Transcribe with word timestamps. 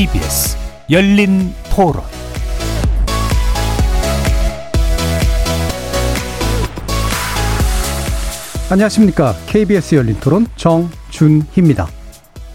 KBS 0.00 0.56
열린 0.90 1.52
토론 1.76 2.02
안녕하십니까. 8.70 9.34
KBS 9.46 9.96
열린 9.96 10.16
토론 10.20 10.46
정준희입니다. 10.56 11.86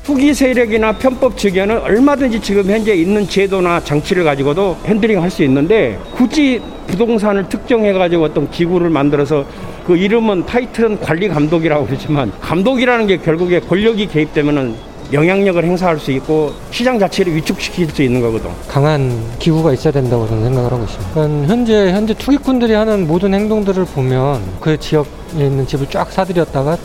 투기 0.02 0.34
세력이나 0.34 0.94
편법 0.94 1.38
측에는 1.38 1.82
얼마든지 1.82 2.40
지금 2.42 2.64
현재 2.68 2.96
있는 2.96 3.30
제도나 3.30 3.80
장치를 3.84 4.24
가지고도 4.24 4.78
handling 4.86 5.22
할 5.22 5.30
수 5.30 5.44
있는데 5.44 6.00
굳이 6.16 6.60
부동산을 6.88 7.48
특정해 7.48 7.94
가지고 7.94 8.24
어떤 8.24 8.50
기구를 8.50 8.90
만들어서 8.90 9.46
그 9.86 9.96
이름은 9.96 10.48
타이틀은 10.48 11.00
관리 11.00 11.28
감독이라고 11.28 11.86
그러지만 11.86 12.32
감독이라는 12.42 13.06
게 13.06 13.18
결국에 13.18 13.60
권력이 13.60 14.08
개입되면은 14.08 14.95
영향력을 15.14 15.64
행사할 15.64 16.00
수 16.00 16.12
있고 16.12 16.54
시장 16.72 16.98
자체를 17.00 17.36
위축시킬 17.36 17.90
수 17.90 18.02
있는 18.02 18.22
거거든. 18.22 18.50
강한 18.68 19.12
기구가 19.40 19.74
있어야 19.74 19.94
된다고 19.94 20.28
저는 20.28 20.44
생각을 20.44 20.72
하고 20.72 20.84
있습니다. 20.84 21.14
그러니까 21.14 21.48
현재 21.48 21.92
현재 21.92 22.14
투기꾼들이 22.14 22.74
하는 22.74 23.08
모든 23.08 23.34
행동들을 23.34 23.86
보면 23.86 24.42
그 24.60 24.80
지역에 24.80 25.10
있는 25.34 25.66
집을 25.68 25.88
쫙 25.90 26.12
사들였다가 26.12 26.78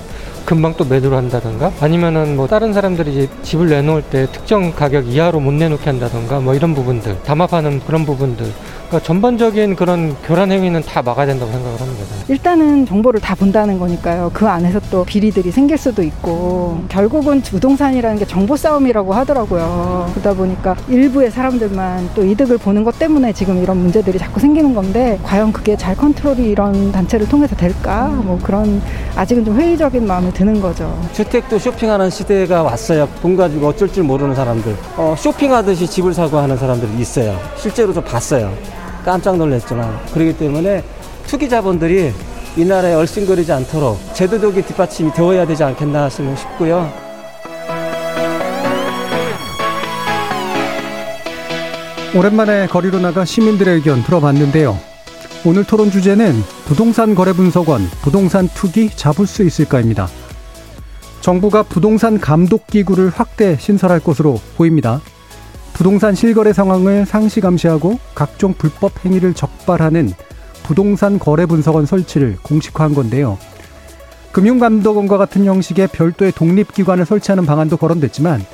금방 0.45 0.75
또 0.77 0.85
매도를 0.85 1.17
한다든가 1.17 1.73
아니면은 1.81 2.37
뭐 2.37 2.47
다른 2.49 2.73
사람들이 2.73 3.13
이제 3.13 3.29
집을 3.43 3.69
내놓을 3.69 4.03
때 4.03 4.27
특정 4.33 4.73
가격 4.75 5.07
이하로 5.07 5.39
못 5.39 5.53
내놓게 5.53 5.85
한다든가 5.85 6.41
뭐 6.41 6.55
이런 6.55 6.75
부분들 6.75 7.23
담합하는 7.23 7.81
그런 7.87 8.05
부분들 8.05 8.47
그러니까 8.91 9.07
전반적인 9.07 9.77
그런 9.77 10.17
교란 10.25 10.51
행위는 10.51 10.83
다 10.83 11.01
막아야 11.01 11.25
된다고 11.27 11.53
생각을 11.53 11.81
합니다. 11.81 12.05
일단은 12.27 12.87
정보를 12.87 13.21
다 13.21 13.37
본다는 13.37 13.79
거니까요. 13.79 14.33
그 14.35 14.49
안에서 14.49 14.81
또 14.91 15.05
비리들이 15.05 15.53
생길 15.53 15.79
수도 15.79 16.03
있고 16.03 16.81
결국은 16.89 17.41
부동산이라는 17.41 18.19
게 18.19 18.27
정보 18.27 18.57
싸움이라고 18.57 19.15
하더라고요. 19.15 20.11
그러다 20.13 20.35
보니까 20.35 20.75
일부의 20.89 21.31
사람들만 21.31 22.11
또 22.17 22.25
이득을 22.25 22.59
보는 22.59 22.83
것 22.83 22.99
때문에 22.99 23.33
지금 23.33 23.63
이런 23.63 23.77
문제들이 23.77 24.19
자꾸 24.19 24.41
생기는 24.41 24.75
건데 24.75 25.21
과연 25.23 25.53
그게 25.53 25.77
잘 25.77 25.97
컨트롤이 25.97 26.51
이런 26.51 26.91
단체를 26.91 27.29
통해서 27.29 27.55
될까? 27.55 28.09
뭐 28.09 28.41
그런 28.43 28.83
아직은 29.15 29.45
좀 29.45 29.57
회의적인 29.57 30.05
마음이 30.05 30.33
드는 30.33 30.61
거죠. 30.61 31.01
주택도 31.13 31.61
쇼핑하는 31.61 32.11
시대가 32.11 32.65
왔어요. 32.65 33.09
돈 33.23 33.37
가지고 33.37 33.69
어쩔 33.69 33.93
줄 33.93 34.03
모르는 34.03 34.35
사람들. 34.35 34.75
어, 34.97 35.15
쇼핑하듯이 35.17 35.87
집을 35.87 36.13
사고 36.13 36.39
하는 36.39 36.57
사람들이 36.57 36.91
있어요. 36.99 37.39
실제로 37.57 37.93
좀 37.93 38.03
봤어요. 38.03 38.53
깜짝 39.05 39.37
놀랐지만 39.37 40.07
그렇기 40.13 40.37
때문에 40.37 40.85
투기 41.27 41.49
자본들이 41.49 42.13
이 42.57 42.65
나라에 42.65 42.95
얼씬거리지 42.95 43.53
않도록 43.53 43.99
제도적인 44.15 44.65
뒷받침이 44.65 45.13
되어야 45.13 45.47
되지 45.47 45.63
않겠나 45.65 46.09
싶고요. 46.09 46.93
오랜만에 52.13 52.67
거리로 52.67 52.99
나가 52.99 53.25
시민들의 53.25 53.77
의견 53.77 54.03
들어봤는데요. 54.03 54.77
오늘 55.47 55.65
토론 55.65 55.93
주제는 55.93 56.35
부동산 56.67 57.15
거래 57.15 57.33
분석원, 57.33 57.83
부동산 58.03 58.49
투기 58.49 58.91
잡을 58.91 59.27
수 59.27 59.45
있을까입니다. 59.45 60.09
정부가 61.21 61.63
부동산 61.63 62.19
감독 62.19 62.67
기구를 62.67 63.11
확대 63.11 63.57
신설할 63.59 64.01
것으로 64.01 64.41
보입니다. 64.57 65.01
부동산 65.81 66.15
실거래 66.15 66.53
상황을 66.53 67.07
상시 67.07 67.41
감시하고 67.41 67.99
각종 68.15 68.53
불법 68.53 69.03
행위를 69.03 69.33
적발하는 69.33 70.13
부동산 70.63 71.19
거래 71.19 71.47
분석원 71.47 71.87
설치를 71.87 72.37
공식화한 72.43 72.93
건데요. 72.93 73.39
금융감독원과 74.33 75.17
같은 75.17 75.47
형식의 75.47 75.89
별도의 75.89 76.33
독립기관을 76.33 77.07
설치하는 77.07 77.47
방안도 77.47 77.79
거론됐지만 77.79 78.45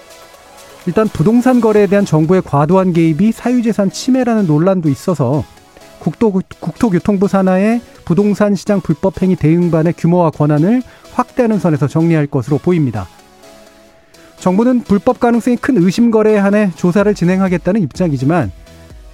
일단 0.86 1.08
부동산 1.08 1.60
거래에 1.60 1.88
대한 1.88 2.04
정부의 2.04 2.42
과도한 2.42 2.92
개입이 2.92 3.32
사유재산 3.32 3.90
침해라는 3.90 4.46
논란도 4.46 4.88
있어서 4.88 5.42
국토, 5.98 6.30
국토교통부 6.60 7.26
산하의 7.26 7.80
부동산 8.04 8.54
시장 8.54 8.80
불법 8.80 9.20
행위 9.20 9.34
대응반의 9.34 9.94
규모와 9.94 10.30
권한을 10.30 10.80
확대하는 11.12 11.58
선에서 11.58 11.88
정리할 11.88 12.28
것으로 12.28 12.58
보입니다. 12.58 13.08
정부는 14.38 14.82
불법 14.82 15.20
가능성이 15.20 15.56
큰 15.56 15.82
의심 15.82 16.10
거래에 16.10 16.36
한해 16.38 16.70
조사를 16.76 17.12
진행하겠다는 17.14 17.82
입장이지만 17.82 18.52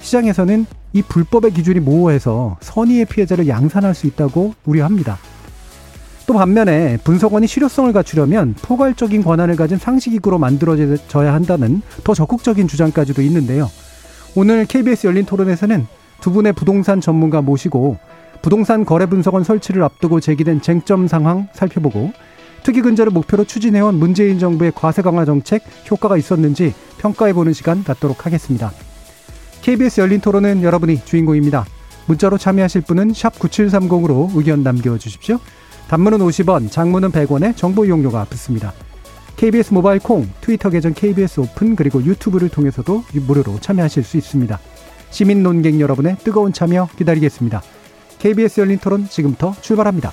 시장에서는 0.00 0.66
이 0.92 1.02
불법의 1.02 1.52
기준이 1.52 1.80
모호해서 1.80 2.56
선의의 2.60 3.06
피해자를 3.06 3.48
양산할 3.48 3.94
수 3.94 4.06
있다고 4.06 4.54
우려합니다. 4.64 5.18
또 6.26 6.34
반면에 6.34 6.98
분석원이 7.02 7.46
실효성을 7.46 7.92
갖추려면 7.92 8.54
포괄적인 8.62 9.22
권한을 9.22 9.56
가진 9.56 9.78
상시기구로 9.78 10.38
만들어져야 10.38 11.32
한다는 11.32 11.82
더 12.04 12.14
적극적인 12.14 12.68
주장까지도 12.68 13.22
있는데요. 13.22 13.70
오늘 14.34 14.66
KBS 14.66 15.06
열린 15.06 15.24
토론에서는 15.24 15.86
두 16.20 16.30
분의 16.30 16.52
부동산 16.52 17.00
전문가 17.00 17.42
모시고 17.42 17.98
부동산 18.40 18.84
거래 18.84 19.06
분석원 19.06 19.44
설치를 19.44 19.82
앞두고 19.82 20.20
제기된 20.20 20.62
쟁점 20.62 21.06
상황 21.06 21.48
살펴보고 21.52 22.12
특이 22.62 22.80
근절을 22.80 23.12
목표로 23.12 23.44
추진해온 23.44 23.96
문재인 23.96 24.38
정부의 24.38 24.72
과세 24.74 25.02
강화 25.02 25.24
정책 25.24 25.64
효과가 25.90 26.16
있었는지 26.16 26.74
평가해보는 26.98 27.52
시간 27.52 27.82
갖도록 27.82 28.26
하겠습니다. 28.26 28.72
KBS 29.62 30.00
열린 30.00 30.20
토론은 30.20 30.62
여러분이 30.62 31.04
주인공입니다. 31.04 31.64
문자로 32.06 32.38
참여하실 32.38 32.82
분은 32.82 33.12
9730으로 33.12 34.30
의견 34.34 34.62
남겨주십시오. 34.62 35.38
단문은 35.88 36.18
50원, 36.18 36.70
장문은 36.70 37.10
100원에 37.10 37.56
정보 37.56 37.84
이용료가 37.84 38.24
붙습니다. 38.24 38.72
KBS 39.36 39.74
모바일 39.74 39.98
콩, 40.00 40.28
트위터 40.40 40.70
계정 40.70 40.94
KBS 40.94 41.40
오픈 41.40 41.74
그리고 41.74 42.02
유튜브를 42.02 42.48
통해서도 42.48 43.04
무료로 43.12 43.58
참여하실 43.60 44.04
수 44.04 44.16
있습니다. 44.16 44.58
시민 45.10 45.42
논객 45.42 45.80
여러분의 45.80 46.16
뜨거운 46.18 46.52
참여 46.52 46.88
기다리겠습니다. 46.96 47.62
KBS 48.18 48.60
열린 48.60 48.78
토론 48.78 49.08
지금부터 49.08 49.54
출발합니다. 49.60 50.12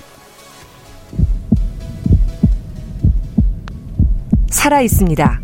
살아 4.50 4.80
있습니다. 4.80 5.40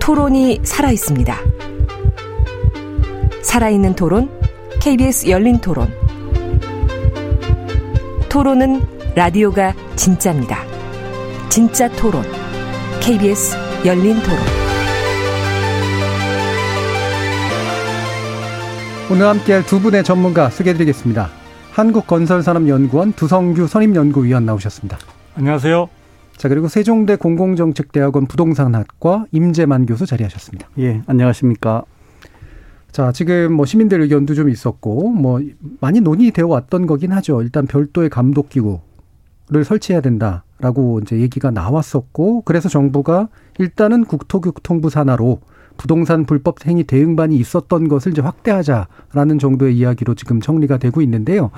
토론이 0.00 0.60
살아 0.64 0.90
있습니다. 0.90 1.36
살아있는 3.42 3.94
토론, 3.94 4.28
KBS 4.80 5.30
열린 5.30 5.58
토론. 5.60 5.88
토론은 8.28 8.82
라디오가 9.14 9.72
진짜입니다. 9.94 10.58
진짜 11.48 11.88
토론, 11.92 12.24
KBS 13.00 13.56
열린 13.86 14.16
토론. 14.20 14.38
오늘 19.10 19.26
함께할 19.26 19.64
두 19.64 19.80
분의 19.80 20.02
전문가 20.02 20.50
소개해드리겠습니다. 20.50 21.30
한국건설산업연구원 21.70 23.12
두성규 23.12 23.68
선임연구위원 23.68 24.44
나오셨습니다. 24.44 24.98
안녕하세요. 25.36 25.95
자, 26.36 26.48
그리고 26.48 26.68
세종대 26.68 27.16
공공정책대학원 27.16 28.26
부동산학과 28.26 29.24
임재만 29.32 29.86
교수 29.86 30.04
자리하셨습니다. 30.06 30.68
예, 30.78 31.02
안녕하십니까. 31.06 31.84
자, 32.92 33.10
지금 33.12 33.52
뭐 33.52 33.64
시민들 33.66 34.00
의견도 34.02 34.34
좀 34.34 34.48
있었고, 34.48 35.10
뭐 35.10 35.40
많이 35.80 36.00
논의되어 36.00 36.46
왔던 36.46 36.86
거긴 36.86 37.12
하죠. 37.12 37.42
일단 37.42 37.66
별도의 37.66 38.10
감독기구를 38.10 39.64
설치해야 39.64 40.00
된다라고 40.02 41.00
이제 41.00 41.18
얘기가 41.20 41.50
나왔었고, 41.50 42.42
그래서 42.42 42.68
정부가 42.68 43.28
일단은 43.58 44.04
국토교통부 44.04 44.90
산하로 44.90 45.40
부동산 45.78 46.24
불법 46.24 46.66
행위 46.66 46.84
대응반이 46.84 47.36
있었던 47.36 47.88
것을 47.88 48.12
이제 48.12 48.22
확대하자라는 48.22 49.38
정도의 49.38 49.76
이야기로 49.76 50.14
지금 50.14 50.40
정리가 50.40 50.78
되고 50.78 51.00
있는데요. 51.02 51.50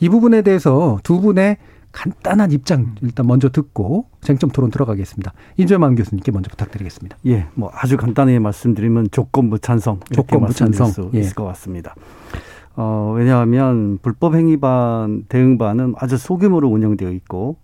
이 0.00 0.08
부분에 0.08 0.42
대해서 0.42 0.98
두 1.02 1.20
분의 1.20 1.58
간단한 1.96 2.52
입장 2.52 2.94
일단 3.00 3.26
먼저 3.26 3.48
듣고 3.48 4.04
쟁점 4.20 4.50
토론 4.50 4.70
들어가겠습니다. 4.70 5.32
인재만 5.56 5.94
교수님께 5.94 6.30
먼저 6.30 6.50
부탁드리겠습니다. 6.50 7.16
예, 7.26 7.46
뭐 7.54 7.70
아주 7.72 7.96
간단히 7.96 8.38
말씀드리면 8.38 9.08
조건부 9.12 9.58
찬성 9.58 10.00
조건부 10.12 10.52
찬성 10.52 10.88
수 10.88 11.10
예. 11.14 11.20
있을 11.20 11.34
것 11.34 11.44
같습니다. 11.46 11.94
어, 12.76 13.14
왜냐하면 13.16 13.98
불법 14.02 14.34
행위반 14.34 15.24
대응반은 15.30 15.94
아주 15.96 16.18
소규모로 16.18 16.68
운영되어 16.68 17.10
있고 17.12 17.56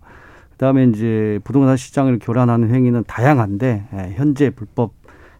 그다음에 0.53 0.85
이제 0.85 1.39
부동산 1.43 1.77
시장을 1.77 2.17
교란하는 2.19 2.73
행위는 2.73 3.03
다양한데 3.05 3.87
예, 3.93 4.13
현재 4.15 4.49
불법 4.49 4.93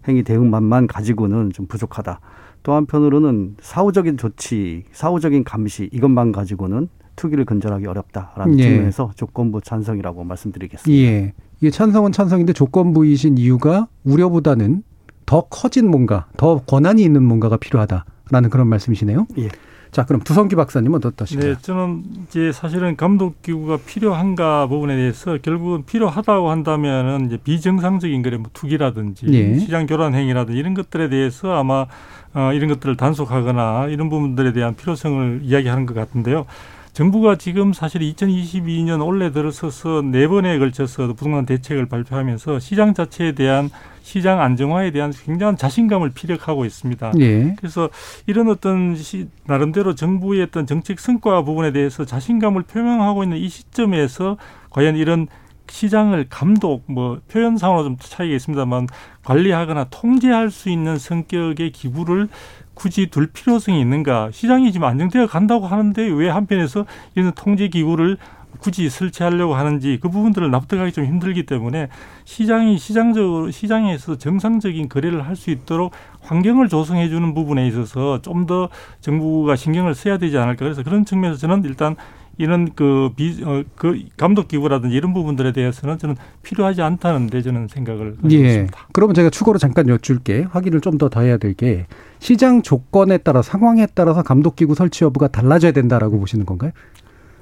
행위 0.08 0.22
대응반만 0.22 0.86
가지고는 0.86 1.52
좀 1.52 1.66
부족하다. 1.66 2.20
또 2.62 2.74
한편으로는 2.74 3.56
사후적인 3.60 4.18
조치, 4.18 4.84
사후적인 4.92 5.46
감시 5.46 5.90
이것만 5.92 6.32
가지고는 6.32 6.90
투기를 7.16 7.46
근절하기 7.46 7.86
어렵다라는 7.86 8.60
예. 8.60 8.64
측면에서 8.64 9.12
조건부 9.16 9.62
찬성이라고 9.62 10.24
말씀드리겠습니다. 10.24 11.04
예. 11.04 11.34
이게 11.62 11.70
찬성은 11.70 12.12
찬성인데 12.12 12.54
조건부이신 12.54 13.38
이유가 13.38 13.88
우려보다는 14.04 14.84
더 15.26 15.42
커진 15.42 15.90
뭔가, 15.90 16.28
더 16.38 16.60
권한이 16.60 17.02
있는 17.02 17.24
뭔가가 17.24 17.58
필요하다라는 17.58 18.50
그런 18.50 18.68
말씀이시네요. 18.68 19.28
예. 19.38 19.50
자, 19.94 20.06
그럼 20.06 20.22
두성기 20.24 20.56
박사님은 20.56 21.06
어떠신가요? 21.06 21.54
네, 21.54 21.62
저는 21.62 22.04
이제 22.28 22.52
사실은 22.52 22.98
감독 22.98 23.44
기구가 23.44 23.78
필요한가 23.86 24.66
부분에 24.68 24.96
대해서 24.96 25.38
결국은 25.40 25.86
필요하다고 25.86 26.50
한다면은 26.50 27.28
이제 27.28 27.38
비정상적인 27.38 28.24
거래 28.24 28.38
뭐 28.38 28.50
투기라든지 28.54 29.28
예. 29.32 29.60
시장 29.60 29.86
교란 29.86 30.16
행위라든지 30.16 30.60
이런 30.60 30.74
것들에 30.74 31.10
대해서 31.10 31.54
아마 31.54 31.86
어, 32.34 32.52
이런 32.54 32.70
것들을 32.70 32.98
단속하거나 32.98 33.90
이런 33.90 34.10
부분들에 34.10 34.52
대한 34.52 34.76
필요성을 34.76 35.42
이야기하는 35.44 35.86
것 35.86 35.94
같은데요. 35.94 36.48
정부가 36.94 37.38
지금 37.38 37.74
사실 37.74 38.02
2022년 38.02 39.06
올해 39.06 39.32
들어서서 39.32 40.04
네 40.04 40.28
번에 40.28 40.60
걸쳐서 40.60 41.14
부동산 41.14 41.46
대책을 41.46 41.88
발표하면서 41.88 42.60
시장 42.60 42.94
자체에 42.94 43.32
대한 43.32 43.72
시장 44.04 44.42
안정화에 44.42 44.92
대한 44.92 45.12
굉장한 45.12 45.58
자신감을 45.58 46.12
피력하고 46.12 46.66
있습니다. 46.66 47.14
예. 47.20 47.56
그래서 47.58 47.90
이런 48.28 48.48
어떤 48.50 48.96
시, 48.96 49.28
나름대로 49.46 49.96
정부의 49.96 50.44
어떤 50.44 50.68
정책 50.68 51.00
성과 51.00 51.42
부분에 51.44 51.72
대해서 51.72 52.06
자신감을 52.06 52.64
표명하고 52.64 53.24
있는 53.24 53.38
이 53.38 53.50
시점에서 53.50 54.38
과연 54.70 54.96
이런 54.96 55.28
시장을 55.70 56.28
감독 56.30 56.84
뭐 56.86 57.20
표현상으로 57.32 57.84
좀 57.84 57.98
차이가 58.00 58.36
있습니다만 58.36 58.88
관리하거나 59.24 59.86
통제할 59.90 60.52
수 60.52 60.70
있는 60.70 60.98
성격의 61.00 61.72
기구를 61.72 62.28
굳이 62.74 63.08
둘 63.08 63.28
필요성이 63.32 63.80
있는가? 63.82 64.30
시장이 64.32 64.72
지금 64.72 64.88
안정되어 64.88 65.28
간다고 65.28 65.68
하는데 65.68 66.02
왜 66.04 66.30
한편에서 66.30 66.86
이런 67.16 67.32
통제 67.34 67.68
기구를 67.68 68.18
굳이 68.60 68.90
설치하려고 68.90 69.56
하는지 69.56 70.00
그 70.02 70.10
부분들을 70.10 70.50
납득하기 70.50 70.92
좀 70.94 71.06
힘들기 71.06 71.46
때문에 71.46 71.90
시장이 72.24 72.78
시장적으로 72.78 73.52
시장에서 73.52 74.18
정상적인 74.18 74.88
거래를 74.90 75.26
할 75.28 75.36
수 75.36 75.50
있도록 75.50 75.92
환경을 76.22 76.70
조성해 76.70 77.10
주는 77.10 77.34
부분에 77.34 77.68
있어서 77.68 78.22
좀 78.22 78.46
더 78.46 78.70
정부가 79.02 79.56
신경을 79.56 79.96
써야 79.96 80.18
되지 80.18 80.38
않을까 80.38 80.64
그래서 80.66 80.84
그런 80.84 81.04
측면에서 81.04 81.40
저는 81.40 81.64
일단 81.66 81.96
이런 82.38 82.74
그 82.74 83.12
비, 83.16 83.44
어, 83.46 83.64
그 83.76 84.02
감독 84.18 84.48
기구라든지 84.48 84.96
이런 84.96 85.14
부분들에 85.14 85.52
대해서는 85.52 85.98
저는 86.00 86.16
필요하지 86.42 86.82
않다는데 86.82 87.42
저는 87.44 87.68
생각을 87.68 88.16
예. 88.32 88.36
있습니다. 88.36 88.88
그러면 88.92 89.14
제가 89.14 89.30
추가로 89.30 89.60
잠깐 89.60 89.88
여쭐게 89.88 90.48
확인을 90.52 90.82
좀 90.82 90.98
더 90.98 91.10
더 91.10 91.22
해야 91.22 91.38
될 91.38 91.54
게 91.54 91.86
시장 92.20 92.62
조건에 92.64 93.18
따라 93.20 93.42
상황에 93.42 93.86
따라서 93.94 94.24
감독 94.24 94.56
기구 94.56 94.74
설치 94.76 95.04
여부가 95.04 95.28
달라져야 95.28 95.72
된다라고 95.74 96.20
보시는 96.20 96.46
건가요? 96.46 96.72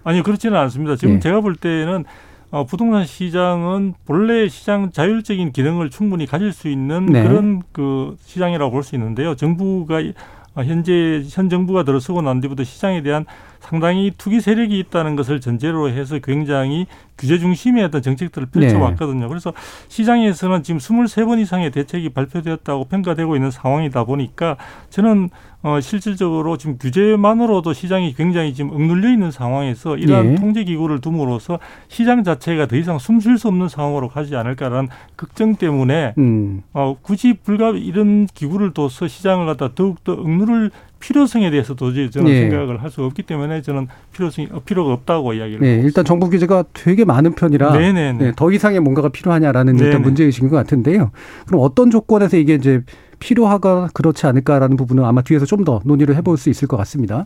아니요 0.04 0.24
그렇지는 0.24 0.58
않습니다. 0.58 0.96
지금 0.98 1.16
예. 1.16 1.20
제가 1.20 1.40
볼 1.42 1.56
때는 1.56 2.04
어, 2.50 2.66
부동산 2.66 3.06
시장은 3.06 3.94
본래 4.06 4.50
시장 4.50 4.92
자율적인 4.92 5.54
기능을 5.54 5.90
충분히 5.90 6.26
가질 6.26 6.52
수 6.52 6.68
있는 6.68 7.06
네. 7.06 7.24
그런 7.26 7.62
그 7.72 8.18
시장이라고 8.26 8.72
볼 8.72 8.84
수 8.84 8.96
있는데요. 8.96 9.36
정부가 9.36 10.02
이- 10.02 10.14
어, 10.56 10.64
현재 10.64 11.24
현 11.30 11.48
정부가 11.48 11.84
들어서고 11.84 12.22
난 12.22 12.42
뒤부터 12.42 12.66
시장에 12.66 13.02
대한 13.04 13.26
상당히 13.62 14.12
투기 14.18 14.42
세력이 14.42 14.78
있다는 14.80 15.16
것을 15.16 15.40
전제로 15.40 15.90
해서 15.90 16.20
굉장히 16.20 16.88
규제 17.18 17.38
중심의 17.38 17.84
어떤 17.86 18.02
정책들을 18.02 18.48
네. 18.52 18.60
펼쳐왔거든요. 18.60 19.30
그래서 19.30 19.54
시장에서는 19.88 20.64
지금 20.64 20.80
23번 20.80 21.40
이상의 21.40 21.72
대책이 21.72 22.10
발표되었다고 22.10 22.86
평가되고 22.86 23.36
있는 23.36 23.52
상황이다 23.52 24.04
보니까 24.06 24.58
저는 24.90 25.30
어, 25.64 25.80
실질적으로 25.80 26.58
지금 26.58 26.80
규제만으로도 26.80 27.74
시장이 27.74 28.16
굉장히 28.16 28.56
지금 28.56 28.72
억눌려 28.72 29.12
있는 29.12 29.30
상황에서 29.30 29.96
이러한 29.96 30.32
예. 30.32 30.36
통제 30.36 30.64
기구를 30.64 31.02
둠으로써 31.02 31.60
시장 31.88 32.24
자체가 32.24 32.66
더 32.66 32.76
이상 32.76 32.98
숨 32.98 33.20
쉴 33.20 33.38
수 33.38 33.48
없는 33.48 33.70
상황으로 33.70 34.10
가지 34.10 34.36
않을까라는 34.36 34.90
걱정 35.16 35.56
때문에 35.56 36.16
음. 36.18 36.64
어, 36.74 36.98
굳이 37.04 37.34
불가 37.34 37.70
이런 37.70 38.26
기구를 38.26 38.74
둬서 38.74 39.08
시장을 39.08 39.46
갖다 39.46 39.76
더욱더 39.76 40.14
억누를 40.14 40.72
필요성에 41.02 41.52
대해서 41.52 41.74
도저히 41.76 42.10
저는 42.10 42.30
예. 42.30 42.42
생각을 42.42 42.82
할 42.82 42.90
수 42.92 43.04
없기 43.04 43.24
때문에 43.24 43.62
저는 43.62 43.88
필요성이 44.14 44.48
어, 44.52 44.62
필요가 44.66 44.94
없다고 44.94 45.34
이야기를 45.34 45.60
네, 45.60 45.82
일단 45.84 46.06
정부 46.06 46.30
규제가 46.30 46.64
되게 46.74 47.04
많은 47.06 47.34
편이라 47.34 47.72
네네네. 47.74 48.14
네, 48.14 48.32
더 48.36 48.52
이상의 48.52 48.80
뭔가가 48.80 49.10
필요하냐라는 49.10 49.74
일단 49.76 49.92
네네. 49.92 50.04
문제 50.04 50.24
의식인 50.24 50.50
것 50.50 50.56
같은데요. 50.58 51.12
그럼 51.48 51.62
어떤 51.62 51.90
조건에서 51.92 52.38
이게 52.38 52.54
이제 52.56 52.82
필요하가 53.20 53.90
그렇지 53.94 54.26
않을까라는 54.28 54.78
부분은 54.78 55.04
아마 55.04 55.22
뒤에서 55.22 55.46
좀 55.46 55.64
더 55.66 55.80
논의를 55.86 56.16
해볼 56.16 56.38
수 56.38 56.50
있을 56.50 56.68
것 56.68 56.78
같습니다. 56.78 57.26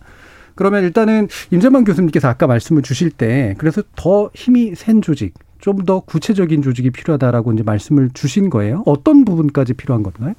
그러면 0.56 0.84
일단은 0.84 1.28
임재만 1.52 1.84
교수님께서 1.84 2.28
아까 2.30 2.48
말씀을 2.48 2.82
주실 2.82 3.10
때 3.12 3.56
그래서 3.58 3.82
더 3.96 4.30
힘이 4.34 4.74
센 4.76 5.02
조직, 5.02 5.34
좀 5.60 5.86
더 5.86 6.00
구체적인 6.02 6.62
조직이 6.62 6.92
필요하다라고 6.92 7.54
이제 7.54 7.64
말씀을 7.64 8.10
주신 8.14 8.50
거예요. 8.50 8.84
어떤 8.86 9.26
부분까지 9.26 9.74
필요한 9.74 10.04
건가요? 10.04 10.34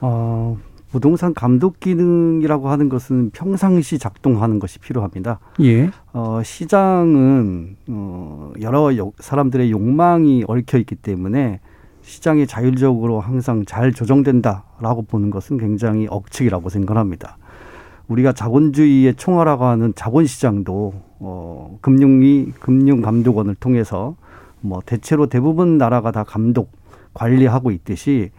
어, 0.00 0.56
부동산 0.90 1.34
감독 1.34 1.80
기능이라고 1.80 2.70
하는 2.70 2.88
것은 2.88 3.30
평상시 3.30 3.98
작동하는 3.98 4.58
것이 4.58 4.78
필요합니다. 4.78 5.38
예. 5.60 5.90
어, 6.12 6.40
시장은 6.42 7.76
어, 7.88 8.52
여러 8.62 8.96
요- 8.96 9.12
사람들의 9.18 9.70
욕망이 9.70 10.44
얽혀 10.48 10.78
있기 10.78 10.94
때문에 10.96 11.60
시장이 12.02 12.46
자율적으로 12.46 13.20
항상 13.20 13.64
잘 13.66 13.92
조정된다라고 13.92 15.02
보는 15.02 15.28
것은 15.30 15.58
굉장히 15.58 16.06
억측이라고 16.08 16.70
생각합니다. 16.70 17.36
우리가 18.08 18.32
자본주의의 18.32 19.16
총화라고 19.16 19.64
하는 19.66 19.92
자본시장도 19.94 20.94
어, 21.20 21.78
금융위 21.82 22.52
금융감독원을 22.60 23.56
통해서 23.56 24.16
뭐 24.62 24.80
대체로 24.86 25.26
대부분 25.26 25.76
나라가 25.76 26.10
다 26.12 26.24
감독 26.24 26.72
관리하고 27.12 27.70
있듯이 27.72 28.30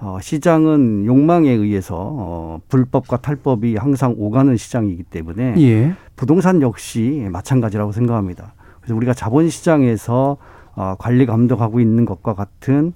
어, 0.00 0.18
시장은 0.20 1.06
욕망에 1.06 1.50
의해서 1.50 1.96
어, 1.98 2.60
불법과 2.68 3.18
탈법이 3.18 3.76
항상 3.76 4.14
오가는 4.16 4.56
시장이기 4.56 5.04
때문에 5.04 5.54
예. 5.58 5.94
부동산 6.16 6.62
역시 6.62 7.26
마찬가지라고 7.30 7.92
생각합니다. 7.92 8.54
그래서 8.80 8.96
우리가 8.96 9.14
자본시장에서 9.14 10.36
어, 10.76 10.94
관리 10.98 11.26
감독하고 11.26 11.80
있는 11.80 12.04
것과 12.04 12.34
같은 12.34 12.92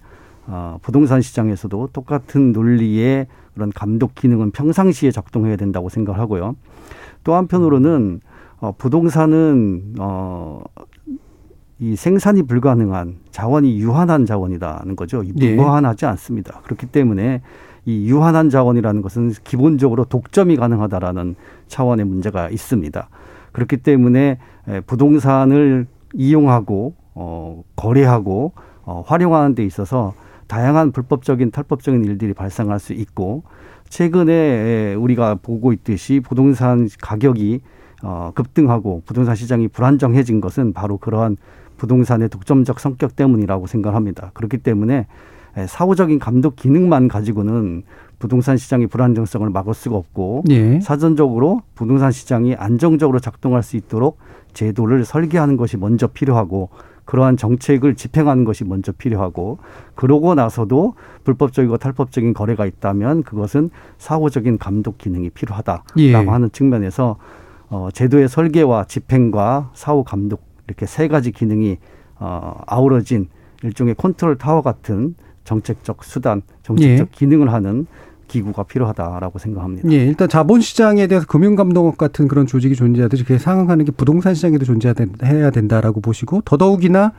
어, 0.46 0.78
부동산 0.82 1.20
시장에서도 1.20 1.90
똑같은 1.92 2.52
논리의 2.52 3.26
그런 3.54 3.70
감독 3.70 4.14
기능은 4.14 4.50
평상시에 4.50 5.10
작동해야 5.10 5.56
된다고 5.56 5.88
생각하고요. 5.88 6.56
또 7.24 7.34
한편으로는 7.34 8.20
어, 8.60 8.72
부동산은 8.76 9.94
어, 9.98 10.62
이 11.80 11.94
생산이 11.94 12.42
불가능한 12.42 13.16
자원이 13.30 13.78
유한한 13.78 14.26
자원이라는 14.26 14.96
거죠. 14.96 15.22
예. 15.40 15.54
무한하지 15.54 16.06
않습니다. 16.06 16.60
그렇기 16.64 16.86
때문에 16.86 17.40
이 17.84 18.08
유한한 18.08 18.50
자원이라는 18.50 19.00
것은 19.00 19.32
기본적으로 19.44 20.04
독점이 20.04 20.56
가능하다라는 20.56 21.36
차원의 21.68 22.04
문제가 22.06 22.50
있습니다. 22.50 23.08
그렇기 23.52 23.78
때문에 23.78 24.38
에, 24.68 24.80
부동산을 24.80 25.86
이용하고 26.14 26.94
어, 27.14 27.62
거래하고 27.76 28.52
어, 28.82 29.04
활용하는 29.06 29.54
데 29.54 29.64
있어서 29.64 30.14
다양한 30.48 30.92
불법적인 30.92 31.50
탈법적인 31.50 32.04
일들이 32.04 32.34
발생할 32.34 32.78
수 32.78 32.92
있고 32.92 33.44
최근에 33.88 34.32
에, 34.32 34.94
우리가 34.94 35.36
보고 35.36 35.72
있듯이 35.72 36.20
부동산 36.20 36.88
가격이 37.00 37.60
어, 38.02 38.32
급등하고 38.34 39.02
부동산 39.06 39.34
시장이 39.34 39.68
불안정해진 39.68 40.40
것은 40.40 40.72
바로 40.72 40.98
그러한 40.98 41.36
부동산의 41.78 42.28
독점적 42.28 42.80
성격 42.80 43.16
때문이라고 43.16 43.66
생각합니다. 43.66 44.30
그렇기 44.34 44.58
때문에 44.58 45.06
에, 45.56 45.66
사후적인 45.66 46.18
감독 46.18 46.56
기능만 46.56 47.08
가지고는 47.08 47.84
부동산 48.18 48.56
시장의 48.56 48.88
불안정성을 48.88 49.48
막을 49.48 49.74
수가 49.74 49.96
없고 49.96 50.44
예. 50.50 50.80
사전적으로 50.80 51.62
부동산 51.74 52.12
시장이 52.12 52.54
안정적으로 52.56 53.20
작동할 53.20 53.62
수 53.62 53.76
있도록 53.76 54.18
제도를 54.52 55.04
설계하는 55.04 55.56
것이 55.56 55.76
먼저 55.76 56.08
필요하고 56.08 56.68
그러한 57.04 57.38
정책을 57.38 57.94
집행하는 57.94 58.44
것이 58.44 58.64
먼저 58.64 58.92
필요하고 58.92 59.58
그러고 59.94 60.34
나서도 60.34 60.94
불법적이고 61.24 61.78
탈법적인 61.78 62.34
거래가 62.34 62.66
있다면 62.66 63.22
그것은 63.22 63.70
사후적인 63.96 64.58
감독 64.58 64.98
기능이 64.98 65.30
필요하다라고 65.30 65.84
예. 65.98 66.14
하는 66.14 66.50
측면에서 66.52 67.16
어, 67.70 67.88
제도의 67.92 68.28
설계와 68.28 68.84
집행과 68.84 69.70
사후 69.74 70.04
감독 70.04 70.47
이렇게 70.68 70.86
세 70.86 71.08
가지 71.08 71.32
기능이 71.32 71.78
어, 72.20 72.60
아우러진 72.66 73.28
일종의 73.62 73.94
컨트롤 73.96 74.36
타워 74.38 74.62
같은 74.62 75.14
정책적 75.44 76.04
수단, 76.04 76.42
정책적 76.62 77.08
예. 77.08 77.10
기능을 77.10 77.52
하는 77.52 77.86
기구가 78.28 78.64
필요하다라고 78.64 79.38
생각합니다. 79.38 79.90
예, 79.90 80.04
일단 80.04 80.28
자본시장에 80.28 81.06
대해서 81.06 81.26
금융감독원 81.26 81.96
같은 81.96 82.28
그런 82.28 82.46
조직이 82.46 82.74
존재하듯이 82.74 83.24
그에 83.24 83.38
상응하는 83.38 83.86
게 83.86 83.92
부동산 83.92 84.34
시장에도 84.34 84.66
존재해야 84.66 85.50
된다라고 85.50 86.02
보시고 86.02 86.42
더더욱이나 86.44 87.12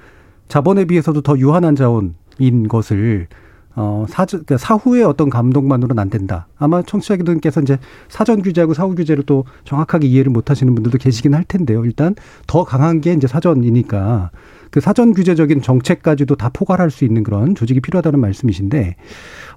자본에 0.47 0.85
비해서도 0.85 1.21
더 1.21 1.37
유한한 1.39 1.75
자원인 1.75 2.67
것을 2.69 3.27
어, 3.75 4.05
사전, 4.09 4.43
그러니까 4.43 4.57
사후의 4.57 5.03
어떤 5.03 5.29
감독만으로는 5.29 5.99
안 5.99 6.09
된다. 6.09 6.47
아마 6.57 6.81
청취자분께서 6.81 7.61
이제 7.61 7.77
사전 8.07 8.41
규제하고 8.41 8.73
사후 8.73 8.95
규제를 8.95 9.23
또 9.25 9.45
정확하게 9.63 10.07
이해를 10.07 10.31
못 10.31 10.49
하시는 10.49 10.73
분들도 10.75 10.97
계시긴 10.97 11.33
할 11.33 11.43
텐데요. 11.43 11.85
일단 11.85 12.15
더 12.47 12.63
강한 12.63 12.99
게 12.99 13.13
이제 13.13 13.27
사전이니까 13.27 14.31
그 14.71 14.81
사전 14.81 15.13
규제적인 15.13 15.61
정책까지도 15.61 16.35
다 16.35 16.49
포괄할 16.49 16.91
수 16.91 17.05
있는 17.05 17.23
그런 17.23 17.55
조직이 17.55 17.79
필요하다는 17.79 18.19
말씀이신데, 18.19 18.95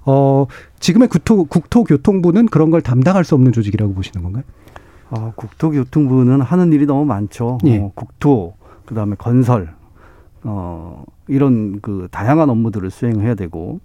어, 0.05 0.47
지금의 0.79 1.07
국토, 1.07 1.45
국토교통부는 1.45 2.47
그런 2.47 2.71
걸 2.71 2.81
담당할 2.81 3.23
수 3.23 3.35
없는 3.35 3.51
조직이라고 3.51 3.93
보시는 3.93 4.23
건가요? 4.23 4.43
어, 5.11 5.33
국토교통부는 5.35 6.41
하는 6.41 6.73
일이 6.73 6.85
너무 6.85 7.05
많죠. 7.05 7.59
예. 7.65 7.77
어, 7.77 7.91
국토, 7.93 8.55
그 8.85 8.95
다음에 8.95 9.15
건설, 9.15 9.75
어, 10.43 11.03
이런 11.27 11.79
그 11.81 12.07
다양한 12.11 12.49
업무들을 12.49 12.89
수행해야 12.89 13.35
되고, 13.35 13.79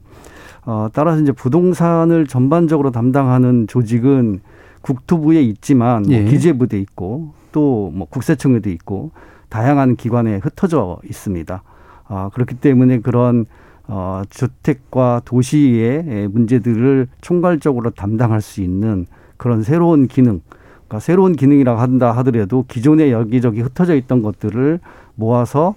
어, 0.64 0.88
따라서 0.92 1.20
이제 1.20 1.32
부동산을 1.32 2.26
전반적으로 2.26 2.90
담당하는 2.90 3.66
조직은 3.66 4.40
국토부에 4.82 5.42
있지만 5.42 6.02
뭐 6.02 6.12
예. 6.12 6.24
기재부대 6.24 6.78
있고 6.80 7.32
또 7.52 7.90
뭐 7.92 8.06
국세청에도 8.08 8.70
있고 8.70 9.10
다양한 9.48 9.96
기관에 9.96 10.36
흩어져 10.36 10.98
있습니다. 11.08 11.62
아, 12.08 12.30
그렇기 12.32 12.56
때문에 12.56 13.00
그런 13.00 13.46
어, 13.86 14.22
주택과 14.28 15.22
도시의 15.24 16.28
문제들을 16.28 17.08
총괄적으로 17.22 17.90
담당할 17.90 18.42
수 18.42 18.60
있는 18.60 19.06
그런 19.38 19.62
새로운 19.62 20.08
기능, 20.08 20.40
그러니까 20.86 21.00
새로운 21.00 21.32
기능이라고 21.34 21.80
한다 21.80 22.12
하더라도 22.18 22.64
기존에 22.68 23.10
여기저기 23.10 23.62
흩어져 23.62 23.94
있던 23.94 24.20
것들을 24.22 24.80
모아서 25.14 25.74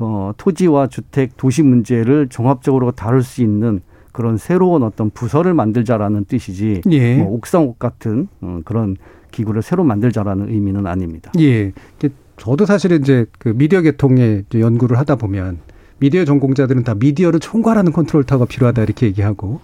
어, 0.00 0.32
토지와 0.36 0.88
주택, 0.88 1.36
도시 1.36 1.62
문제를 1.62 2.28
종합적으로 2.28 2.92
다룰 2.92 3.22
수 3.22 3.42
있는 3.42 3.80
그런 4.12 4.36
새로운 4.36 4.82
어떤 4.82 5.10
부서를 5.10 5.54
만들자라는 5.54 6.24
뜻이지 6.26 6.82
예. 6.90 7.16
뭐 7.16 7.32
옥상옥 7.34 7.78
같은 7.78 8.28
어, 8.40 8.60
그런 8.64 8.96
기구를 9.30 9.62
새로 9.62 9.84
만들자라는 9.84 10.50
의미는 10.50 10.86
아닙니다. 10.86 11.32
예. 11.38 11.72
저도 12.36 12.66
사실은 12.66 13.00
이제 13.00 13.26
그 13.38 13.50
미디어 13.50 13.80
계통의 13.80 14.44
연구를 14.54 14.98
하다 14.98 15.16
보면 15.16 15.58
미디어 16.02 16.24
전공자들은 16.24 16.82
다 16.82 16.94
미디어를 16.96 17.38
총괄하는 17.38 17.92
컨트롤 17.92 18.24
타워가 18.24 18.46
필요하다 18.46 18.82
이렇게 18.82 19.06
얘기하고 19.06 19.60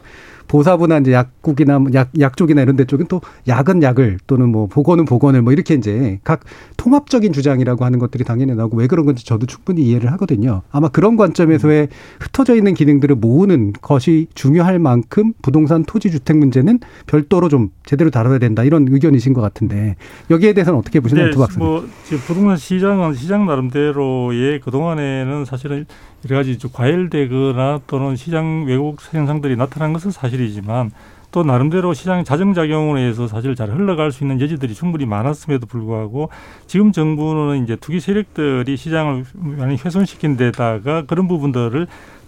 보사부나 0.48 0.98
이제 0.98 1.12
약국이나 1.12 1.78
뭐 1.78 1.90
약, 1.94 2.10
약 2.18 2.36
쪽이나 2.36 2.62
이런 2.62 2.74
데 2.76 2.84
쪽은 2.84 3.06
또 3.08 3.20
약은 3.46 3.82
약을 3.82 4.18
또는 4.26 4.48
뭐 4.48 4.66
보건은 4.66 5.04
보건을 5.04 5.42
뭐 5.42 5.52
이렇게 5.52 5.74
이제 5.74 6.18
각 6.24 6.40
통합적인 6.76 7.32
주장이라고 7.32 7.84
하는 7.84 7.98
것들이 7.98 8.24
당연히 8.24 8.54
나오고 8.54 8.78
왜 8.78 8.86
그런 8.86 9.04
건지 9.04 9.24
저도 9.24 9.46
충분히 9.46 9.82
이해를 9.82 10.10
하거든요. 10.12 10.62
아마 10.70 10.88
그런 10.88 11.16
관점에서의 11.16 11.88
흩어져 12.18 12.56
있는 12.56 12.74
기능들을 12.74 13.16
모으는 13.16 13.74
것이 13.80 14.26
중요할 14.34 14.78
만큼 14.78 15.34
부동산 15.42 15.84
토지 15.84 16.10
주택 16.10 16.38
문제는 16.38 16.80
별도로 17.06 17.48
좀 17.48 17.70
제대로 17.84 18.10
다뤄야 18.10 18.38
된다 18.38 18.64
이런 18.64 18.86
의견이신 18.88 19.34
것 19.34 19.42
같은데 19.42 19.96
여기에 20.30 20.54
대해서는 20.54 20.78
어떻게 20.78 21.00
보시나요, 21.00 21.26
네, 21.26 21.30
두 21.32 21.38
박사님? 21.38 21.66
뭐 21.66 21.86
지금 22.04 22.18
부동산 22.26 22.56
시장은 22.56 23.14
시장 23.14 23.46
나름대로의 23.46 24.60
그 24.60 24.70
동안에는 24.70 25.44
사실은 25.44 25.84
여러 26.30 26.40
가지 26.40 26.58
좀 26.58 26.70
과열되거나 26.72 27.80
또는 27.86 28.16
시장 28.16 28.64
왜곡 28.66 28.98
현상들이 29.12 29.56
나타난 29.56 29.92
것은 29.92 30.10
사실이지만 30.10 30.90
또 31.30 31.42
나름대로 31.42 31.92
시장 31.94 32.24
자정작용으로 32.24 32.98
해서 32.98 33.28
사실 33.28 33.54
잘 33.54 33.70
흘러갈 33.70 34.12
수 34.12 34.24
있는 34.24 34.40
여지들이 34.40 34.74
충분히 34.74 35.04
많았음에도 35.04 35.66
불구하고 35.66 36.30
지금 36.66 36.92
정부는 36.92 37.64
이제 37.64 37.76
투기 37.76 38.00
세력들이 38.00 38.76
시장을 38.76 39.24
많이 39.34 39.76
훼손시킨 39.76 40.36
데다가 40.36 41.02
그런 41.02 41.28
부분들을 41.28 41.86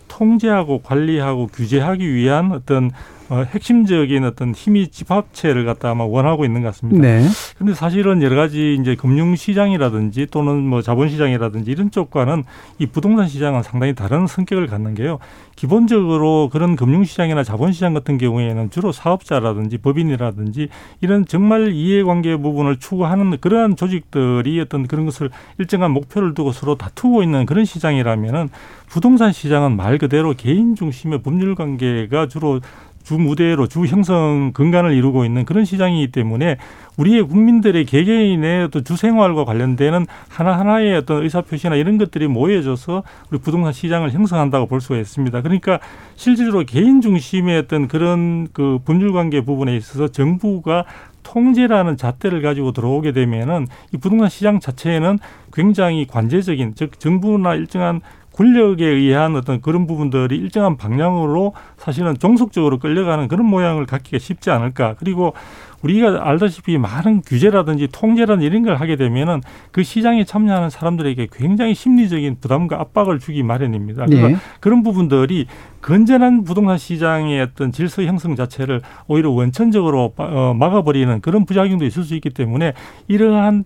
통제하고 0.09 0.83
관리하고 0.83 1.47
규제하기 1.47 2.13
위한 2.13 2.53
어떤 2.53 2.91
어, 3.31 3.45
핵심적인 3.45 4.25
어떤 4.25 4.53
힘이 4.53 4.89
집합체를 4.89 5.65
갖다 5.65 5.91
아마 5.91 6.05
원하고 6.05 6.45
있는 6.45 6.63
것 6.63 6.69
같습니다. 6.69 7.01
네. 7.01 7.25
근데 7.57 7.75
사실은 7.75 8.23
여러 8.23 8.35
가지 8.35 8.77
이제 8.81 8.97
금융 8.97 9.37
시장이라든지 9.37 10.27
또는 10.33 10.67
뭐 10.67 10.83
자본 10.83 11.09
시장이라든지 11.09 11.71
이런 11.71 11.93
쪽과는 11.93 12.43
이 12.81 12.87
부동산 12.87 13.29
시장은 13.29 13.63
상당히 13.63 13.95
다른 13.95 14.27
성격을 14.27 14.67
갖는 14.67 14.95
게요. 14.95 15.21
기본적으로 15.55 16.49
그런 16.51 16.75
금융 16.75 17.05
시장이나 17.05 17.45
자본 17.45 17.71
시장 17.71 17.95
같은 17.95 18.19
경우에는 18.19 18.71
주로 18.71 18.91
사업자라든지 18.91 19.79
법인이라든지 19.79 20.69
이런 21.01 21.25
정말 21.25 21.73
이해관계 21.73 22.37
부분을 22.37 22.79
추구하는 22.79 23.37
그러한 23.41 23.77
조직들이 23.77 24.59
어떤 24.61 24.89
그런 24.89 25.05
것을 25.05 25.31
일정한 25.59 25.93
목표를 25.93 26.35
두고 26.35 26.51
서로 26.51 26.75
다투고 26.75 27.23
있는 27.23 27.47
그런 27.47 27.65
시장이라면은 27.65 28.49
부동산 28.89 29.31
시장은 29.33 29.77
말 29.77 29.99
그대로 29.99 30.35
개인 30.37 30.75
중심의 30.75 31.23
법률 31.23 31.55
관계가 31.55 32.27
주로 32.27 32.61
주 33.03 33.19
무대로 33.19 33.67
주 33.67 33.85
형성 33.87 34.53
근간을 34.53 34.93
이루고 34.93 35.25
있는 35.25 35.45
그런 35.45 35.65
시장이기 35.65 36.13
때문에 36.13 36.57
우리의 36.97 37.23
국민들의 37.23 37.85
개개인의 37.87 38.65
어떤 38.65 38.85
주 38.85 38.97
생활과 38.97 39.45
관련되는 39.45 40.07
하나하나의 40.29 40.97
어떤 40.97 41.23
의사표시나 41.23 41.77
이런 41.77 41.99
것들이 41.99 42.29
모여져서 42.29 43.03
우리 43.31 43.39
부동산 43.41 43.73
시장을 43.73 44.13
형성한다고 44.13 44.67
볼 44.67 44.81
수가 44.81 44.99
있습니다. 44.99 45.41
그러니까 45.43 45.81
실제로 46.17 46.65
개인 46.65 47.01
중심의 47.01 47.59
어떤 47.59 47.89
그런 47.89 48.49
그 48.53 48.79
법률 48.85 49.13
관계 49.13 49.41
부분에 49.41 49.77
있어서 49.77 50.09
정부가 50.09 50.85
통제라는 51.23 51.97
잣대를 51.97 52.43
가지고 52.43 52.73
들어오게 52.73 53.13
되면은 53.13 53.67
이 53.93 53.99
부동산 53.99 54.29
시장 54.29 54.61
자체에는 54.61 55.19
굉장히 55.53 56.07
관제적인 56.07 56.75
즉 56.75 56.99
정부나 56.99 57.55
일정한 57.55 58.01
권력에 58.41 58.87
의한 58.87 59.37
어떤 59.37 59.61
그런 59.61 59.87
부분들이 59.87 60.35
일정한 60.37 60.79
방향으로 60.79 61.53
사실은 61.77 62.17
종속적으로 62.19 62.79
끌려가는 62.79 63.29
그런 63.29 63.45
모양을 63.45 63.85
갖기가 63.85 64.19
쉽지 64.19 64.51
않을까. 64.51 64.95
그리고 64.99 65.35
우리가 65.83 66.27
알다시피 66.27 66.79
많은 66.79 67.21
규제라든지 67.21 67.89
통제라든지 67.93 68.47
이런 68.47 68.63
걸 68.63 68.77
하게 68.77 68.97
되면은 68.97 69.43
그 69.73 69.83
시장에 69.83 70.25
참여하는 70.25 70.71
사람들에게 70.71 71.29
굉장히 71.31 71.75
심리적인 71.75 72.39
부담과 72.41 72.81
압박을 72.81 73.19
주기 73.19 73.43
마련입니다. 73.43 74.07
네. 74.07 74.37
그런 74.61 74.83
부분들이 74.83 75.47
건전한 75.83 76.43
부동산 76.45 76.79
시장의 76.79 77.43
어떤 77.43 77.73
질서 77.73 78.05
형성 78.05 78.37
자체를 78.37 78.81
오히려 79.07 79.31
원천적으로 79.31 80.15
어, 80.17 80.55
막아버리는 80.59 81.21
그런 81.21 81.45
부작용도 81.45 81.85
있을 81.85 82.05
수 82.05 82.15
있기 82.15 82.31
때문에 82.31 82.73
이러한 83.07 83.65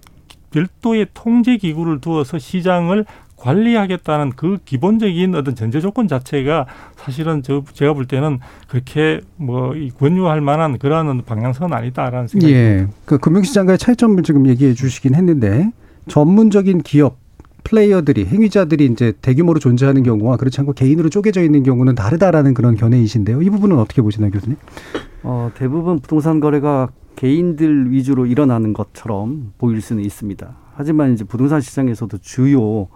별도의 0.55 1.09
통제 1.15 1.57
기구를 1.57 2.01
두어서 2.01 2.39
시장을 2.39 3.05
관리하겠다는 3.45 4.33
그 4.37 4.57
기본적인 4.65 5.35
어떤 5.35 5.55
전제 5.55 5.81
조건 5.81 6.09
자체가 6.09 6.67
사실은 6.97 7.43
저 7.43 7.63
제가 7.75 7.93
볼 7.93 8.07
때는 8.07 8.39
그렇게 8.69 9.21
뭐이 9.37 9.91
권유할 9.91 10.41
만한 10.41 10.79
그러한 10.79 11.23
방향성은 11.27 11.77
아니다라는 11.77 12.29
생각이 12.29 12.53
예. 12.53 12.87
그 13.05 13.19
금융시장과의 13.19 13.77
차이점을 13.77 14.23
지금 14.23 14.49
얘기해 14.49 14.73
주시긴 14.73 15.15
했는데 15.15 15.71
전문적인 16.09 16.83
기업 16.83 17.19
플레이어들이 17.65 18.27
행위자들이 18.27 18.87
이제 18.87 19.13
대규모로 19.21 19.59
존재하는 19.59 20.03
경우와 20.03 20.37
그렇지 20.37 20.61
않고 20.61 20.73
개인으로 20.73 21.11
쪼개져 21.11 21.43
있는 21.43 21.63
경우는 21.63 21.95
다르다라는 21.95 22.55
그런 22.55 22.77
견해이신데요. 22.77 23.43
이 23.43 23.51
부분은 23.51 23.79
어떻게 23.79 24.03
보시나요, 24.03 24.31
교수님? 24.31 24.57
어, 25.23 25.51
대부분 25.55 25.99
부동산 25.99 26.41
거래가 26.41 26.89
개인들 27.17 27.91
위주로 27.91 28.27
일어나는 28.27 28.75
것처럼 28.75 29.53
보일 29.57 29.81
수는 29.81 30.03
있습니다. 30.03 30.57
하지만 30.75 31.15
이제 31.15 31.25
부동산 31.25 31.61
시장에서도 31.61 32.19
주요 32.19 32.89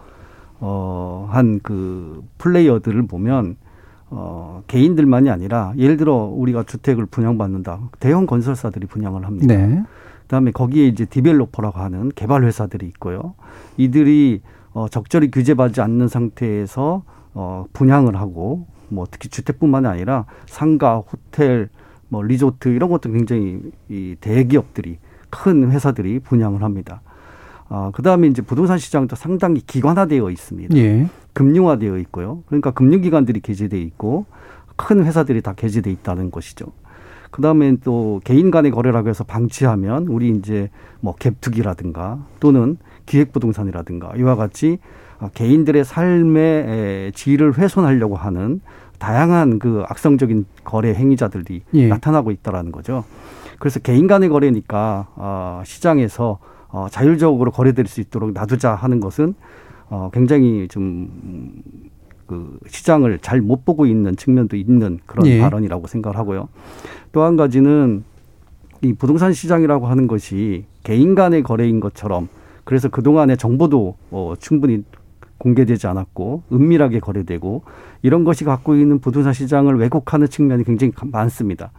어, 0.60 1.28
한 1.30 1.60
그 1.62 2.22
플레이어들을 2.38 3.06
보면 3.06 3.56
어, 4.10 4.62
개인들만이 4.66 5.30
아니라 5.30 5.72
예를 5.76 5.96
들어 5.96 6.14
우리가 6.14 6.62
주택을 6.62 7.06
분양받는다. 7.06 7.90
대형 8.00 8.26
건설사들이 8.26 8.86
분양을 8.86 9.26
합니다. 9.26 9.46
네. 9.54 9.82
그다음에 10.22 10.50
거기에 10.50 10.86
이제 10.86 11.04
디벨로퍼라고 11.04 11.78
하는 11.78 12.10
개발 12.14 12.44
회사들이 12.44 12.86
있고요. 12.86 13.34
이들이 13.76 14.42
어, 14.72 14.88
적절히 14.88 15.30
규제받지 15.30 15.80
않는 15.80 16.08
상태에서 16.08 17.02
어, 17.34 17.66
분양을 17.72 18.16
하고 18.16 18.66
뭐 18.88 19.06
특히 19.10 19.28
주택뿐만이 19.28 19.86
아니라 19.86 20.24
상가, 20.46 20.98
호텔, 20.98 21.68
뭐 22.08 22.22
리조트 22.22 22.68
이런 22.70 22.88
것도 22.90 23.10
굉장히 23.12 23.60
이 23.88 24.16
대기업들이 24.20 24.98
큰 25.30 25.70
회사들이 25.70 26.20
분양을 26.20 26.62
합니다. 26.62 27.02
아, 27.68 27.90
그다음에 27.94 28.28
이제 28.28 28.42
부동산 28.42 28.78
시장도 28.78 29.16
상당히 29.16 29.60
기관화되어 29.60 30.30
있습니다. 30.30 30.76
예. 30.76 31.08
금융화되어 31.34 31.98
있고요. 31.98 32.42
그러니까 32.46 32.70
금융기관들이 32.70 33.40
개재돼 33.40 33.80
있고 33.82 34.26
큰 34.76 35.04
회사들이 35.04 35.42
다 35.42 35.52
개재돼 35.54 35.90
있다는 35.90 36.30
것이죠. 36.30 36.66
그 37.30 37.42
다음에 37.42 37.76
또 37.84 38.20
개인 38.24 38.50
간의 38.50 38.70
거래라고 38.70 39.08
해서 39.08 39.22
방치하면 39.24 40.06
우리 40.06 40.30
이제 40.30 40.70
뭐 41.00 41.14
갭투기라든가 41.16 42.22
또는 42.40 42.78
기획부동산이라든가 43.06 44.14
이와 44.16 44.36
같이 44.36 44.78
아, 45.18 45.28
개인들의 45.34 45.84
삶의 45.84 46.42
에, 46.42 47.10
질을 47.14 47.58
훼손하려고 47.58 48.16
하는 48.16 48.60
다양한 48.98 49.58
그 49.58 49.84
악성적인 49.88 50.46
거래 50.64 50.94
행위자들이 50.94 51.62
예. 51.74 51.88
나타나고 51.88 52.30
있다라는 52.30 52.72
거죠. 52.72 53.04
그래서 53.58 53.80
개인 53.80 54.06
간의 54.06 54.28
거래니까 54.28 55.08
어, 55.16 55.62
시장에서 55.64 56.38
어, 56.68 56.86
자율적으로 56.90 57.50
거래될 57.50 57.86
수 57.86 58.00
있도록 58.00 58.32
놔두자 58.32 58.74
하는 58.74 59.00
것은 59.00 59.34
어, 59.88 60.10
굉장히 60.12 60.68
좀 60.68 61.08
그 62.28 62.58
시장을 62.68 63.18
잘 63.20 63.40
못 63.40 63.64
보고 63.64 63.86
있는 63.86 64.14
측면도 64.14 64.56
있는 64.56 64.98
그런 65.06 65.26
예. 65.26 65.40
발언이라고 65.40 65.86
생각을 65.86 66.16
하고요. 66.18 66.48
또 67.10 67.22
한 67.22 67.36
가지는 67.36 68.04
이 68.82 68.92
부동산 68.92 69.32
시장이라고 69.32 69.86
하는 69.86 70.06
것이 70.06 70.66
개인 70.84 71.14
간의 71.14 71.42
거래인 71.42 71.80
것처럼 71.80 72.28
그래서 72.64 72.88
그동안의 72.88 73.38
정보도 73.38 73.96
어, 74.10 74.34
충분히 74.38 74.84
공개되지 75.38 75.86
않았고 75.86 76.42
은밀하게 76.52 77.00
거래되고 77.00 77.62
이런 78.02 78.24
것이 78.24 78.44
갖고 78.44 78.74
있는 78.74 78.98
부동산 78.98 79.32
시장을 79.32 79.78
왜곡하는 79.78 80.28
측면이 80.28 80.64
굉장히 80.64 80.92
많습니다. 81.10 81.70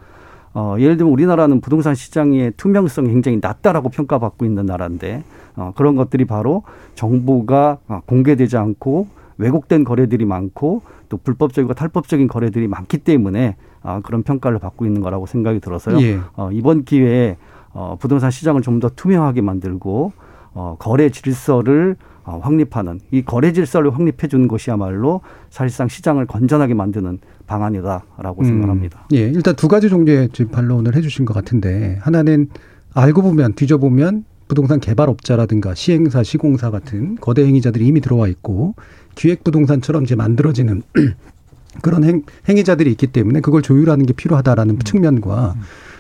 어, 0.54 0.76
예를 0.80 0.98
들면 0.98 1.14
우리나라는 1.14 1.62
부동산 1.62 1.96
시장의 1.96 2.54
투명성이 2.58 3.10
굉장히 3.10 3.40
낮다라고 3.42 3.90
평가받고 3.90 4.46
있는 4.46 4.66
나라인데 4.66 5.24
어, 5.56 5.74
그런 5.76 5.96
것들이 5.96 6.26
바로 6.26 6.64
정보가 6.96 7.78
어, 7.88 8.02
공개되지 8.06 8.58
않고 8.58 9.08
왜곡된 9.38 9.84
거래들이 9.84 10.26
많고 10.26 10.82
또 11.08 11.18
불법적이고 11.18 11.74
탈법적인 11.74 12.28
거래들이 12.28 12.68
많기 12.68 12.98
때문에 13.00 13.56
아, 13.82 14.02
그런 14.02 14.24
평가를 14.24 14.60
받고 14.60 14.86
있는 14.86 15.02
거라고 15.02 15.26
생각이 15.26 15.60
들어서요. 15.60 16.02
예. 16.02 16.20
어, 16.36 16.50
이번 16.52 16.84
기회에 16.84 17.38
어, 17.72 17.98
부동산 18.00 18.32
시장을 18.32 18.62
좀 18.62 18.80
더 18.80 18.90
투명하게 18.90 19.42
만들고 19.42 20.12
어, 20.54 20.76
거래 20.80 21.10
질서를 21.10 21.96
어, 22.19 22.19
확립하는 22.38 23.00
이 23.12 23.24
거래 23.24 23.52
질서를 23.52 23.94
확립해 23.94 24.28
주는 24.28 24.48
것이야말로 24.48 25.22
사실상 25.50 25.88
시장을 25.88 26.26
건전하게 26.26 26.74
만드는 26.74 27.20
방안이다라고 27.48 28.42
음. 28.42 28.46
생각합니다. 28.46 29.08
예, 29.14 29.20
일단 29.20 29.56
두 29.56 29.68
가지 29.68 29.90
종류의 29.90 30.30
지금 30.34 30.52
반론을 30.52 30.96
해주신 30.96 31.26
것 31.26 31.34
같은데 31.34 31.98
하나는 32.02 32.50
알고 32.94 33.22
보면 33.22 33.54
뒤져보면 33.54 34.26
부동산 34.48 34.80
개발업자라든가 34.80 35.76
시행사, 35.76 36.24
시공사 36.24 36.72
같은 36.72 37.16
거대 37.16 37.46
행위자들이 37.46 37.86
이미 37.86 38.02
들어와 38.02 38.28
있고 38.28 38.76
기획부동산처럼 39.16 40.04
이제 40.04 40.16
만들어지는 40.16 40.82
그런 41.84 42.04
행, 42.04 42.24
행위자들이 42.48 42.90
있기 42.92 43.08
때문에 43.08 43.42
그걸 43.42 43.62
조율하는 43.62 44.06
게 44.06 44.14
필요하다라는 44.14 44.80
측면과 44.80 45.56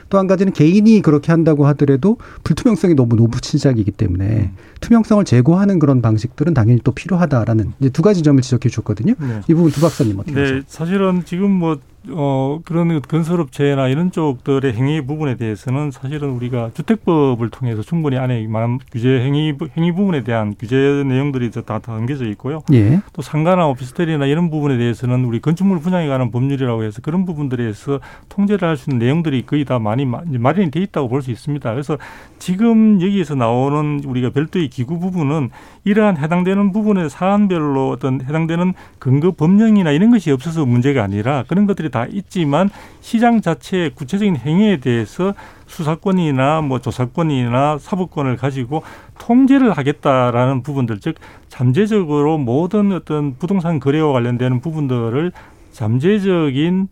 또 0.09 0.17
한 0.17 0.27
가지는 0.27 0.51
개인이 0.53 1.01
그렇게 1.01 1.31
한다고 1.31 1.65
하더라도 1.67 2.17
불투명성이 2.43 2.95
너무 2.95 3.15
높은 3.15 3.39
시작이기 3.41 3.91
때문에 3.91 4.51
투명성을 4.81 5.23
제고하는 5.25 5.79
그런 5.79 6.01
방식들은 6.01 6.53
당연히 6.53 6.81
또 6.83 6.91
필요하다라는 6.91 7.73
이제 7.79 7.89
두 7.89 8.01
가지 8.01 8.21
점을 8.23 8.41
지적해 8.41 8.69
주셨거든요. 8.69 9.13
네. 9.19 9.41
이 9.47 9.53
부분 9.53 9.71
두 9.71 9.81
박사님 9.81 10.19
어떻게 10.19 10.33
보세요? 10.33 10.55
네, 10.57 10.61
사실은 10.67 11.23
지금 11.25 11.51
뭐, 11.51 11.79
어, 12.11 12.59
그런 12.63 13.01
건설업체나 13.01 13.89
이런 13.89 14.11
쪽들의 14.11 14.73
행위 14.73 15.01
부분에 15.01 15.35
대해서는 15.35 15.91
사실은 15.91 16.29
우리가 16.29 16.71
주택법을 16.73 17.49
통해서 17.49 17.81
충분히 17.81 18.17
안에 18.17 18.47
많은 18.47 18.79
규제 18.89 19.19
행위, 19.19 19.51
부- 19.57 19.67
행위 19.77 19.91
부분에 19.91 20.23
대한 20.23 20.55
규제 20.57 20.75
내용들이 21.05 21.51
다, 21.51 21.61
다 21.61 21.79
담겨져 21.79 22.25
있고요. 22.29 22.61
예. 22.71 23.01
또 23.11 23.21
상가나 23.21 23.67
오피스텔이나 23.67 24.25
이런 24.27 24.49
부분에 24.49 24.77
대해서는 24.77 25.25
우리 25.25 25.41
건축물 25.41 25.79
분양에 25.81 26.07
관한 26.07 26.31
법률이라고 26.31 26.83
해서 26.83 27.01
그런 27.01 27.25
부분들에서 27.25 27.99
통제를 28.29 28.67
할 28.69 28.77
수 28.77 28.89
있는 28.89 29.05
내용들이 29.05 29.45
거의 29.45 29.65
다 29.65 29.77
많이 29.77 30.05
마- 30.05 30.21
마련이 30.25 30.71
돼 30.71 30.79
있다고 30.79 31.09
볼 31.09 31.21
수 31.21 31.31
있습니다. 31.31 31.69
그래서 31.73 31.97
지금 32.37 33.01
여기에서 33.01 33.35
나오는 33.35 34.01
우리가 34.05 34.29
별도의 34.29 34.69
기구 34.69 34.99
부분은 34.99 35.49
이러한 35.89 36.17
해당되는 36.17 36.71
부분의 36.71 37.09
사안별로 37.09 37.89
어떤 37.89 38.21
해당되는 38.21 38.75
근거 38.99 39.31
법령이나 39.31 39.89
이런 39.89 40.11
것이 40.11 40.29
없어서 40.29 40.63
문제가 40.63 41.03
아니라 41.03 41.43
그런 41.47 41.65
것들이 41.65 41.89
다 41.89 42.05
있지만 42.11 42.69
시장 43.01 43.41
자체의 43.41 43.95
구체적인 43.95 44.37
행위에 44.37 44.77
대해서 44.77 45.33
수사권이나 45.65 46.61
뭐 46.61 46.77
조사권이나 46.77 47.79
사법권을 47.79 48.37
가지고 48.37 48.83
통제를 49.17 49.71
하겠다라는 49.71 50.61
부분들 50.61 50.99
즉 50.99 51.15
잠재적으로 51.47 52.37
모든 52.37 52.91
어떤 52.91 53.35
부동산 53.37 53.79
거래와 53.79 54.13
관련되는 54.13 54.61
부분들을 54.61 55.31
잠재적인 55.71 56.87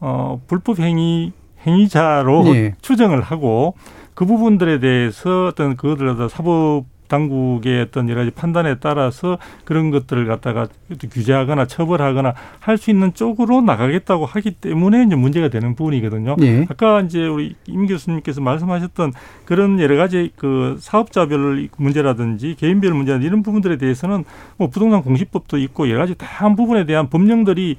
어 0.00 0.42
불법 0.46 0.78
행위 0.80 1.32
행위자로 1.66 2.54
예. 2.54 2.74
추정을 2.82 3.22
하고 3.22 3.74
그 4.12 4.26
부분들에 4.26 4.78
대해서 4.78 5.46
어떤 5.46 5.76
그것들 5.76 6.28
사법 6.28 6.84
당국의 7.08 7.82
어떤 7.82 8.08
여러 8.08 8.20
가지 8.20 8.30
판단에 8.30 8.76
따라서 8.80 9.38
그런 9.64 9.90
것들을 9.90 10.26
갖다가 10.26 10.68
규제하거나 11.10 11.66
처벌하거나 11.66 12.34
할 12.60 12.76
수 12.76 12.90
있는 12.90 13.14
쪽으로 13.14 13.62
나가겠다고 13.62 14.26
하기 14.26 14.50
때문에 14.52 15.04
이제 15.04 15.16
문제가 15.16 15.48
되는 15.48 15.74
부분이거든요. 15.74 16.36
예. 16.42 16.66
아까 16.68 17.00
이제 17.00 17.26
우리 17.26 17.54
임 17.66 17.86
교수님께서 17.86 18.40
말씀하셨던 18.42 19.12
그런 19.46 19.80
여러 19.80 19.96
가지 19.96 20.30
그 20.36 20.76
사업자별 20.78 21.68
문제라든지 21.78 22.54
개인별 22.58 22.92
문제라든지 22.92 23.26
이런 23.26 23.42
부분들에 23.42 23.78
대해서는 23.78 24.24
뭐 24.58 24.68
부동산 24.68 25.02
공시법도 25.02 25.58
있고 25.58 25.88
여러 25.88 26.00
가지 26.00 26.14
다양한 26.14 26.54
부분에 26.56 26.84
대한 26.84 27.08
법령들이 27.08 27.76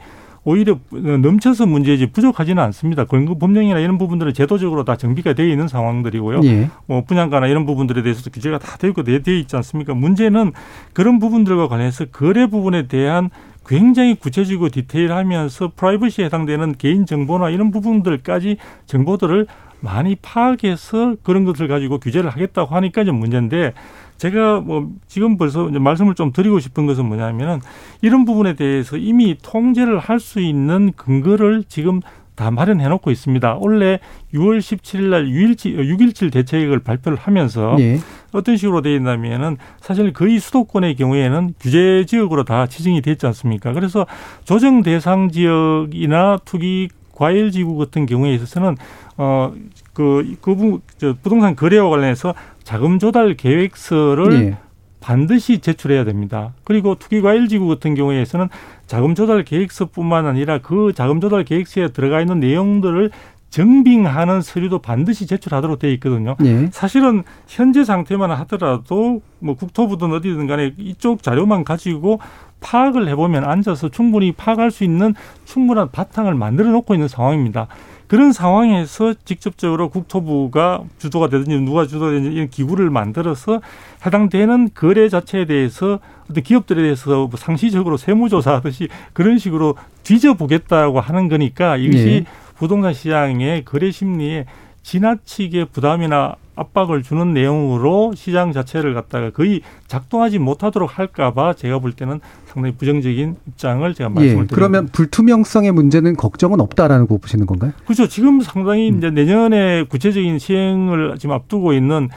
오히려 0.52 0.80
넘쳐서 0.92 1.66
문제지 1.66 2.06
부족하지는 2.06 2.64
않습니다. 2.64 3.04
근거 3.04 3.38
법령이나 3.38 3.80
이런 3.80 3.98
부분들은 3.98 4.34
제도적으로 4.34 4.86
다 4.86 4.96
정비가 4.96 5.34
되어 5.34 5.46
있는 5.46 5.68
상황들이고요. 5.68 6.40
예. 6.46 6.70
뭐 6.86 7.04
분양가나 7.04 7.48
이런 7.48 7.66
부분들에 7.66 8.02
대해서도 8.02 8.30
규제가 8.32 8.58
다 8.58 8.78
되어 8.78 8.92
있고 8.92 9.04
되- 9.04 9.22
되어 9.22 9.36
있지 9.36 9.58
않습니까? 9.58 9.94
문제는 9.94 10.54
그런 10.94 11.20
부분들과 11.20 11.68
관해서 11.68 12.06
거래 12.06 12.48
부분에 12.48 12.88
대한 12.88 13.30
굉장히 13.68 14.16
구체적이고 14.16 14.70
디테일하면서 14.70 15.74
프라이버시에 15.76 16.24
해당되는 16.26 16.76
개인 16.78 17.06
정보나 17.06 17.50
이런 17.50 17.70
부분들까지 17.72 18.56
정보들을 18.86 19.48
많이 19.82 20.16
파악해서 20.16 21.18
그런 21.24 21.44
것을 21.44 21.68
가지고 21.68 22.00
규제를 22.00 22.30
하겠다고 22.30 22.74
하니까 22.74 23.04
좀 23.04 23.18
문제인데 23.20 23.74
제가 24.18 24.62
뭐 24.62 24.90
지금 25.08 25.38
벌써 25.38 25.66
말씀을 25.66 26.16
좀 26.16 26.32
드리고 26.32 26.60
싶은 26.60 26.86
것은 26.86 27.06
뭐냐면은 27.06 27.60
이런 28.02 28.26
부분에 28.26 28.54
대해서 28.56 28.98
이미 28.98 29.38
통제를 29.42 30.00
할 30.00 30.18
수 30.20 30.40
있는 30.40 30.92
근거를 30.96 31.64
지금 31.68 32.02
다 32.36 32.52
마련해 32.52 32.88
놓고 32.88 33.10
있습니다. 33.12 33.58
원래 33.60 34.00
6월 34.34 34.60
17일 34.60 35.10
날 35.10 35.26
6.17, 35.26 35.76
6.17 35.76 36.32
대책을 36.32 36.80
발표를 36.80 37.18
하면서 37.18 37.76
예. 37.80 38.00
어떤 38.32 38.58
식으로 38.58 38.82
되어 38.82 38.94
있냐면은 38.96 39.58
사실 39.80 40.14
거의 40.14 40.40
수도권의 40.40 40.96
경우에는 40.96 41.56
규제 41.60 42.06
지역으로 42.06 42.44
다 42.44 42.68
지정이 42.68 43.02
됐지 43.02 43.26
않습니까? 43.26 43.74
그래서 43.74 44.06
조정 44.44 44.84
대상 44.84 45.32
지역이나 45.32 46.38
투기 46.46 46.90
과일 47.12 47.50
지구 47.52 47.76
같은 47.78 48.06
경우에 48.06 48.34
있어서는 48.36 48.78
어 49.18 49.52
그 49.98 50.36
그 50.42 50.80
저 50.98 51.16
부동산 51.22 51.56
거래와 51.56 51.90
관련해서 51.90 52.34
자금 52.64 53.00
조달 53.00 53.36
계획서를 53.36 54.34
예. 54.34 54.58
반드시 55.00 55.60
제출해야 55.60 56.04
됩니다. 56.04 56.54
그리고 56.64 56.96
투기과일지구 56.96 57.68
같은 57.68 57.96
경우에서는 57.96 58.50
자금 58.88 59.16
조달 59.16 59.44
계획서뿐만 59.44 60.26
아니라 60.26 60.58
그 60.60 60.92
자금 60.94 61.22
조달 61.22 61.44
계획서에 61.46 61.90
들어가 61.90 62.20
있는 62.20 62.40
내용들을 62.40 63.12
정빙하는 63.50 64.42
서류도 64.42 64.80
반드시 64.80 65.26
제출하도록 65.26 65.80
되어 65.80 65.92
있거든요. 65.92 66.36
예. 66.44 66.68
사실은 66.72 67.24
현재 67.48 67.84
상태만 67.86 68.30
하더라도 68.32 69.22
뭐 69.40 69.56
국토부든 69.56 70.12
어디든 70.14 70.48
간에 70.48 70.74
이쪽 70.78 71.24
자료만 71.24 71.64
가지고 71.64 72.20
파악을 72.60 73.08
해보면 73.08 73.46
앉아서 73.46 73.90
충분히 73.90 74.32
파악할 74.34 74.72
수 74.72 74.84
있는 74.84 75.14
충분한 75.46 75.92
바탕을 75.92 76.34
만들어 76.36 76.70
놓고 76.72 76.94
있는 76.96 77.08
상황입니다. 77.08 77.68
그런 78.08 78.32
상황에서 78.32 79.14
직접적으로 79.26 79.90
국토부가 79.90 80.82
주도가 80.98 81.28
되든지 81.28 81.60
누가 81.60 81.86
주도가 81.86 82.12
되든지 82.12 82.36
이런 82.36 82.50
기구를 82.50 82.90
만들어서 82.90 83.62
해당되는 84.06 84.70
거래 84.74 85.10
자체에 85.10 85.46
대해서 85.46 86.00
어떤 86.30 86.44
기업들에 86.44 86.82
대해서 86.82 87.28
뭐 87.28 87.32
상시적으로 87.38 87.98
세무조사하듯이 87.98 88.88
그런 89.14 89.38
식으로 89.38 89.76
뒤져보겠다고 90.04 91.02
하는 91.02 91.28
거니까 91.28 91.78
이것이 91.78 92.08
예. 92.08 92.26
부동산 92.56 92.94
시장의 92.94 93.66
거래 93.66 93.92
심리에 93.92 94.46
지나치게 94.84 95.66
부담이나 95.66 96.36
압박을 96.58 97.04
주는 97.04 97.34
내용으로 97.34 98.14
시장 98.16 98.52
자체를 98.52 98.94
갖다가 98.94 99.30
거의 99.30 99.62
작동하지 99.88 100.40
못하도록 100.40 100.98
할까봐 100.98 101.54
제가 101.54 101.80
볼 101.80 101.94
때는 101.94 102.20
상당히 102.46 102.76
부정적인 102.76 103.36
입장을 103.48 103.94
제가 103.94 104.10
말씀을 104.10 104.28
예. 104.28 104.34
드립니다. 104.34 104.56
그러면 104.56 104.88
불투명성의 104.88 105.72
문제는 105.72 106.16
걱정은 106.16 106.60
없다라는 106.60 107.08
거 107.08 107.18
보시는 107.18 107.46
건가요? 107.46 107.72
그렇죠. 107.86 108.08
지금 108.08 108.42
상당히 108.42 108.90
음. 108.90 108.98
이제 108.98 109.12
내년에 109.12 109.84
구체적인 109.84 110.40
시행을 110.40 111.18
지금 111.20 111.36
앞두고 111.36 111.74
있는 111.74 112.10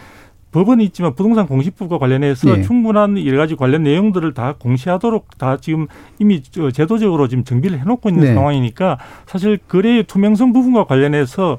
법은 0.53 0.81
있지만 0.81 1.15
부동산 1.15 1.47
공시법과 1.47 1.99
관련해서 1.99 2.59
예. 2.59 2.63
충분한 2.63 3.25
여러 3.25 3.39
가지 3.39 3.55
관련 3.55 3.85
내용들을 3.85 4.35
다 4.35 4.57
공시하도록 4.59 5.39
다 5.39 5.59
지금 5.61 5.87
이미 6.19 6.43
저 6.43 6.71
제도적으로 6.71 7.29
지금 7.29 7.45
정비를 7.45 7.79
해놓고 7.79 8.09
있는 8.09 8.25
네. 8.25 8.35
상황이니까 8.35 8.99
사실 9.27 9.59
거래의 9.69 10.05
투명성 10.05 10.53
부분과 10.53 10.85
관련해서 10.85 11.59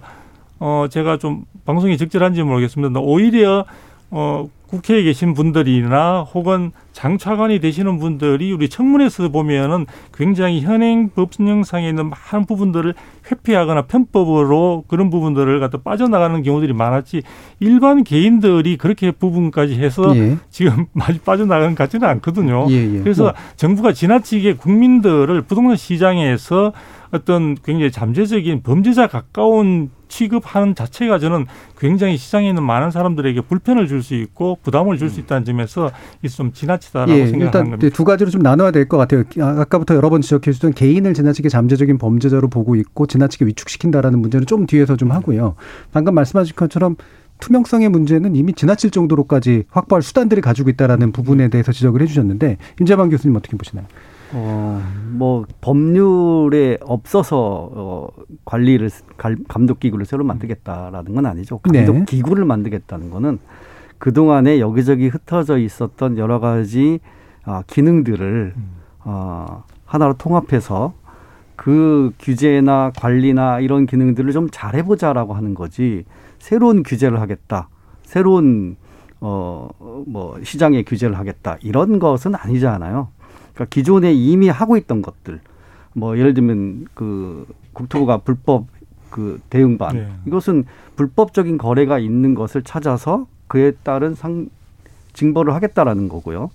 어 0.59 0.87
제가 0.89 1.17
좀 1.17 1.45
방송이 1.65 1.97
적절한지 1.97 2.43
모르겠습니다. 2.43 2.99
오히려 2.99 3.65
어 4.09 4.49
국회에 4.71 5.03
계신 5.03 5.33
분들이나 5.33 6.21
혹은 6.21 6.71
장차관이 6.93 7.59
되시는 7.59 7.99
분들이 7.99 8.53
우리 8.53 8.69
청문회에서 8.69 9.27
보면은 9.29 9.85
굉장히 10.13 10.61
현행 10.61 11.09
법령상에 11.09 11.89
있는 11.89 12.09
많은 12.09 12.45
부분들을 12.45 12.93
회피하거나 13.29 13.83
편법으로 13.83 14.85
그런 14.87 15.09
부분들을 15.09 15.59
갖다 15.59 15.77
빠져나가는 15.77 16.41
경우들이 16.41 16.71
많았지 16.71 17.21
일반 17.59 18.05
개인들이 18.05 18.77
그렇게 18.77 19.11
부분까지 19.11 19.75
해서 19.75 20.15
예. 20.15 20.37
지금 20.49 20.85
많이 20.93 21.19
빠져나가는 21.19 21.75
것 21.75 21.77
같지는 21.83 22.07
않거든요. 22.07 22.67
예, 22.69 22.95
예. 22.95 22.99
그래서 22.99 23.23
뭐, 23.23 23.33
정부가 23.57 23.91
지나치게 23.91 24.55
국민들을 24.55 25.41
부동산 25.41 25.75
시장에서 25.75 26.71
어떤 27.11 27.55
굉장히 27.63 27.91
잠재적인 27.91 28.63
범죄자 28.63 29.07
가까운 29.07 29.89
취급하는 30.07 30.75
자체가 30.75 31.19
저는 31.19 31.45
굉장히 31.79 32.17
시장에 32.17 32.49
있는 32.49 32.63
많은 32.63 32.91
사람들에게 32.91 33.41
불편을 33.41 33.87
줄 33.87 34.01
수 34.03 34.13
있고 34.15 34.57
부담을 34.61 34.97
줄 34.97 35.09
수 35.09 35.19
있다는 35.21 35.45
점에서 35.45 35.91
좀 36.35 36.51
지나치다라고 36.51 37.11
예, 37.11 37.27
생각하는 37.27 37.71
겁니다. 37.71 37.95
두 37.95 38.03
가지로 38.03 38.29
좀 38.29 38.41
나눠야 38.41 38.71
될 38.71 38.87
것 38.89 38.97
같아요. 38.97 39.23
아, 39.39 39.61
아까부터 39.61 39.95
여러 39.95 40.09
번 40.09 40.21
지적해 40.21 40.51
주던 40.51 40.73
개인을 40.73 41.13
지나치게 41.13 41.47
잠재적인 41.49 41.97
범죄자로 41.97 42.49
보고 42.49 42.75
있고 42.75 43.07
지나치게 43.07 43.45
위축시킨다라는 43.45 44.19
문제는 44.19 44.47
좀 44.47 44.65
뒤에서 44.65 44.97
좀 44.97 45.11
하고요. 45.11 45.55
방금 45.93 46.13
말씀하신 46.15 46.55
것처럼 46.55 46.95
투명성의 47.39 47.89
문제는 47.89 48.35
이미 48.35 48.53
지나칠 48.53 48.91
정도로까지 48.91 49.63
확보할 49.69 50.01
수단들을 50.03 50.41
가지고 50.41 50.69
있다라는 50.69 51.11
부분에 51.11 51.47
대해서 51.47 51.71
지적을 51.71 52.01
해주셨는데 52.01 52.57
임재방 52.79 53.09
교수님 53.09 53.35
어떻게 53.35 53.55
보시나요? 53.57 53.85
어, 54.33 54.81
뭐 55.11 55.45
법률에 55.59 56.77
없어서 56.81 57.69
어, 57.73 58.07
관리를 58.45 58.89
갈- 59.17 59.37
감독 59.47 59.79
기구를 59.79 60.05
새로 60.05 60.23
만들겠다라는 60.23 61.13
건 61.15 61.25
아니죠. 61.25 61.59
감독 61.59 61.93
네. 61.93 62.05
기구를 62.05 62.45
만들겠다는 62.45 63.09
거는 63.09 63.39
그 63.97 64.13
동안에 64.13 64.59
여기저기 64.59 65.07
흩어져 65.07 65.57
있었던 65.57 66.17
여러 66.17 66.39
가지 66.39 66.99
아, 67.43 67.63
기능들을 67.67 68.53
어, 69.03 69.63
하나로 69.85 70.13
통합해서 70.13 70.93
그 71.55 72.11
규제나 72.19 72.91
관리나 72.95 73.59
이런 73.59 73.85
기능들을 73.85 74.31
좀 74.31 74.47
잘해보자라고 74.51 75.33
하는 75.33 75.53
거지 75.53 76.05
새로운 76.39 76.81
규제를 76.83 77.19
하겠다. 77.21 77.69
새로운 78.03 78.77
어, 79.19 79.69
뭐 80.07 80.39
시장의 80.41 80.85
규제를 80.85 81.17
하겠다. 81.19 81.57
이런 81.61 81.99
것은 81.99 82.33
아니잖아요. 82.33 83.09
그러니까 83.61 83.65
기존에 83.69 84.13
이미 84.13 84.49
하고 84.49 84.77
있던 84.77 85.01
것들. 85.01 85.39
뭐 85.93 86.17
예를 86.17 86.33
들면 86.33 86.87
그 86.93 87.45
국토부가 87.73 88.17
불법 88.17 88.65
그 89.09 89.41
대응반 89.49 89.95
네. 89.95 90.07
이것은 90.25 90.65
불법적인 90.95 91.57
거래가 91.57 91.99
있는 91.99 92.33
것을 92.33 92.63
찾아서 92.63 93.27
그에 93.47 93.71
따른 93.83 94.15
상 94.15 94.47
징벌을 95.13 95.53
하겠다라는 95.53 96.07
거고요. 96.07 96.49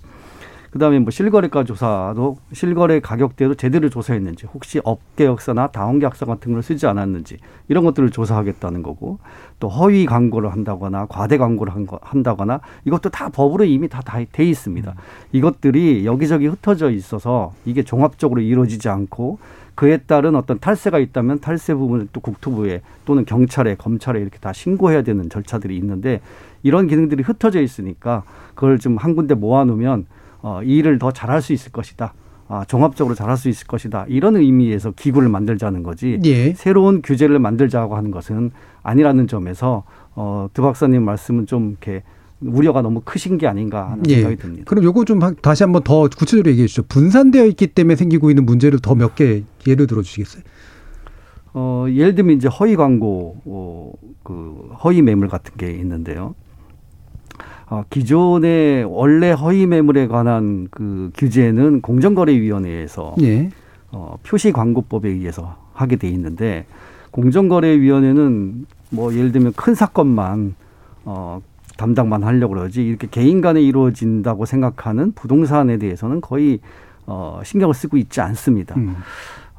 그다음에 0.71 0.99
뭐 0.99 1.11
실거래가 1.11 1.63
조사도 1.63 2.37
실거래 2.53 2.99
가격대도 2.99 3.55
제대로 3.55 3.89
조사했는지 3.89 4.47
혹시 4.53 4.81
업계 4.83 5.25
역사나 5.25 5.67
다원 5.67 5.99
계 5.99 6.05
약서 6.05 6.25
같은 6.25 6.53
걸 6.53 6.63
쓰지 6.63 6.87
않았는지 6.87 7.37
이런 7.67 7.83
것들을 7.83 8.09
조사하겠다는 8.09 8.83
거고 8.83 9.19
또 9.59 9.69
허위 9.69 10.05
광고를 10.05 10.51
한다거나 10.51 11.05
과대 11.07 11.37
광고를 11.37 11.73
한 11.73 11.85
거, 11.85 11.99
한다거나 12.01 12.59
이것도 12.85 13.09
다 13.09 13.29
법으로 13.29 13.65
이미 13.65 13.87
다 13.87 14.01
돼 14.31 14.43
있습니다. 14.43 14.93
이것들이 15.31 16.05
여기저기 16.05 16.47
흩어져 16.47 16.89
있어서 16.91 17.53
이게 17.65 17.83
종합적으로 17.83 18.41
이루어지지 18.41 18.89
않고 18.89 19.37
그에 19.75 19.97
따른 19.97 20.35
어떤 20.35 20.59
탈세가 20.59 20.97
있다면 20.97 21.39
탈세 21.39 21.75
부분을 21.75 22.07
또 22.11 22.19
국토부에 22.19 22.81
또는 23.05 23.25
경찰에 23.25 23.75
검찰에 23.75 24.19
이렇게 24.19 24.39
다 24.39 24.53
신고해야 24.53 25.03
되는 25.03 25.29
절차들이 25.29 25.75
있는데 25.77 26.21
이런 26.63 26.87
기능들이 26.87 27.21
흩어져 27.23 27.61
있으니까 27.61 28.23
그걸 28.55 28.79
좀 28.79 28.97
한 28.97 29.15
군데 29.15 29.35
모아놓으면 29.35 30.05
어, 30.41 30.61
이 30.63 30.77
일을 30.77 30.99
더 30.99 31.11
잘할 31.11 31.41
수 31.41 31.53
있을 31.53 31.71
것이다. 31.71 32.13
아, 32.49 32.63
종합적으로 32.65 33.13
잘할 33.15 33.35
수 33.37 33.49
있을 33.49 33.67
것이다. 33.67 34.05
이런 34.07 34.37
의미에서 34.37 34.91
기구를 34.91 35.27
만들자는 35.29 35.83
거지. 35.83 36.19
예. 36.25 36.53
새로운 36.53 37.01
규제를 37.01 37.39
만들자고 37.39 37.95
하는 37.97 38.11
것은 38.11 38.51
아니라는 38.83 39.27
점에서 39.27 39.83
어, 40.15 40.47
드 40.53 40.61
박사님 40.61 41.03
말씀은 41.03 41.45
좀 41.45 41.71
이렇게 41.71 42.03
우려가 42.39 42.81
너무 42.81 43.01
크신 43.03 43.37
게 43.37 43.47
아닌가 43.47 43.91
하는 43.91 44.03
예. 44.09 44.15
생각이 44.15 44.35
듭니다. 44.37 44.63
그럼 44.67 44.83
요거 44.85 45.03
좀 45.05 45.21
하- 45.23 45.33
다시 45.33 45.63
한번 45.63 45.83
더 45.83 46.03
구체적으로 46.07 46.49
얘기해 46.51 46.67
주시죠. 46.67 46.83
분산되어 46.83 47.45
있기 47.47 47.67
때문에 47.67 47.95
생기고 47.95 48.29
있는 48.29 48.45
문제를 48.45 48.79
더 48.79 48.93
몇 48.95 49.15
개 49.15 49.43
예를 49.67 49.87
들어 49.87 50.01
주시겠어요? 50.01 50.43
어, 51.53 51.85
예를 51.89 52.13
들면 52.15 52.35
이제 52.37 52.47
허위 52.47 52.75
광고, 52.75 53.41
어, 53.45 53.91
그 54.23 54.69
허위 54.83 55.01
매물 55.01 55.27
같은 55.27 55.55
게 55.57 55.71
있는데요. 55.71 56.35
어, 57.69 57.83
기존의 57.89 58.85
원래 58.85 59.31
허위 59.31 59.65
매물에 59.65 60.07
관한 60.07 60.67
그 60.71 61.11
규제는 61.15 61.81
공정거래위원회에서 61.81 63.15
예. 63.21 63.49
어, 63.91 64.17
표시광고법에 64.23 65.09
의해서 65.09 65.57
하게 65.73 65.97
돼 65.97 66.07
있는데 66.09 66.65
공정거래위원회는 67.11 68.65
뭐 68.89 69.13
예를 69.13 69.31
들면 69.31 69.53
큰 69.55 69.75
사건만 69.75 70.55
어, 71.03 71.41
담당만 71.77 72.23
하려고 72.23 72.55
그러지 72.55 72.85
이렇게 72.85 73.07
개인 73.09 73.41
간에 73.41 73.61
이루어진다고 73.61 74.45
생각하는 74.45 75.11
부동산에 75.11 75.77
대해서는 75.77 76.21
거의 76.21 76.59
어, 77.05 77.41
신경을 77.43 77.73
쓰고 77.73 77.97
있지 77.97 78.21
않습니다. 78.21 78.75
음. 78.75 78.95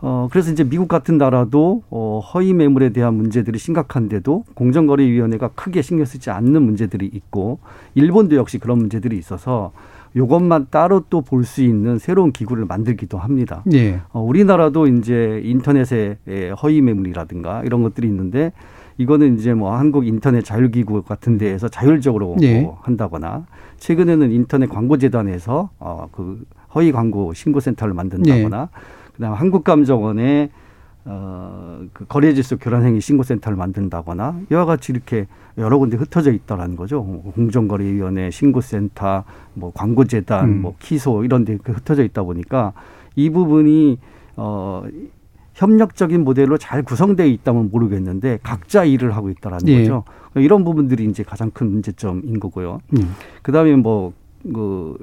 어, 0.01 0.29
그래서 0.31 0.53
이제 0.53 0.63
미국 0.65 0.89
같은 0.89 1.19
나라도 1.19 1.83
어, 1.91 2.21
허위 2.33 2.53
매물에 2.55 2.91
대한 2.91 3.15
문제들이 3.15 3.59
심각한데도 3.59 4.45
공정거래위원회가 4.55 5.49
크게 5.55 5.83
신경 5.83 6.05
쓰지 6.05 6.31
않는 6.31 6.63
문제들이 6.63 7.07
있고 7.13 7.59
일본도 7.95 8.37
역시 8.37 8.59
그런 8.59 8.79
문제들이 8.79 9.17
있어서 9.19 9.73
요것만 10.17 10.69
따로 10.71 11.05
또 11.11 11.21
볼 11.21 11.45
수 11.45 11.63
있는 11.63 11.99
새로운 11.99 12.33
기구를 12.33 12.65
만들기도 12.65 13.19
합니다. 13.19 13.63
예. 13.73 14.01
어, 14.13 14.21
우리나라도 14.23 14.87
이제 14.87 15.41
인터넷에 15.45 16.17
예, 16.29 16.51
허위 16.51 16.81
매물이라든가 16.81 17.63
이런 17.65 17.83
것들이 17.83 18.07
있는데 18.07 18.53
이거는 18.97 19.37
이제 19.37 19.53
뭐 19.55 19.77
한국 19.77 20.07
인터넷 20.07 20.43
자율기구 20.45 21.03
같은 21.03 21.39
데에서 21.39 21.69
자율적으로 21.69 22.37
예. 22.41 22.63
뭐 22.63 22.79
한다거나 22.83 23.47
최근에는 23.79 24.31
인터넷 24.33 24.69
광고재단에서 24.69 25.71
어, 25.79 26.09
그 26.13 26.43
허위 26.75 26.91
광고 26.93 27.33
신고센터를 27.35 27.95
만든다거나 27.95 28.71
그다음 29.19 29.33
에 29.33 29.37
한국감정원에 29.37 30.51
어, 31.05 31.81
그 31.93 32.07
거래질서 32.07 32.57
교란행위 32.57 33.01
신고센터를 33.01 33.57
만든다거나 33.57 34.41
이와 34.51 34.65
같이 34.65 34.93
이렇게 34.93 35.27
여러 35.57 35.79
군데 35.79 35.97
흩어져 35.97 36.33
있다라는 36.33 36.77
거죠. 36.77 37.03
뭐 37.03 37.33
공정거래위원회, 37.33 38.31
신고센터, 38.31 39.25
뭐 39.55 39.73
광고재단, 39.75 40.49
음. 40.49 40.63
뭐 40.63 40.75
키소 40.79 41.25
이런 41.25 41.45
데 41.45 41.59
흩어져 41.65 42.05
있다 42.05 42.23
보니까 42.23 42.73
이 43.17 43.31
부분이 43.31 43.99
어, 44.37 44.85
협력적인 45.55 46.23
모델로 46.23 46.59
잘 46.59 46.83
구성되어 46.83 47.27
있다면 47.27 47.71
모르겠는데 47.73 48.39
각자 48.43 48.85
일을 48.85 49.17
하고 49.17 49.31
있다라는 49.31 49.67
예. 49.69 49.81
거죠. 49.81 50.05
이런 50.37 50.63
부분들이 50.63 51.05
이제 51.07 51.25
가장 51.25 51.51
큰 51.51 51.71
문제점인 51.73 52.39
거고요. 52.39 52.81
음. 52.93 53.15
그다음에 53.43 53.75
뭐그 53.75 54.99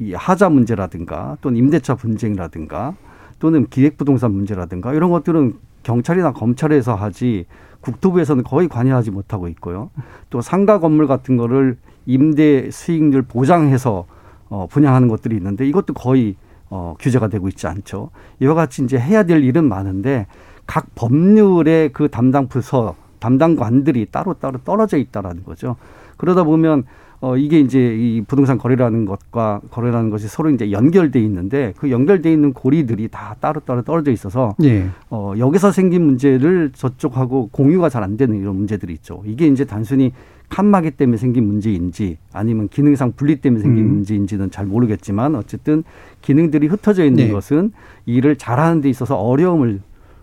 이 0.00 0.14
하자 0.14 0.48
문제라든가 0.48 1.36
또는 1.40 1.58
임대차 1.58 1.94
분쟁이라든가 1.94 2.96
또는 3.42 3.66
기획부동산 3.66 4.30
문제라든가 4.30 4.94
이런 4.94 5.10
것들은 5.10 5.54
경찰이나 5.82 6.32
검찰에서 6.32 6.94
하지 6.94 7.46
국토부에서는 7.80 8.44
거의 8.44 8.68
관여하지 8.68 9.10
못하고 9.10 9.48
있고요. 9.48 9.90
또 10.30 10.40
상가 10.40 10.78
건물 10.78 11.08
같은 11.08 11.36
거를 11.36 11.76
임대 12.06 12.70
수익률 12.70 13.22
보장해서 13.22 14.06
어, 14.48 14.68
분양하는 14.70 15.08
것들이 15.08 15.34
있는데 15.38 15.66
이것도 15.66 15.92
거의 15.92 16.36
어, 16.70 16.94
규제가 17.00 17.26
되고 17.26 17.48
있지 17.48 17.66
않죠. 17.66 18.10
이와 18.38 18.54
같이 18.54 18.84
이제 18.84 18.96
해야 18.96 19.24
될 19.24 19.42
일은 19.42 19.64
많은데 19.64 20.28
각 20.64 20.94
법률의 20.94 21.92
그 21.92 22.08
담당 22.08 22.46
부서 22.46 22.94
담당관들이 23.18 24.06
따로따로 24.12 24.58
떨어져 24.58 24.98
있다라는 24.98 25.42
거죠. 25.42 25.74
그러다 26.16 26.44
보면 26.44 26.84
어 27.22 27.36
이게 27.36 27.60
이제 27.60 27.78
이 27.96 28.20
부동산 28.26 28.58
거래라는 28.58 29.04
것과 29.04 29.60
거래라는 29.70 30.10
것이 30.10 30.26
서로 30.26 30.50
이제 30.50 30.72
연결돼 30.72 31.20
있는데 31.20 31.72
그 31.76 31.88
연결돼 31.88 32.32
있는 32.32 32.52
고리들이 32.52 33.06
다 33.08 33.36
따로따로 33.38 33.82
떨어져 33.82 34.10
있어서 34.10 34.56
예. 34.64 34.88
어 35.08 35.32
여기서 35.38 35.70
생긴 35.70 36.04
문제를 36.04 36.72
저쪽하고 36.74 37.50
공유가 37.52 37.88
잘 37.88 38.02
안 38.02 38.16
되는 38.16 38.36
이런 38.36 38.56
문제들이 38.56 38.92
있죠. 38.94 39.22
이게 39.24 39.46
이제 39.46 39.64
단순히 39.64 40.12
칸막이 40.48 40.90
때문에 40.90 41.16
생긴 41.16 41.46
문제인지 41.46 42.18
아니면 42.32 42.68
기능상 42.68 43.12
분리 43.14 43.36
때문에 43.36 43.62
생긴 43.62 43.84
음. 43.84 43.90
문제인지는 43.92 44.50
잘 44.50 44.66
모르겠지만 44.66 45.36
어쨌든 45.36 45.84
기능들이 46.22 46.66
흩어져 46.66 47.04
있는 47.04 47.26
네. 47.26 47.30
것은 47.32 47.70
일을 48.06 48.34
잘하는 48.34 48.80
데 48.80 48.90
있어서 48.90 49.14
어려움을 49.14 49.80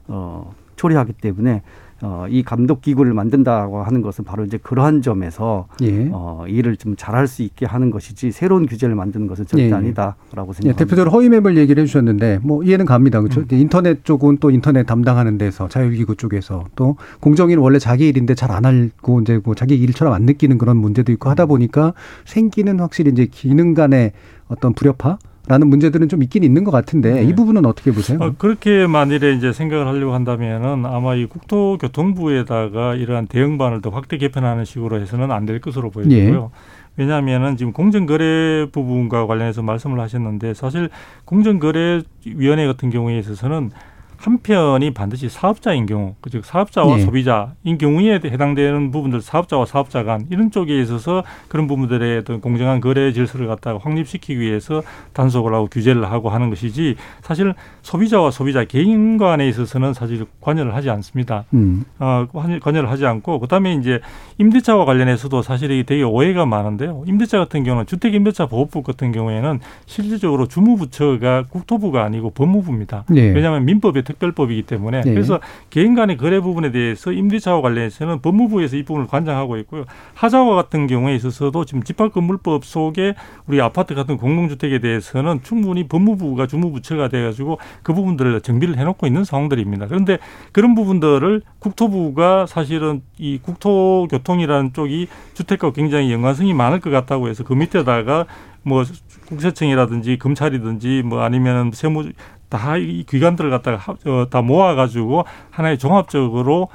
어 0.09 0.53
초래하기 0.75 1.13
때문에 1.13 1.62
어, 2.01 2.25
이 2.29 2.43
감독 2.43 2.81
기구를 2.81 3.13
만든다고 3.13 3.83
하는 3.83 4.01
것은 4.01 4.23
바로 4.23 4.45
이제 4.45 4.57
그러한 4.57 5.01
점에서 5.01 5.67
예. 5.81 6.09
어, 6.12 6.45
일을 6.47 6.77
좀 6.77 6.95
잘할 6.95 7.27
수 7.27 7.43
있게 7.43 7.65
하는 7.65 7.91
것이지 7.91 8.31
새로운 8.31 8.65
규제를 8.65 8.95
만드는 8.95 9.27
것은 9.27 9.45
절대 9.45 9.69
예. 9.69 9.73
아니다라고 9.73 10.15
예, 10.21 10.53
생각합니다. 10.53 10.77
대표적으로 10.77 11.12
허위 11.12 11.29
매물 11.29 11.57
얘기를 11.57 11.83
해주셨는데 11.83 12.39
뭐 12.43 12.63
이해는 12.63 12.85
갑니다. 12.85 13.19
음. 13.19 13.27
그렇죠. 13.27 13.43
인터넷 13.55 14.03
쪽은 14.05 14.38
또 14.39 14.51
인터넷 14.51 14.83
담당하는 14.85 15.38
데서 15.38 15.67
자율기구 15.67 16.15
쪽에서 16.15 16.65
또 16.75 16.95
공정위는 17.19 17.62
원래 17.62 17.79
자기 17.79 18.07
일인데 18.07 18.35
잘안 18.35 18.65
알고 18.65 19.21
이제 19.21 19.39
뭐 19.43 19.55
자기 19.55 19.75
일처럼 19.75 20.13
안 20.13 20.23
느끼는 20.23 20.57
그런 20.57 20.77
문제도 20.77 21.12
있고 21.12 21.29
하다 21.29 21.47
보니까 21.47 21.93
생기는 22.25 22.79
확실히 22.79 23.12
이제 23.12 23.25
기능 23.25 23.73
간의 23.73 24.13
어떤 24.47 24.73
불협화 24.73 25.17
라는 25.49 25.67
문제들은 25.67 26.09
좀 26.09 26.21
있긴 26.21 26.43
있는 26.43 26.63
것 26.63 26.69
같은데 26.69 27.12
네. 27.15 27.23
이 27.23 27.33
부분은 27.33 27.65
어떻게 27.65 27.91
보세요? 27.91 28.19
어, 28.21 28.33
그렇게 28.38 28.85
만일에 28.85 29.33
이제 29.33 29.51
생각을 29.51 29.88
하려고 29.88 30.13
한다면은 30.13 30.85
아마 30.85 31.15
이 31.15 31.25
국토교통부에다가 31.25 32.93
이러한 32.93 33.25
대응반을 33.25 33.81
더 33.81 33.89
확대 33.89 34.17
개편하는 34.17 34.63
식으로 34.63 35.01
해서는 35.01 35.31
안 35.31 35.47
될 35.49 35.59
것으로 35.59 35.89
보여지고요. 35.89 36.51
왜냐하면은 36.97 37.57
지금 37.57 37.73
공정거래 37.73 38.67
부분과 38.71 39.25
관련해서 39.25 39.63
말씀을 39.63 39.99
하셨는데 39.99 40.53
사실 40.53 40.89
공정거래위원회 41.25 42.67
같은 42.67 42.91
경우에 42.91 43.17
있어서는 43.17 43.71
한편이 44.19 44.91
반드시 44.93 45.29
사업자인 45.29 45.86
경우, 45.86 46.15
즉 46.29 46.43
사업자와 46.45 46.97
예. 46.99 47.01
소비자인 47.03 47.77
경우에 47.79 48.19
해당되는 48.23 48.91
부분들 48.91 49.21
사업자와 49.21 49.65
사업자 49.65 50.03
간 50.03 50.27
이런 50.29 50.51
쪽에 50.51 50.79
있어서 50.82 51.23
그런 51.47 51.67
부분들의 51.67 52.17
어떤 52.19 52.41
공정한 52.41 52.82
거래 52.82 53.13
질서를 53.13 53.47
갖다가 53.47 53.79
확립시키기 53.82 54.38
위해서 54.38 54.84
단속을 55.13 55.53
하고 55.53 55.67
규제를 55.67 56.12
하고 56.12 56.29
하는 56.29 56.49
것이지 56.49 56.95
사실 57.21 57.53
소비자와 57.82 58.32
소비자 58.32 58.65
개인 58.65 59.17
간에 59.17 59.47
있어서는 59.47 59.93
사실 59.93 60.25
관여를 60.41 60.75
하지 60.75 60.89
않습니다. 60.89 61.45
음. 61.53 61.86
어, 61.99 62.27
관여- 62.34 62.60
관여를 62.60 62.89
하지 62.89 63.05
않고 63.05 63.39
그다음에 63.39 63.73
이제 63.75 64.01
임대차와 64.38 64.84
관련해서도 64.84 65.41
사실 65.43 65.71
이게 65.71 65.84
되게 65.84 66.03
오해가 66.03 66.45
많은데요. 66.45 67.03
임대차 67.08 67.38
같은 67.38 67.63
경우는 67.63 67.86
주택임대차 67.86 68.47
보호법 68.47 68.84
같은 68.84 69.13
경우에는 69.13 69.62
실질적으로 69.86 70.47
주무부처가 70.47 71.45
국토부가 71.49 72.03
아니고 72.03 72.32
법무부입니다. 72.32 73.05
예. 73.15 73.21
왜냐하면 73.29 73.63
민법의 73.63 74.03
특별법이기 74.09 74.63
때문에 74.63 75.03
예. 75.05 75.09
그래서 75.13 75.39
개인 75.69 75.95
간의 75.95 76.17
거래 76.17 76.39
부분에 76.39 76.71
대해서 76.71 77.11
임대차와 77.11 77.61
관련해서는 77.61 78.21
법무부에서 78.21 78.75
이 78.77 78.83
부분을 78.83 79.07
관장하고 79.07 79.57
있고요. 79.57 79.85
하자와 80.15 80.55
같은 80.55 80.87
경우에 80.87 81.15
있어서도 81.15 81.65
지금 81.65 81.83
집합건물법 81.83 82.65
속에 82.65 83.13
우리 83.47 83.61
아파트 83.61 83.93
같은 83.93 84.17
공동주택에 84.17 84.79
대해서는 84.79 85.41
충분히 85.43 85.87
법무부가 85.87 86.47
주무부처가 86.47 87.07
돼가지고 87.09 87.59
그 87.83 87.93
부분들을 87.93 88.41
정비를 88.41 88.77
해놓고 88.77 89.05
있는 89.05 89.23
상황들입니다. 89.23 89.87
그런데 89.87 90.17
그런 90.51 90.75
부분들을 90.75 91.41
국토부가 91.59 92.45
사실은 92.45 93.01
이 93.17 93.39
국토교통이라는 93.41 94.73
쪽이 94.73 95.07
주택과 95.33 95.71
굉장히 95.73 96.11
연관성이 96.11 96.53
많을 96.53 96.79
것 96.79 96.89
같다고 96.89 97.29
해서 97.29 97.43
그 97.43 97.53
밑에다가 97.53 98.25
뭐 98.63 98.83
국세청이라든지 99.27 100.17
검찰이든지 100.17 101.03
뭐 101.05 101.21
아니면 101.21 101.71
세무 101.73 102.11
다 102.49 102.77
이 102.77 103.03
기관들을 103.07 103.49
갖다가 103.49 103.77
합- 103.77 104.05
어, 104.07 104.27
다 104.29 104.41
모아가지고 104.41 105.23
하나의 105.51 105.77
종합적으로 105.77 106.67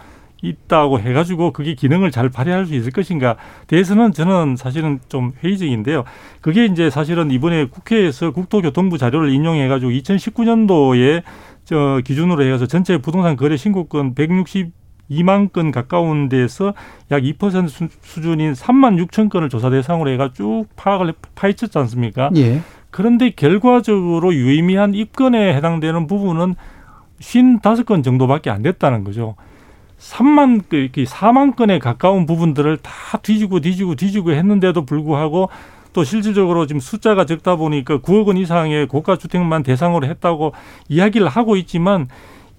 있다고 0.43 1.01
해가지고 1.01 1.53
그게 1.53 1.75
기능을 1.75 2.11
잘 2.11 2.29
발휘할 2.29 2.67
수 2.67 2.75
있을 2.75 2.93
것인가 2.93 3.37
대해서는 3.67 4.13
저는 4.13 4.57
사실은 4.57 5.01
좀 5.09 5.33
회의적인데요. 5.43 6.05
그게 6.43 6.67
이제 6.67 6.91
사실은 6.91 7.31
이번에 7.31 7.65
국회에서 7.67 8.31
국토교통부 8.33 8.99
자료를 8.99 9.31
인용해가지고 9.33 9.91
2019년도에 9.93 11.23
저 11.65 12.01
기준으로 12.05 12.45
해서 12.45 12.67
전체 12.67 12.99
부동산 12.99 13.37
거래 13.37 13.57
신고건 13.57 14.15
162만 14.15 15.51
건 15.53 15.71
가까운 15.71 16.29
데서 16.29 16.75
약2% 17.11 17.69
수- 17.69 17.89
수준인 18.03 18.53
3만 18.53 19.03
6천 19.07 19.31
건을 19.31 19.49
조사 19.49 19.71
대상으로 19.71 20.11
해가 20.11 20.33
쭉 20.35 20.67
파악을 20.77 21.09
해- 21.09 21.13
파헤쳤지 21.35 21.79
않습니까? 21.79 22.31
예. 22.37 22.61
그런데 22.95 23.31
결과적으로 23.31 24.33
유의미한 24.33 24.95
입건에 24.95 25.53
해당되는 25.57 26.07
부분은 26.07 26.55
55건 27.19 28.05
정도밖에 28.05 28.51
안 28.51 28.63
됐다는 28.63 29.03
거죠. 29.03 29.35
3만 29.99 30.63
그 30.69 30.77
이렇게 30.77 31.03
4만 31.03 31.57
건에 31.57 31.81
가까운 31.81 32.25
부분들을 32.25 32.77
다 32.77 33.19
뒤지고 33.21 33.59
뒤지고 33.59 33.97
뒤지고 33.97 34.31
했는데도 34.31 34.85
불구하고 34.85 35.49
또 35.93 36.05
실질적으로 36.05 36.69
지금 36.69 36.79
숫자가 36.79 37.27
적다 37.27 37.57
보니까 37.57 37.99
9억 37.99 38.29
원 38.29 38.37
이상의 38.37 38.87
고가 38.87 39.17
주택만 39.17 39.65
대상으로 39.65 40.07
했다고 40.07 40.53
이야기를 40.89 41.27
하고 41.27 41.57
있지만 41.57 42.07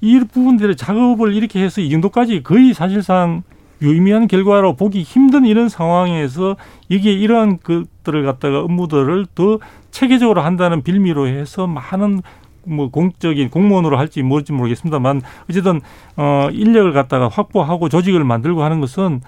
이 0.02 0.19
부분들의 0.19 0.76
작업을 0.76 1.34
이렇게 1.34 1.63
해서 1.63 1.80
이 1.80 1.89
정도까지 1.89 2.43
거의 2.43 2.74
사실상 2.74 3.43
유의미한 3.82 4.28
결과로 4.28 4.76
보기 4.76 5.02
힘든 5.02 5.45
이런 5.45 5.69
상황에서 5.69 6.56
이게 6.89 7.12
이러한 7.13 7.60
것들을 7.63 8.24
갖다가 8.26 8.60
업무들을 8.62 9.28
더 9.36 9.60
체계적으로 9.95 10.41
한다는 10.41 10.81
빌미로 10.81 11.27
해서 11.27 11.67
많은 11.67 12.21
뭐 12.65 12.89
공적인 12.89 13.49
공무원으로 13.49 13.97
할지 13.97 14.21
모를지 14.23 14.51
모르겠습니다만 14.51 15.21
어쨌든 15.49 15.79
어 16.17 16.49
인력을 16.51 16.91
갖다가 16.91 17.29
확보하고 17.29 17.88
조직을 17.88 18.23
만들고 18.25 18.62
하는 18.62 18.81
것은 18.81 19.21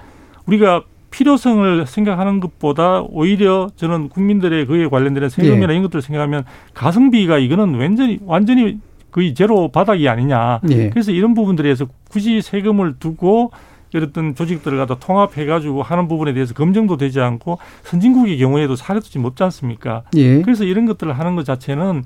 우리가 0.45 0.83
필요성을 1.11 1.85
생각하는 1.85 2.41
것보다 2.41 3.01
오히려 3.01 3.69
저는 3.77 4.09
국민들의 4.09 4.65
그에 4.65 4.87
관련되는 4.87 5.29
세금이나 5.29 5.71
이런 5.71 5.83
것들을 5.83 6.01
생각하면 6.01 6.43
가성비가 6.73 7.37
이거는 7.37 7.75
완전히 7.75 8.19
완전히 8.25 8.79
거의 9.11 9.33
제로 9.33 9.69
바닥이 9.69 10.09
아니냐. 10.09 10.59
예. 10.69 10.89
그래서 10.89 11.11
이런 11.11 11.33
부분들에서 11.33 11.87
굳이 12.09 12.41
세금을 12.41 12.95
두고 12.99 13.51
어떤 13.95 14.35
조직들을 14.35 14.77
갖다 14.77 14.95
통합해 14.99 15.45
가지고 15.45 15.83
하는 15.83 16.07
부분에 16.07 16.33
대해서 16.33 16.53
검증도 16.53 16.97
되지 16.97 17.19
않고 17.19 17.59
선진국의 17.83 18.37
경우에도 18.37 18.75
사례도 18.75 19.05
지금 19.05 19.25
없지 19.25 19.43
않습니까? 19.43 20.03
예. 20.15 20.41
그래서 20.41 20.63
이런 20.63 20.85
것들을 20.85 21.17
하는 21.17 21.35
것 21.35 21.45
자체는 21.45 22.03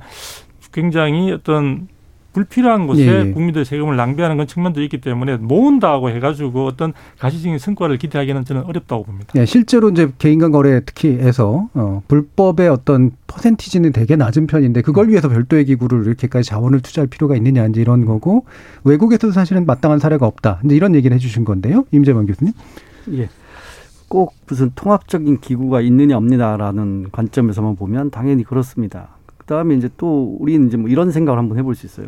굉장히 0.71 1.31
어떤 1.31 1.87
불필요한 2.33 2.87
곳에 2.87 3.05
예, 3.05 3.27
예. 3.27 3.31
국민들 3.31 3.65
세금을 3.65 3.95
낭비하는 3.95 4.37
건 4.37 4.47
측면도 4.47 4.81
있기 4.83 5.01
때문에 5.01 5.37
모은다고 5.37 6.09
해가지고 6.09 6.65
어떤 6.65 6.93
가시적인 7.19 7.57
성과를 7.57 7.97
기대하기는 7.97 8.45
저는 8.45 8.63
어렵다고 8.63 9.03
봅니다. 9.03 9.33
예, 9.35 9.45
실제로 9.45 9.89
이제 9.89 10.09
개인 10.17 10.39
간 10.39 10.51
거래 10.51 10.81
특히 10.85 11.09
해서 11.09 11.67
어, 11.73 12.01
불법의 12.07 12.69
어떤 12.69 13.11
퍼센티지는 13.27 13.91
되게 13.91 14.15
낮은 14.15 14.47
편인데 14.47 14.81
그걸 14.81 15.09
위해서 15.09 15.27
별도의 15.27 15.65
기구를 15.65 16.05
이렇게까지 16.05 16.49
자원을 16.49 16.79
투자할 16.81 17.07
필요가 17.07 17.35
있느냐 17.35 17.65
이제 17.65 17.81
이런 17.81 18.05
거고 18.05 18.45
외국에서도 18.83 19.33
사실은 19.33 19.65
마땅한 19.65 19.99
사례가 19.99 20.25
없다. 20.25 20.61
이제 20.63 20.75
이런 20.75 20.95
얘기를 20.95 21.13
해주신 21.15 21.43
건데요, 21.43 21.85
임재만 21.91 22.25
교수님. 22.27 22.53
예. 23.13 23.29
꼭 24.07 24.33
무슨 24.47 24.71
통합적인 24.75 25.39
기구가 25.39 25.81
있느냐 25.81 26.17
없느냐라는 26.17 27.07
관점에서만 27.11 27.77
보면 27.77 28.11
당연히 28.11 28.43
그렇습니다. 28.43 29.09
그다음에 29.37 29.75
이제 29.75 29.89
또 29.97 30.37
우리는 30.39 30.67
이제 30.67 30.77
뭐 30.77 30.89
이런 30.89 31.11
생각을 31.11 31.39
한번 31.39 31.57
해볼 31.57 31.75
수 31.75 31.85
있어요. 31.85 32.07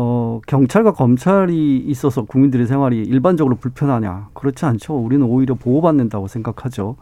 어, 0.00 0.40
경찰과 0.46 0.92
검찰이 0.92 1.78
있어서 1.78 2.22
국민들의 2.22 2.68
생활이 2.68 3.02
일반적으로 3.02 3.56
불편하냐? 3.56 4.28
그렇지 4.32 4.64
않죠. 4.64 4.94
우리는 4.94 5.26
오히려 5.26 5.56
보호받는다고 5.56 6.28
생각하죠. 6.28 6.94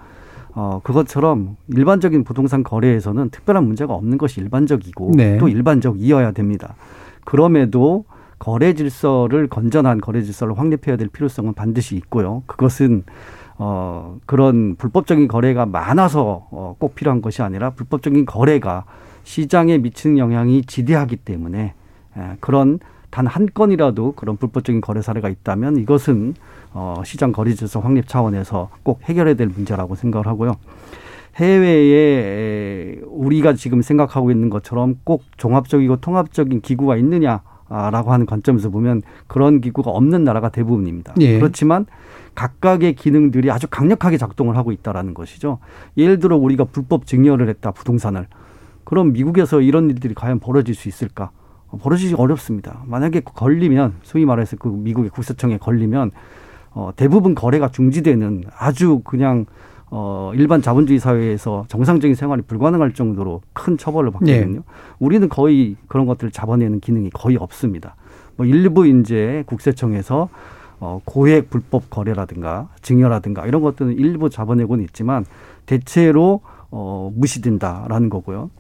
어, 0.55 0.81
그것처럼 0.83 1.59
일반적인 1.69 2.25
부동산 2.25 2.63
거래에서는 2.63 3.29
특별한 3.29 3.65
문제가 3.65 3.93
없는 3.93 4.17
것이 4.17 4.41
일반적이고 4.41 5.13
네. 5.15 5.37
또 5.37 5.49
일반적이어야 5.49 6.33
됩니다. 6.33 6.75
그럼에도 7.27 8.07
거래 8.39 8.73
질서를 8.73 9.49
건전한 9.49 10.01
거래 10.01 10.23
질서를 10.23 10.59
확립해야 10.59 10.97
될 10.97 11.09
필요성은 11.09 11.53
반드시 11.53 11.97
있고요. 11.97 12.45
그것은 12.47 13.05
어, 13.59 14.17
그런 14.25 14.75
불법적인 14.77 15.29
거래가 15.29 15.67
많아서 15.67 16.47
어, 16.51 16.75
꼭 16.79 16.95
필요한 16.95 17.21
것이 17.21 17.43
아니라 17.43 17.71
불법적인 17.71 18.25
거래가 18.25 18.85
시장에 19.25 19.77
미치는 19.77 20.17
영향이 20.17 20.63
지대하기 20.63 21.17
때문에 21.17 21.59
예, 21.59 21.86
그런 22.41 22.79
단 23.11 23.27
한 23.27 23.49
건이라도 23.53 24.13
그런 24.13 24.37
불법적인 24.37 24.81
거래 24.83 25.01
사례가 25.01 25.29
있다면 25.31 25.79
이것은 25.79 26.35
어, 26.75 27.03
시장 27.05 27.33
거래 27.33 27.55
질서 27.55 27.81
확립 27.81 28.07
차원에서 28.07 28.69
꼭 28.83 29.01
해결해야 29.05 29.35
될 29.35 29.47
문제라고 29.49 29.95
생각을 29.95 30.27
하고요. 30.27 30.57
해외에 31.37 32.99
우리가 33.07 33.55
지금 33.55 33.83
생각하고 33.83 34.31
있는 34.31 34.51
것처럼 34.51 34.97
꼭 35.05 35.23
종합적이고 35.37 35.97
통합적인 35.97 36.61
기구가 36.61 36.97
있느냐라고 36.97 38.13
하는 38.13 38.27
관점에서 38.27 38.71
보면 38.71 39.03
그런 39.27 39.61
기구가 39.61 39.91
없는 39.91 40.25
나라가 40.25 40.49
대부분입니다. 40.49 41.15
예. 41.21 41.39
그렇지만 41.39 41.87
각각의 42.35 42.95
기능들이 42.95 43.51
아주 43.51 43.67
강력하게 43.69 44.19
작동을 44.19 44.57
하고 44.57 44.73
있다라는 44.73 45.15
것이죠. 45.15 45.59
예를 45.97 46.19
들어 46.19 46.37
우리가 46.37 46.65
불법 46.65 47.07
증여를 47.07 47.49
했다 47.49 47.71
부동산을. 47.71 48.27
그럼 48.85 49.13
미국에서 49.13 49.61
이런 49.61 49.89
일들이 49.91 50.15
과연 50.15 50.39
벌어질 50.39 50.75
수 50.75 50.89
있을까? 50.89 51.31
어, 51.69 51.79
벌어지기 51.79 52.15
어렵습니다. 52.15 52.83
만약에 52.87 53.21
걸리면 53.21 53.95
소위 54.03 54.25
말해서 54.25 54.57
그 54.57 54.69
미국의 54.69 55.11
국세청에 55.11 55.59
걸리면 55.59 56.11
어, 56.73 56.91
대부분 56.95 57.35
거래가 57.35 57.71
중지되는 57.71 58.45
아주 58.57 59.01
그냥 59.05 59.47
어, 59.91 60.33
일반 60.35 60.63
자본주의 60.63 60.99
사회에서 60.99 61.65
정상적인 61.69 62.15
생활이 62.15 62.43
불가능할 62.43 62.93
정도로 62.93 63.41
큰 63.53 63.79
처벌을 63.79 64.11
받거든요. 64.11 64.63
우리는 64.99 65.29
거의 65.29 65.77
그런 65.87 66.07
것들을 66.07 66.33
잡아내는 66.33 66.81
기능이 66.81 67.11
거의 67.11 67.37
없습니다. 67.37 67.95
뭐 68.37 68.45
일부 68.47 68.87
이제 68.87 69.45
국세청에서 69.47 70.29
어, 70.79 71.01
고액 71.05 71.49
불법 71.49 71.89
거래라든가 71.89 72.69
증여라든가 72.83 73.47
이런 73.47 73.63
것들은 73.63 73.93
일부 73.93 74.29
잡아내고는 74.29 74.85
있지만 74.85 75.25
대체로 75.65 76.43
어, 76.71 77.11
무시된다라는 77.15 78.11
거고요. 78.11 78.51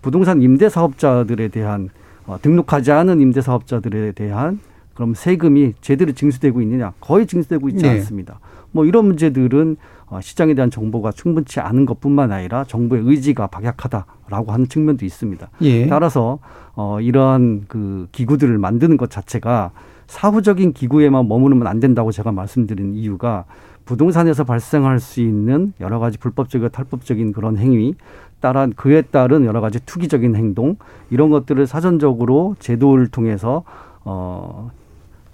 부동산 0.00 0.40
임대 0.40 0.68
사업자들에 0.68 1.48
대한 1.48 1.90
어, 2.26 2.38
등록하지 2.40 2.92
않은 2.92 3.20
임대 3.20 3.40
사업자들에 3.40 4.12
대한 4.12 4.60
그럼 4.94 5.14
세금이 5.14 5.74
제대로 5.80 6.12
징수되고 6.12 6.60
있느냐? 6.62 6.92
거의 7.00 7.26
징수되고 7.26 7.68
있지 7.70 7.82
네. 7.84 7.90
않습니다. 7.90 8.40
뭐 8.72 8.84
이런 8.84 9.06
문제들은 9.06 9.76
어, 10.08 10.20
시장에 10.20 10.54
대한 10.54 10.70
정보가 10.70 11.12
충분치 11.12 11.60
않은 11.60 11.84
것뿐만 11.84 12.32
아니라 12.32 12.64
정부의 12.64 13.02
의지가 13.04 13.48
박약하다라고 13.48 14.52
하는 14.52 14.68
측면도 14.68 15.04
있습니다. 15.04 15.50
예. 15.62 15.86
따라서 15.88 16.38
어, 16.74 17.00
이러한 17.00 17.64
그 17.68 18.08
기구들을 18.12 18.56
만드는 18.58 18.96
것 18.96 19.10
자체가 19.10 19.72
사후적인 20.06 20.72
기구에만 20.72 21.26
머무르면 21.26 21.66
안 21.66 21.80
된다고 21.80 22.12
제가 22.12 22.30
말씀드린 22.32 22.94
이유가 22.94 23.44
부동산에서 23.84 24.44
발생할 24.44 25.00
수 25.00 25.20
있는 25.20 25.72
여러 25.80 25.98
가지 25.98 26.18
불법적이고 26.18 26.68
탈법적인 26.70 27.32
그런 27.32 27.56
행위 27.56 27.94
따른 28.40 28.72
그에 28.76 29.02
따른 29.02 29.44
여러 29.44 29.60
가지 29.60 29.80
투기적인 29.84 30.36
행동 30.36 30.76
이런 31.10 31.30
것들을 31.30 31.66
사전적으로 31.66 32.56
제도를 32.58 33.08
통해서 33.08 33.64
어, 34.04 34.70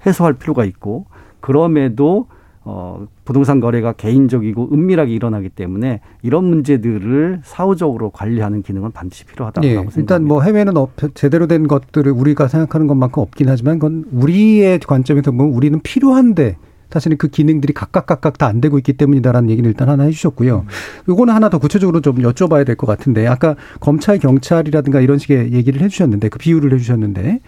해소할 0.07 0.35
필요가 0.35 0.65
있고 0.65 1.07
그럼에도 1.41 2.27
어, 2.65 3.09
부동산 3.25 3.59
거래가 3.59 3.93
개인적이고 3.93 4.69
은밀하게 4.73 5.13
일어나기 5.13 5.49
때문에 5.49 6.01
이런 6.23 6.45
문제들을 6.45 7.41
사후적으로 7.43 8.11
관리하는 8.11 8.63
기능은 8.63 8.93
반드시 8.93 9.25
필요하다고 9.25 9.67
예, 9.67 9.71
생각합니다. 9.71 10.01
일단 10.01 10.25
뭐 10.25 10.43
해외는 10.43 10.77
어, 10.77 10.89
제대로 11.15 11.49
된 11.49 11.67
것들을 11.67 12.11
우리가 12.13 12.47
생각하는 12.47 12.87
것만큼 12.87 13.21
없긴 13.21 13.49
하지만 13.49 13.81
그건 13.81 14.05
우리의 14.13 14.79
관점에서 14.79 15.33
보면 15.33 15.53
우리는 15.55 15.81
필요한데 15.81 16.57
사실은 16.93 17.17
그 17.17 17.29
기능들이 17.29 17.73
각각 17.73 18.07
각각 18.07 18.39
다 18.39 18.47
안 18.53 18.61
되고 18.61 18.77
있기 18.79 18.93
때문이다라는 18.95 19.51
얘기를 19.51 19.69
일단 19.71 19.89
하나 19.89 20.05
해주셨고요. 20.05 20.67
요거는 21.09 21.33
하나 21.35 21.49
더 21.49 21.59
구체적으로 21.59 22.01
좀 22.01 22.17
여쭤봐야 22.19 22.67
될 22.67 22.77
것 22.77 22.87
같은데 22.87 23.27
아까 23.27 23.57
검찰 23.81 24.19
경찰이라든가 24.19 25.01
이런 25.01 25.19
식의 25.19 25.53
얘기를 25.53 25.81
해주셨는데 25.81 26.29
그 26.29 26.39
비율을 26.39 26.73
해주셨는데 26.75 27.41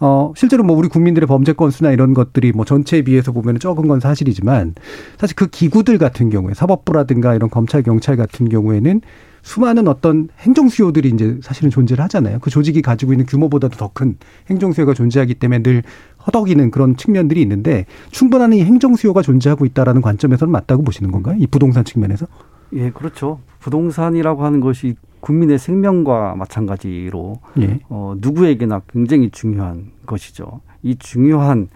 어, 0.00 0.32
실제로 0.36 0.64
뭐 0.64 0.76
우리 0.76 0.88
국민들의 0.88 1.26
범죄 1.28 1.52
건수나 1.52 1.92
이런 1.92 2.12
것들이 2.12 2.50
뭐 2.52 2.64
전체에 2.64 3.02
비해서 3.02 3.30
보면 3.30 3.60
적은 3.60 3.86
건 3.86 4.00
사실이지만 4.00 4.74
사실 5.16 5.36
그 5.36 5.46
기구들 5.46 5.96
같은 5.98 6.28
경우에 6.28 6.54
사법부라든가 6.54 7.34
이런 7.36 7.48
검찰, 7.48 7.82
경찰 7.84 8.16
같은 8.16 8.48
경우에는 8.48 9.00
수많은 9.42 9.88
어떤 9.88 10.28
행정 10.40 10.68
수요들이 10.68 11.08
이제 11.10 11.36
사실은 11.42 11.70
존재를 11.70 12.02
하잖아요. 12.04 12.38
그 12.40 12.50
조직이 12.50 12.80
가지고 12.82 13.12
있는 13.12 13.26
규모보다도 13.26 13.76
더 13.76 13.90
큰 13.92 14.16
행정 14.48 14.72
수요가 14.72 14.94
존재하기 14.94 15.34
때문에 15.34 15.62
늘 15.62 15.82
허덕이는 16.26 16.70
그런 16.70 16.96
측면들이 16.96 17.42
있는데 17.42 17.86
충분한 18.10 18.52
이 18.52 18.62
행정 18.62 18.94
수요가 18.94 19.22
존재하고 19.22 19.64
있다라는 19.66 20.02
관점에서는 20.02 20.50
맞다고 20.50 20.82
보시는 20.82 21.10
건가요? 21.10 21.36
이 21.38 21.46
부동산 21.46 21.84
측면에서? 21.84 22.26
예, 22.74 22.90
그렇죠. 22.90 23.40
부동산이라고 23.60 24.44
하는 24.44 24.60
것이 24.60 24.94
국민의 25.20 25.58
생명과 25.58 26.34
마찬가지로 26.36 27.38
예. 27.60 27.80
어, 27.88 28.14
누구에게나 28.18 28.82
굉장히 28.88 29.30
중요한 29.30 29.90
것이죠. 30.06 30.60
이 30.82 30.96
중요한 30.96 31.68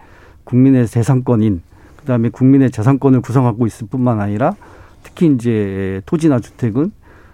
국민의 0.43 0.87
재산권인 0.87 1.61
그다음에 1.97 2.29
국민의 2.29 2.71
재산권을 2.71 3.21
구성하고 3.21 3.67
있을 3.67 3.87
뿐만 3.87 4.19
아니라 4.19 4.55
특히 5.03 5.27
이제 5.27 6.01
토지나 6.05 6.39
주택은 6.39 6.91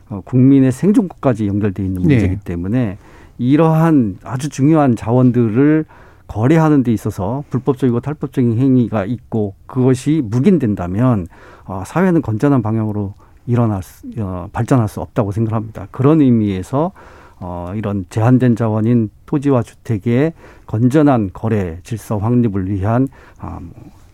어, 0.10 0.22
국민의 0.24 0.72
생존권까지 0.72 1.48
연결돼 1.48 1.84
있는 1.84 2.02
문제이기 2.02 2.36
네. 2.36 2.40
때문에 2.44 2.98
이러한 3.38 4.18
아주 4.24 4.50
중요한 4.50 4.96
자원들을 4.96 5.86
거래하는 6.28 6.84
데 6.84 6.92
있어서 6.92 7.44
불법적이고 7.50 8.00
탈법적인 8.00 8.58
행위가 8.58 9.06
있고 9.06 9.56
그것이 9.66 10.22
묵인된다면 10.24 11.28
어, 11.66 11.84
사회는 11.86 12.22
건전한 12.22 12.62
방향으로 12.62 13.14
일어날 13.46 13.84
수, 13.84 14.08
어, 14.20 14.48
발전할 14.52 14.88
수 14.88 15.02
없다고 15.02 15.32
생각합니다. 15.32 15.88
그런 15.92 16.22
의미에서 16.22 16.92
어, 17.40 17.74
이런 17.76 18.06
제한된 18.10 18.56
자원인 18.56 19.10
토지와 19.26 19.64
주택의 19.64 20.34
건전한 20.66 21.32
거래 21.34 21.80
질서 21.84 22.18
확립을 22.18 22.70
위한 22.70 23.08
아, 23.40 23.60
뭐 23.62 23.74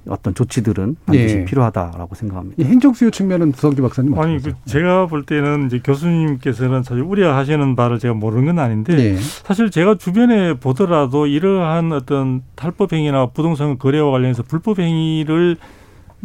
어떤 0.10 0.34
조치들은 0.34 0.96
반드시 1.06 1.36
예. 1.38 1.46
필요하다라고 1.46 2.16
생각합니다. 2.16 2.62
이 2.62 2.66
행정 2.66 2.94
수요 2.94 3.12
측면은 3.12 3.52
두성기 3.52 3.82
박사님 3.82 4.18
아니 4.20 4.42
그? 4.42 4.54
제가 4.66 5.08
볼 5.08 5.26
때는 5.26 5.68
이제 5.68 5.80
교수님께서는 5.84 6.84
사실 6.84 7.04
우려하시는 7.04 7.76
바를 7.76 8.00
제가 8.00 8.14
모르는 8.14 8.48
건 8.48 8.60
아닌데 8.60 8.98
예. 8.98 9.16
사실 9.18 9.70
제가 9.70 9.96
주변에 9.96 10.56
보더라도 10.56 11.28
이러한 11.28 11.92
어떤 11.92 12.42
탈법 12.56 12.94
행위나 12.94 13.28
부동산 13.28 13.78
거래와 13.78 14.12
관련해서 14.12 14.44
불법 14.44 14.80
행위를 14.80 15.58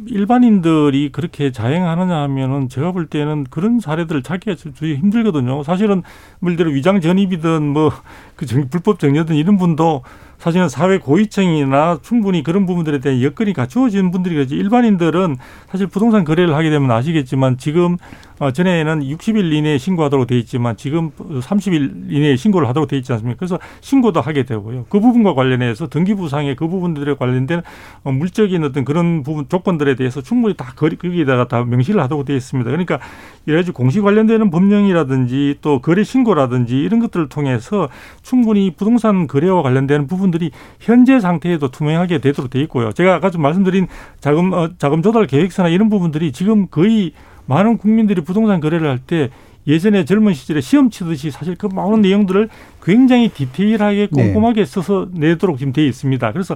일반인들이 0.07 1.11
그렇게 1.13 1.53
자행하느냐 1.53 2.23
하면은 2.23 2.69
제가 2.69 2.91
볼 2.91 3.07
때는 3.07 3.45
그런 3.49 3.79
사례들을 3.79 4.25
찾기가 4.25 4.57
주기 4.57 4.97
힘들거든요. 4.97 5.63
사실은 5.63 6.03
뭐 6.41 6.51
예를 6.51 6.57
들어 6.57 6.71
위장 6.75 7.01
전입이든 7.01 7.63
뭐 7.63 7.93
그 8.37 8.47
불법 8.71 8.99
정려든 8.99 9.37
이런 9.37 9.57
분도 9.57 10.03
사실은 10.45 10.69
사회 10.69 10.99
고위층이나 10.99 12.01
충분히 12.03 12.43
그런 12.43 12.67
부분들에 12.67 12.99
대한 12.99 13.23
여건이 13.23 13.55
갖추어진 13.55 14.11
분들이 14.11 14.35
겠지 14.35 14.55
일반인들은 14.57 15.39
사실 15.71 15.87
부동산 15.87 16.23
거래를 16.23 16.55
하게 16.55 16.69
되면 16.69 16.91
아시겠지만 16.91 17.57
지금 17.57 17.97
어, 18.41 18.51
전에는 18.51 19.01
60일 19.01 19.53
이내에 19.53 19.79
신고하도록 19.79 20.27
돼 20.27 20.37
있지만 20.41 20.77
지금 20.77 21.13
30일 21.13 22.11
이내에 22.11 22.37
신고를 22.37 22.69
하도록 22.69 22.89
돼 22.89 22.99
있지 22.99 23.13
않습니까? 23.13 23.39
그래서 23.39 23.59
신고도 23.81 24.21
하게 24.21 24.43
되고요. 24.43 24.87
그 24.89 24.99
부분과 25.01 25.35
관련해서 25.35 25.89
등기부상의 25.89 26.57
그 26.57 26.67
부분들에 26.67 27.15
관련된 27.15 27.63
어, 28.03 28.13
물적인 28.13 28.65
어떤 28.65 28.85
그런 28.85 29.23
부분 29.23 29.49
조건들에 29.49 29.95
대해서 29.95 30.21
충분히 30.21 30.55
다 30.55 30.73
거리, 30.77 30.97
거기에다가 30.97 31.49
다 31.49 31.65
명시를 31.65 32.03
하도록 32.03 32.27
되어 32.27 32.37
있습니다. 32.37 32.71
그러니까 32.71 32.99
여러 33.47 33.61
가지 33.61 33.71
공시 33.71 34.01
관련되는 34.01 34.51
법령이라든지 34.51 35.59
또 35.61 35.81
거래 35.81 36.03
신고라든지 36.03 36.77
이런 36.77 36.99
것들을 37.01 37.29
통해서 37.29 37.89
충분히 38.23 38.73
부동산 38.77 39.27
거래와 39.27 39.63
관련되는 39.63 40.09
부분 40.09 40.33
들이 40.35 40.51
현재 40.81 41.21
상태에도 41.21 41.71
투명하게 41.71 42.19
되도록 42.19 42.51
돼 42.51 42.61
있고요. 42.63 42.91
제가 42.93 43.15
아까 43.15 43.31
좀 43.31 43.41
말씀드린 43.43 43.87
자금 44.21 44.53
어, 44.53 44.71
자금 44.79 45.01
조달 45.01 45.27
계획서나 45.29 45.69
이런 45.69 45.89
부분들이 45.89 46.33
지금 46.33 46.67
거의 46.67 47.13
많은 47.47 47.79
국민들이 47.79 48.21
부동산 48.23 48.61
거래를 48.61 48.89
할 48.89 48.99
때 49.07 49.31
예전에 49.67 50.05
젊은 50.05 50.35
시절에 50.35 50.61
시험 50.61 50.91
치듯이 50.91 51.31
사실 51.31 51.57
그 51.57 51.67
많은 51.67 52.03
내용들을 52.03 52.49
굉장히 52.83 53.29
디테일하게 53.31 54.09
네. 54.13 54.27
꼼꼼하게 54.33 54.65
써서 54.67 55.09
내도록 55.13 55.59
지금 55.59 55.73
되어 55.73 55.85
있습니다. 55.87 56.33
그래서 56.33 56.55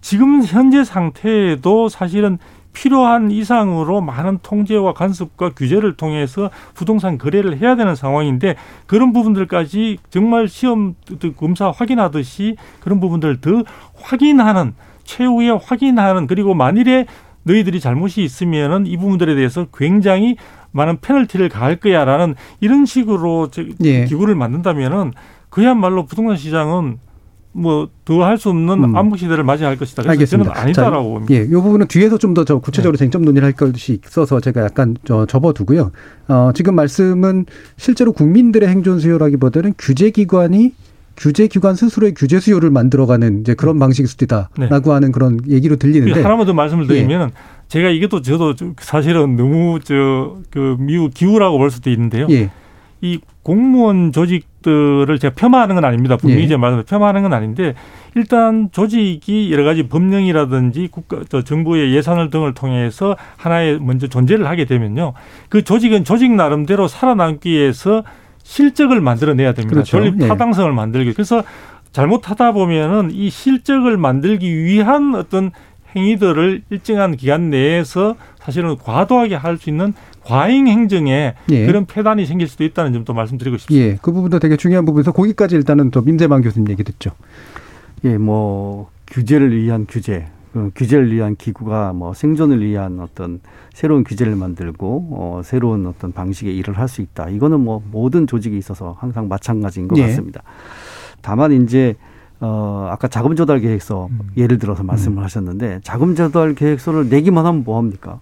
지금 0.00 0.42
현재 0.44 0.84
상태에도 0.84 1.88
사실은 1.88 2.38
필요한 2.72 3.30
이상으로 3.30 4.00
많은 4.00 4.38
통제와 4.42 4.94
간섭과 4.94 5.50
규제를 5.50 5.96
통해서 5.96 6.50
부동산 6.74 7.18
거래를 7.18 7.58
해야 7.58 7.76
되는 7.76 7.94
상황인데 7.94 8.56
그런 8.86 9.12
부분들까지 9.12 9.98
정말 10.10 10.48
시험 10.48 10.94
검사 11.36 11.70
확인하듯이 11.70 12.56
그런 12.80 13.00
부분들을 13.00 13.40
더 13.40 13.64
확인하는 13.94 14.74
최후에 15.04 15.50
확인하는 15.50 16.26
그리고 16.26 16.54
만일에 16.54 17.06
너희들이 17.42 17.80
잘못이 17.80 18.22
있으면은 18.22 18.86
이 18.86 18.96
부분들에 18.96 19.34
대해서 19.34 19.66
굉장히 19.76 20.36
많은 20.72 20.98
페널티를 21.00 21.48
가할 21.48 21.76
거야라는 21.76 22.34
이런 22.60 22.86
식으로 22.86 23.48
저- 23.50 23.62
예. 23.82 24.04
기구를 24.04 24.34
만든다면은 24.36 25.12
그야말로 25.48 26.06
부동산 26.06 26.36
시장은 26.36 26.98
뭐 27.52 27.88
더 28.04 28.22
할 28.24 28.38
수 28.38 28.48
없는 28.50 28.84
음. 28.84 28.96
암흑 28.96 29.18
시대를 29.18 29.42
맞이할 29.44 29.76
것이다. 29.76 30.02
그래서 30.02 30.12
알겠습니다. 30.12 30.52
저는 30.52 30.62
아니다라고 30.62 31.10
봅니다. 31.10 31.34
예, 31.34 31.42
이 31.44 31.48
부분은 31.50 31.86
뒤에서 31.88 32.16
좀 32.18 32.34
더 32.34 32.44
저 32.44 32.58
구체적으로 32.58 32.96
쟁점 32.96 33.22
논의를 33.24 33.44
할 33.46 33.52
것이 33.52 34.00
있어서 34.06 34.40
제가 34.40 34.62
약간 34.62 34.96
저 35.04 35.26
접어두고요. 35.26 35.90
어, 36.28 36.50
지금 36.54 36.74
말씀은 36.76 37.46
실제로 37.76 38.12
국민들의 38.12 38.68
행존 38.68 39.00
수요라기보다는 39.00 39.74
규제 39.78 40.10
기관이 40.10 40.74
규제 41.16 41.48
기관 41.48 41.74
스스로의 41.74 42.14
규제 42.14 42.40
수요를 42.40 42.70
만들어가는 42.70 43.40
이제 43.40 43.54
그런 43.54 43.78
방식일 43.78 44.08
수도 44.08 44.24
있다라고 44.24 44.92
하는 44.92 45.12
그런 45.12 45.38
얘기로 45.48 45.76
들리는데 45.76 46.22
하나만 46.22 46.46
더 46.46 46.54
말씀을 46.54 46.86
드리면 46.86 47.32
제가 47.68 47.90
이게 47.90 48.06
또 48.08 48.22
저도 48.22 48.54
좀 48.54 48.74
사실은 48.80 49.36
너무 49.36 49.80
저 49.80 50.38
그 50.50 50.76
미국 50.78 51.12
기후라고 51.12 51.58
볼 51.58 51.70
수도 51.70 51.90
있는데요. 51.90 52.26
예, 52.30 52.50
이 53.02 53.18
공무원 53.42 54.12
조직들을 54.12 55.18
제가 55.18 55.34
폄하하는 55.34 55.74
건 55.74 55.84
아닙니다. 55.84 56.16
분명히 56.16 56.44
예. 56.44 56.48
제가 56.48 56.60
말씀 56.60 56.84
폄하하는 56.84 57.22
건 57.22 57.32
아닌데 57.32 57.74
일단 58.14 58.68
조직이 58.72 59.50
여러 59.52 59.64
가지 59.64 59.88
법령이라든지 59.88 60.88
국가 60.90 61.20
저 61.28 61.42
정부의 61.42 61.94
예산을 61.94 62.30
등을 62.30 62.54
통해서 62.54 63.16
하나의 63.36 63.80
먼저 63.80 64.06
존재를 64.06 64.46
하게 64.46 64.66
되면요. 64.66 65.14
그 65.48 65.62
조직은 65.62 66.04
조직 66.04 66.32
나름대로 66.32 66.88
살아남기 66.88 67.50
위해서 67.50 68.04
실적을 68.42 69.00
만들어내야 69.00 69.52
됩니다. 69.52 69.74
그렇죠. 69.74 69.98
존립 69.98 70.22
예. 70.22 70.28
타당성을 70.28 70.70
만들기. 70.72 71.12
그래서 71.14 71.42
잘못하다 71.92 72.52
보면은 72.52 73.10
이 73.12 73.30
실적을 73.30 73.96
만들기 73.96 74.64
위한 74.64 75.14
어떤 75.14 75.50
행위들을 75.96 76.62
일정한 76.70 77.16
기간 77.16 77.50
내에서 77.50 78.14
사실은 78.38 78.76
과도하게 78.76 79.34
할 79.34 79.56
수 79.58 79.70
있는 79.70 79.92
과잉 80.24 80.66
행정에 80.68 81.34
예. 81.50 81.66
그런 81.66 81.86
폐단이 81.86 82.26
생길 82.26 82.46
수도 82.48 82.64
있다는 82.64 82.92
점도 82.92 83.14
말씀드리고 83.14 83.56
싶습니다. 83.58 83.86
예, 83.86 83.98
그 84.00 84.12
부분도 84.12 84.38
되게 84.38 84.56
중요한 84.56 84.84
부분에서 84.84 85.12
거기까지 85.12 85.56
일단은 85.56 85.90
또 85.90 86.02
민재만 86.02 86.42
교수님 86.42 86.68
얘기 86.70 86.84
듣죠. 86.84 87.10
예, 88.04 88.16
뭐 88.18 88.90
규제를 89.08 89.56
위한 89.56 89.86
규제, 89.88 90.26
그 90.52 90.70
규제를 90.74 91.12
위한 91.12 91.36
기구가 91.36 91.92
뭐 91.92 92.12
생존을 92.14 92.60
위한 92.64 93.00
어떤 93.00 93.40
새로운 93.72 94.04
규제를 94.04 94.36
만들고 94.36 95.08
어, 95.12 95.40
새로운 95.44 95.86
어떤 95.86 96.12
방식의 96.12 96.56
일을 96.56 96.76
할 96.78 96.88
수 96.88 97.02
있다. 97.02 97.28
이거는 97.30 97.60
뭐 97.60 97.82
모든 97.90 98.26
조직에 98.26 98.56
있어서 98.56 98.96
항상 98.98 99.28
마찬가지인 99.28 99.88
것 99.88 99.98
예. 99.98 100.02
같습니다. 100.06 100.42
다만 101.22 101.52
이제 101.52 101.94
어 102.40 102.88
아까 102.90 103.06
자금 103.06 103.36
조달 103.36 103.60
계획서 103.60 104.08
예를 104.36 104.58
들어서 104.58 104.82
말씀을 104.82 105.22
하셨는데 105.22 105.80
자금 105.84 106.14
조달 106.14 106.54
계획서를 106.54 107.08
내기만 107.10 107.44
하면 107.44 107.64
뭐 107.64 107.76
합니까? 107.76 108.18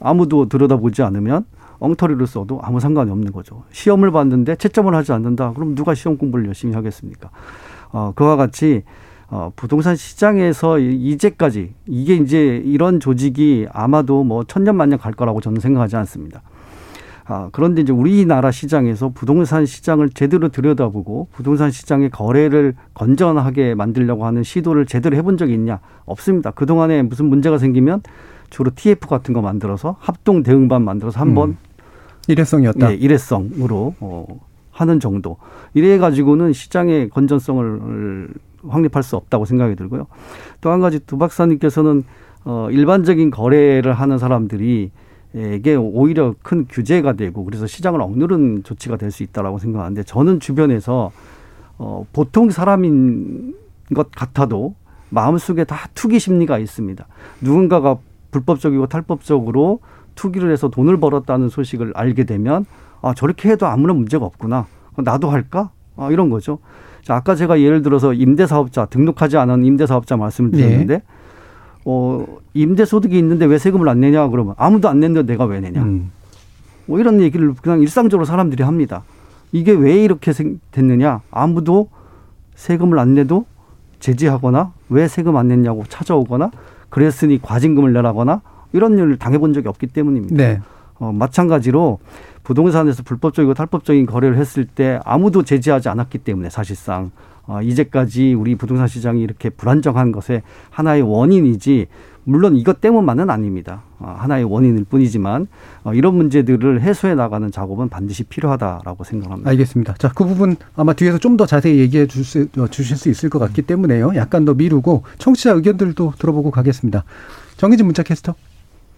아무도 0.00 0.48
들여다보지 0.48 1.02
않으면 1.02 1.44
엉터리로 1.78 2.26
써도 2.26 2.60
아무 2.62 2.80
상관이 2.80 3.10
없는 3.10 3.32
거죠. 3.32 3.64
시험을 3.72 4.10
봤는데 4.10 4.56
채점을 4.56 4.94
하지 4.94 5.12
않는다. 5.12 5.52
그럼 5.52 5.74
누가 5.74 5.94
시험 5.94 6.16
공부를 6.16 6.46
열심히 6.46 6.74
하겠습니까? 6.74 7.30
어, 7.92 8.12
그와 8.14 8.36
같이 8.36 8.82
어, 9.28 9.50
부동산 9.56 9.96
시장에서 9.96 10.78
이- 10.78 10.94
이제까지 10.94 11.74
이게 11.86 12.14
이제 12.14 12.62
이런 12.64 13.00
조직이 13.00 13.66
아마도 13.72 14.22
뭐 14.24 14.44
천년 14.44 14.76
만년 14.76 14.98
갈 14.98 15.12
거라고 15.12 15.40
저는 15.40 15.60
생각하지 15.60 15.96
않습니다. 15.96 16.42
아, 17.28 17.48
그런데 17.50 17.82
이제 17.82 17.92
우리나라 17.92 18.52
시장에서 18.52 19.08
부동산 19.08 19.66
시장을 19.66 20.10
제대로 20.10 20.48
들여다보고 20.48 21.26
부동산 21.32 21.72
시장의 21.72 22.10
거래를 22.10 22.76
건전하게 22.94 23.74
만들려고 23.74 24.24
하는 24.26 24.44
시도를 24.44 24.86
제대로 24.86 25.16
해본 25.16 25.36
적이 25.36 25.54
있냐? 25.54 25.80
없습니다. 26.04 26.52
그동안에 26.52 27.02
무슨 27.02 27.26
문제가 27.26 27.58
생기면 27.58 28.02
주로 28.56 28.70
TF 28.74 29.06
같은 29.06 29.34
거 29.34 29.42
만들어서 29.42 29.96
합동 30.00 30.42
대응반 30.42 30.82
만들어서 30.82 31.20
한번 31.20 31.50
음. 31.50 31.56
일회성이었다. 32.26 32.90
예, 32.90 32.94
일회성으로 32.94 33.96
어, 34.00 34.40
하는 34.70 34.98
정도. 34.98 35.36
이래 35.74 35.98
가지고는 35.98 36.54
시장의 36.54 37.10
건전성을 37.10 38.28
확립할 38.66 39.02
수 39.02 39.16
없다고 39.16 39.44
생각이 39.44 39.76
들고요. 39.76 40.06
또 40.62 40.70
한 40.70 40.80
가지 40.80 41.00
두 41.00 41.18
박사님께서는 41.18 42.04
어, 42.46 42.68
일반적인 42.70 43.30
거래를 43.30 43.92
하는 43.92 44.16
사람들이 44.16 44.90
에게 45.34 45.74
오히려 45.74 46.34
큰 46.40 46.66
규제가 46.66 47.12
되고 47.12 47.44
그래서 47.44 47.66
시장을 47.66 48.00
억누른 48.00 48.62
조치가 48.62 48.96
될 48.96 49.10
수 49.10 49.22
있다라고 49.22 49.58
생각하는데 49.58 50.02
저는 50.04 50.40
주변에서 50.40 51.12
어, 51.76 52.06
보통 52.14 52.48
사람인 52.48 53.54
것 53.94 54.10
같아도 54.12 54.74
마음속에 55.10 55.64
다 55.64 55.90
투기 55.94 56.18
심리가 56.18 56.58
있습니다. 56.58 57.06
누군가가 57.42 57.98
불법적이고 58.30 58.86
탈법적으로 58.86 59.80
투기를 60.14 60.50
해서 60.50 60.68
돈을 60.68 60.98
벌었다는 60.98 61.48
소식을 61.48 61.92
알게 61.94 62.24
되면 62.24 62.64
아 63.02 63.14
저렇게 63.14 63.50
해도 63.50 63.66
아무런 63.66 63.96
문제가 63.96 64.24
없구나. 64.24 64.66
나도 64.96 65.30
할까? 65.30 65.70
아, 65.96 66.10
이런 66.10 66.30
거죠. 66.30 66.58
자, 67.02 67.14
아까 67.14 67.34
제가 67.34 67.60
예를 67.60 67.82
들어서 67.82 68.12
임대사업자 68.12 68.86
등록하지 68.86 69.36
않은 69.36 69.64
임대사업자 69.64 70.16
말씀을 70.16 70.50
드렸는데 70.50 70.94
네. 70.94 71.02
어, 71.84 72.24
임대소득이 72.54 73.16
있는데 73.18 73.44
왜 73.44 73.58
세금을 73.58 73.88
안 73.88 74.00
내냐 74.00 74.28
그러면 74.28 74.54
아무도 74.56 74.88
안 74.88 75.00
냈는데 75.00 75.32
내가 75.32 75.44
왜 75.44 75.60
내냐. 75.60 75.82
음. 75.82 76.10
뭐 76.86 76.98
이런 76.98 77.20
얘기를 77.20 77.54
그냥 77.54 77.80
일상적으로 77.80 78.24
사람들이 78.24 78.62
합니다. 78.62 79.04
이게 79.52 79.72
왜 79.72 80.02
이렇게 80.02 80.32
됐느냐. 80.72 81.20
아무도 81.30 81.88
세금을 82.54 82.98
안 82.98 83.14
내도 83.14 83.46
제지하거나 84.00 84.72
왜 84.88 85.08
세금 85.08 85.36
안 85.36 85.48
냈냐고 85.48 85.84
찾아오거나 85.88 86.50
그랬으니 86.96 87.38
과징금을 87.42 87.92
내라거나 87.92 88.40
이런 88.72 88.96
일을 88.96 89.18
당해본 89.18 89.52
적이 89.52 89.68
없기 89.68 89.88
때문입니다. 89.88 90.34
네. 90.34 90.60
어, 90.98 91.12
마찬가지로 91.12 91.98
부동산에서 92.42 93.02
불법적이고 93.02 93.52
탈법적인 93.52 94.06
거래를 94.06 94.38
했을 94.38 94.64
때 94.64 94.98
아무도 95.04 95.42
제지하지 95.42 95.90
않았기 95.90 96.16
때문에 96.16 96.48
사실상 96.48 97.10
어, 97.46 97.60
이제까지 97.60 98.32
우리 98.32 98.54
부동산 98.54 98.88
시장이 98.88 99.20
이렇게 99.20 99.50
불안정한 99.50 100.10
것의 100.10 100.40
하나의 100.70 101.02
원인이지 101.02 101.86
물론 102.28 102.56
이것 102.56 102.80
때문만은 102.80 103.30
아닙니다. 103.30 103.82
어, 104.00 104.16
하나의 104.18 104.44
원인일 104.44 104.84
뿐이지만 104.84 105.46
어, 105.84 105.94
이런 105.94 106.16
문제들을 106.16 106.82
해소해 106.82 107.14
나가는 107.14 107.50
작업은 107.52 107.88
반드시 107.88 108.24
필요하다라고 108.24 109.04
생각합니다. 109.04 109.48
알겠습니다. 109.50 109.94
자, 109.94 110.10
그 110.12 110.24
부분 110.26 110.56
아마 110.74 110.92
뒤에서 110.92 111.18
좀 111.18 111.36
더 111.36 111.46
자세히 111.46 111.78
얘기해 111.78 112.06
주실, 112.06 112.48
어, 112.58 112.66
주실 112.66 112.96
수 112.96 113.08
있을 113.10 113.30
것 113.30 113.38
같기 113.38 113.62
때문에요. 113.62 114.16
약간 114.16 114.44
더 114.44 114.54
미루고 114.54 115.04
청취자 115.18 115.52
의견들도 115.52 116.14
들어보고 116.18 116.50
가겠습니다. 116.50 117.04
정희진 117.58 117.86
문자 117.86 118.02
캐스터. 118.02 118.34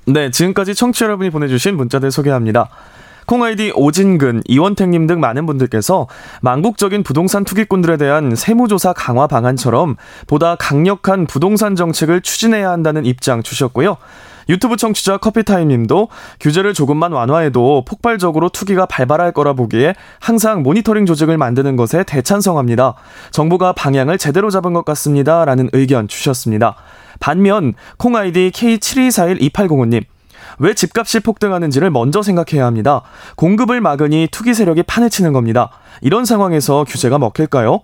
네, 0.06 0.30
지금까지 0.30 0.74
청취자 0.74 1.04
여러분이 1.04 1.30
보내주신 1.30 1.76
문자들 1.76 2.10
소개합니다. 2.10 2.70
콩 3.28 3.42
아이디 3.42 3.70
오진근, 3.74 4.42
이원택님 4.46 5.06
등 5.06 5.20
많은 5.20 5.44
분들께서 5.44 6.06
망국적인 6.40 7.02
부동산 7.02 7.44
투기꾼들에 7.44 7.98
대한 7.98 8.34
세무조사 8.34 8.94
강화 8.94 9.26
방안처럼 9.26 9.96
보다 10.26 10.56
강력한 10.56 11.26
부동산 11.26 11.76
정책을 11.76 12.22
추진해야 12.22 12.70
한다는 12.70 13.04
입장 13.04 13.42
주셨고요. 13.42 13.98
유튜브 14.48 14.78
청취자 14.78 15.18
커피타임님도 15.18 16.08
규제를 16.40 16.72
조금만 16.72 17.12
완화해도 17.12 17.84
폭발적으로 17.86 18.48
투기가 18.48 18.86
발발할 18.86 19.32
거라 19.32 19.52
보기에 19.52 19.94
항상 20.20 20.62
모니터링 20.62 21.04
조직을 21.04 21.36
만드는 21.36 21.76
것에 21.76 22.04
대찬성합니다. 22.04 22.94
정부가 23.30 23.74
방향을 23.74 24.16
제대로 24.16 24.48
잡은 24.48 24.72
것 24.72 24.86
같습니다. 24.86 25.44
라는 25.44 25.68
의견 25.74 26.08
주셨습니다. 26.08 26.76
반면 27.20 27.74
콩아이디 27.98 28.52
K72412805님 28.54 30.04
왜 30.58 30.74
집값이 30.74 31.20
폭등하는지를 31.20 31.90
먼저 31.90 32.22
생각해야 32.22 32.66
합니다. 32.66 33.02
공급을 33.36 33.80
막으니 33.80 34.28
투기 34.30 34.54
세력이 34.54 34.82
판을 34.84 35.10
치는 35.10 35.32
겁니다. 35.32 35.70
이런 36.00 36.24
상황에서 36.24 36.84
규제가 36.84 37.18
먹힐까요? 37.18 37.80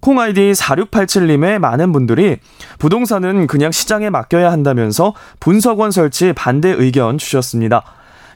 콩 0.00 0.20
아이디 0.20 0.52
4687님의 0.52 1.58
많은 1.58 1.92
분들이 1.92 2.38
부동산은 2.78 3.46
그냥 3.46 3.72
시장에 3.72 4.10
맡겨야 4.10 4.52
한다면서 4.52 5.14
분석원 5.40 5.90
설치 5.90 6.32
반대 6.32 6.68
의견 6.68 7.18
주셨습니다. 7.18 7.82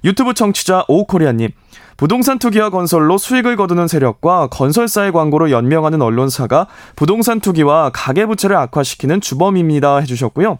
유튜브 0.04 0.34
청취자 0.34 0.84
오코리아님, 0.88 1.50
부동산 1.96 2.40
투기와 2.40 2.70
건설로 2.70 3.16
수익을 3.16 3.54
거두는 3.54 3.86
세력과 3.86 4.48
건설사의 4.48 5.12
광고로 5.12 5.52
연명하는 5.52 6.02
언론사가 6.02 6.66
부동산 6.96 7.38
투기와 7.38 7.90
가계부채를 7.90 8.56
악화시키는 8.56 9.20
주범입니다 9.20 9.98
해주셨고요. 9.98 10.58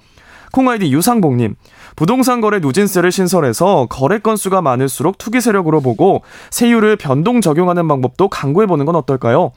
콩아이디 0.52 0.92
유상봉님, 0.92 1.54
부동산 1.96 2.40
거래 2.40 2.58
누진세를 2.58 3.10
신설해서 3.10 3.86
거래 3.90 4.18
건수가 4.18 4.62
많을수록 4.62 5.18
투기 5.18 5.40
세력으로 5.40 5.80
보고 5.80 6.22
세율을 6.50 6.96
변동 6.96 7.40
적용하는 7.40 7.88
방법도 7.88 8.28
강구해보는 8.28 8.84
건 8.86 8.96
어떨까요? 8.96 9.52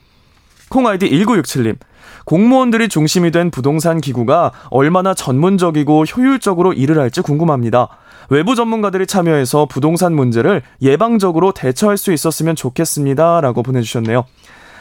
콩아이디 0.70 1.10
1967님, 1.10 1.76
공무원들이 2.24 2.88
중심이 2.88 3.30
된 3.30 3.50
부동산 3.50 4.00
기구가 4.00 4.50
얼마나 4.70 5.14
전문적이고 5.14 6.04
효율적으로 6.04 6.72
일을 6.72 6.98
할지 6.98 7.20
궁금합니다. 7.20 7.88
외부 8.30 8.56
전문가들이 8.56 9.06
참여해서 9.06 9.66
부동산 9.66 10.14
문제를 10.14 10.62
예방적으로 10.82 11.52
대처할 11.52 11.96
수 11.96 12.12
있었으면 12.12 12.56
좋겠습니다. 12.56 13.40
라고 13.40 13.62
보내주셨네요. 13.62 14.24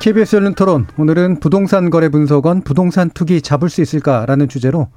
KBS 0.00 0.36
열린 0.36 0.54
토론 0.54 0.86
오늘은 0.96 1.40
부동산 1.40 1.90
거래 1.90 2.08
분석원 2.08 2.62
부동산 2.62 3.10
투기 3.10 3.42
잡을 3.42 3.68
수 3.68 3.82
있을까라는 3.82 4.48
주제로 4.48 4.88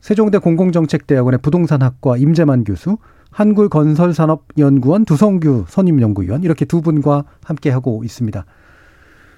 세종대 0.00 0.38
공공정책대학원의 0.38 1.38
부동산학과 1.42 2.16
임재만 2.16 2.64
교수, 2.64 2.98
한국건설산업연구원 3.30 5.04
두성규 5.04 5.66
선임연구위원 5.68 6.42
이렇게 6.42 6.64
두 6.64 6.82
분과 6.82 7.22
함께 7.44 7.70
하고 7.70 8.02
있습니다. 8.02 8.44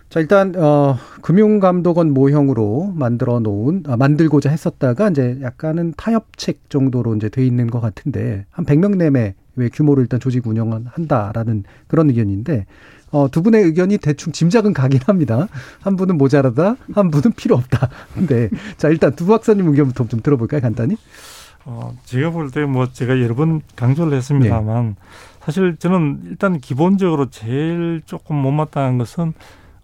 자 0.09 0.21
일단 0.21 0.55
어 0.57 0.97
금융감독원 1.21 2.15
모형으로 2.15 2.95
만들어 2.97 3.41
놓은 3.41 3.85
아, 3.89 3.99
만들고자 3.99 4.49
했었다가 4.49 5.11
이제 5.11 5.39
약간은 5.43 5.93
타협책 5.99 6.71
정도로 6.71 7.15
이제 7.17 7.29
돼 7.29 7.47
있는 7.47 7.67
것 7.67 7.81
같은데 7.81 8.47
한 8.51 8.65
100명 8.65 8.97
내외 8.97 9.35
규모로 9.69 10.01
일단 10.01 10.19
조직 10.19 10.47
운영은 10.47 10.87
한다라는 10.87 11.65
그런 11.87 12.09
의견인데 12.09 12.67
어, 13.13 13.29
두 13.31 13.43
분의 13.43 13.63
의견이 13.65 13.99
대충 13.99 14.33
짐작은 14.33 14.73
가긴 14.73 15.01
합니다. 15.07 15.49
한 15.83 15.97
분은 15.97 16.17
모자라다, 16.19 16.77
한 16.95 17.11
분은 17.11 17.33
필요 17.33 17.57
없다. 17.57 17.89
근데 18.15 18.49
자 18.79 18.89
일단 18.89 19.15
두 19.17 19.27
박사님 19.27 19.69
의견부터 19.69 20.07
좀 20.09 20.21
들어볼까요, 20.21 20.61
간단히? 20.61 20.97
어, 21.65 21.95
제가 22.05 22.31
볼 22.31 22.51
때 22.51 22.65
뭐 22.67 22.87
제가 22.93 23.21
여러 23.21 23.35
번 23.35 23.61
강조를 23.77 24.17
했습니다만 24.17 24.87
네. 24.87 24.95
사실 25.41 25.77
저는 25.77 26.21
일단 26.27 26.59
기본적으로 26.59 27.31
제일 27.31 28.01
조금 28.07 28.37
못마땅한 28.37 28.99
것은 28.99 29.35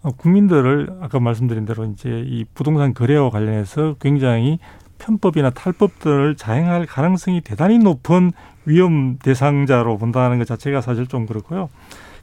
어, 0.03 0.11
국민들을 0.11 0.89
아까 1.01 1.19
말씀드린 1.19 1.65
대로 1.65 1.85
이제 1.85 2.23
이 2.25 2.45
부동산 2.53 2.93
거래와 2.93 3.29
관련해서 3.29 3.95
굉장히 3.99 4.59
편법이나 4.99 5.51
탈법 5.51 5.99
등을 5.99 6.35
자행할 6.35 6.85
가능성이 6.87 7.41
대단히 7.41 7.77
높은 7.77 8.31
위험 8.65 9.17
대상자로 9.19 9.97
본다는 9.97 10.39
것 10.39 10.47
자체가 10.47 10.81
사실 10.81 11.05
좀 11.07 11.25
그렇고요. 11.27 11.69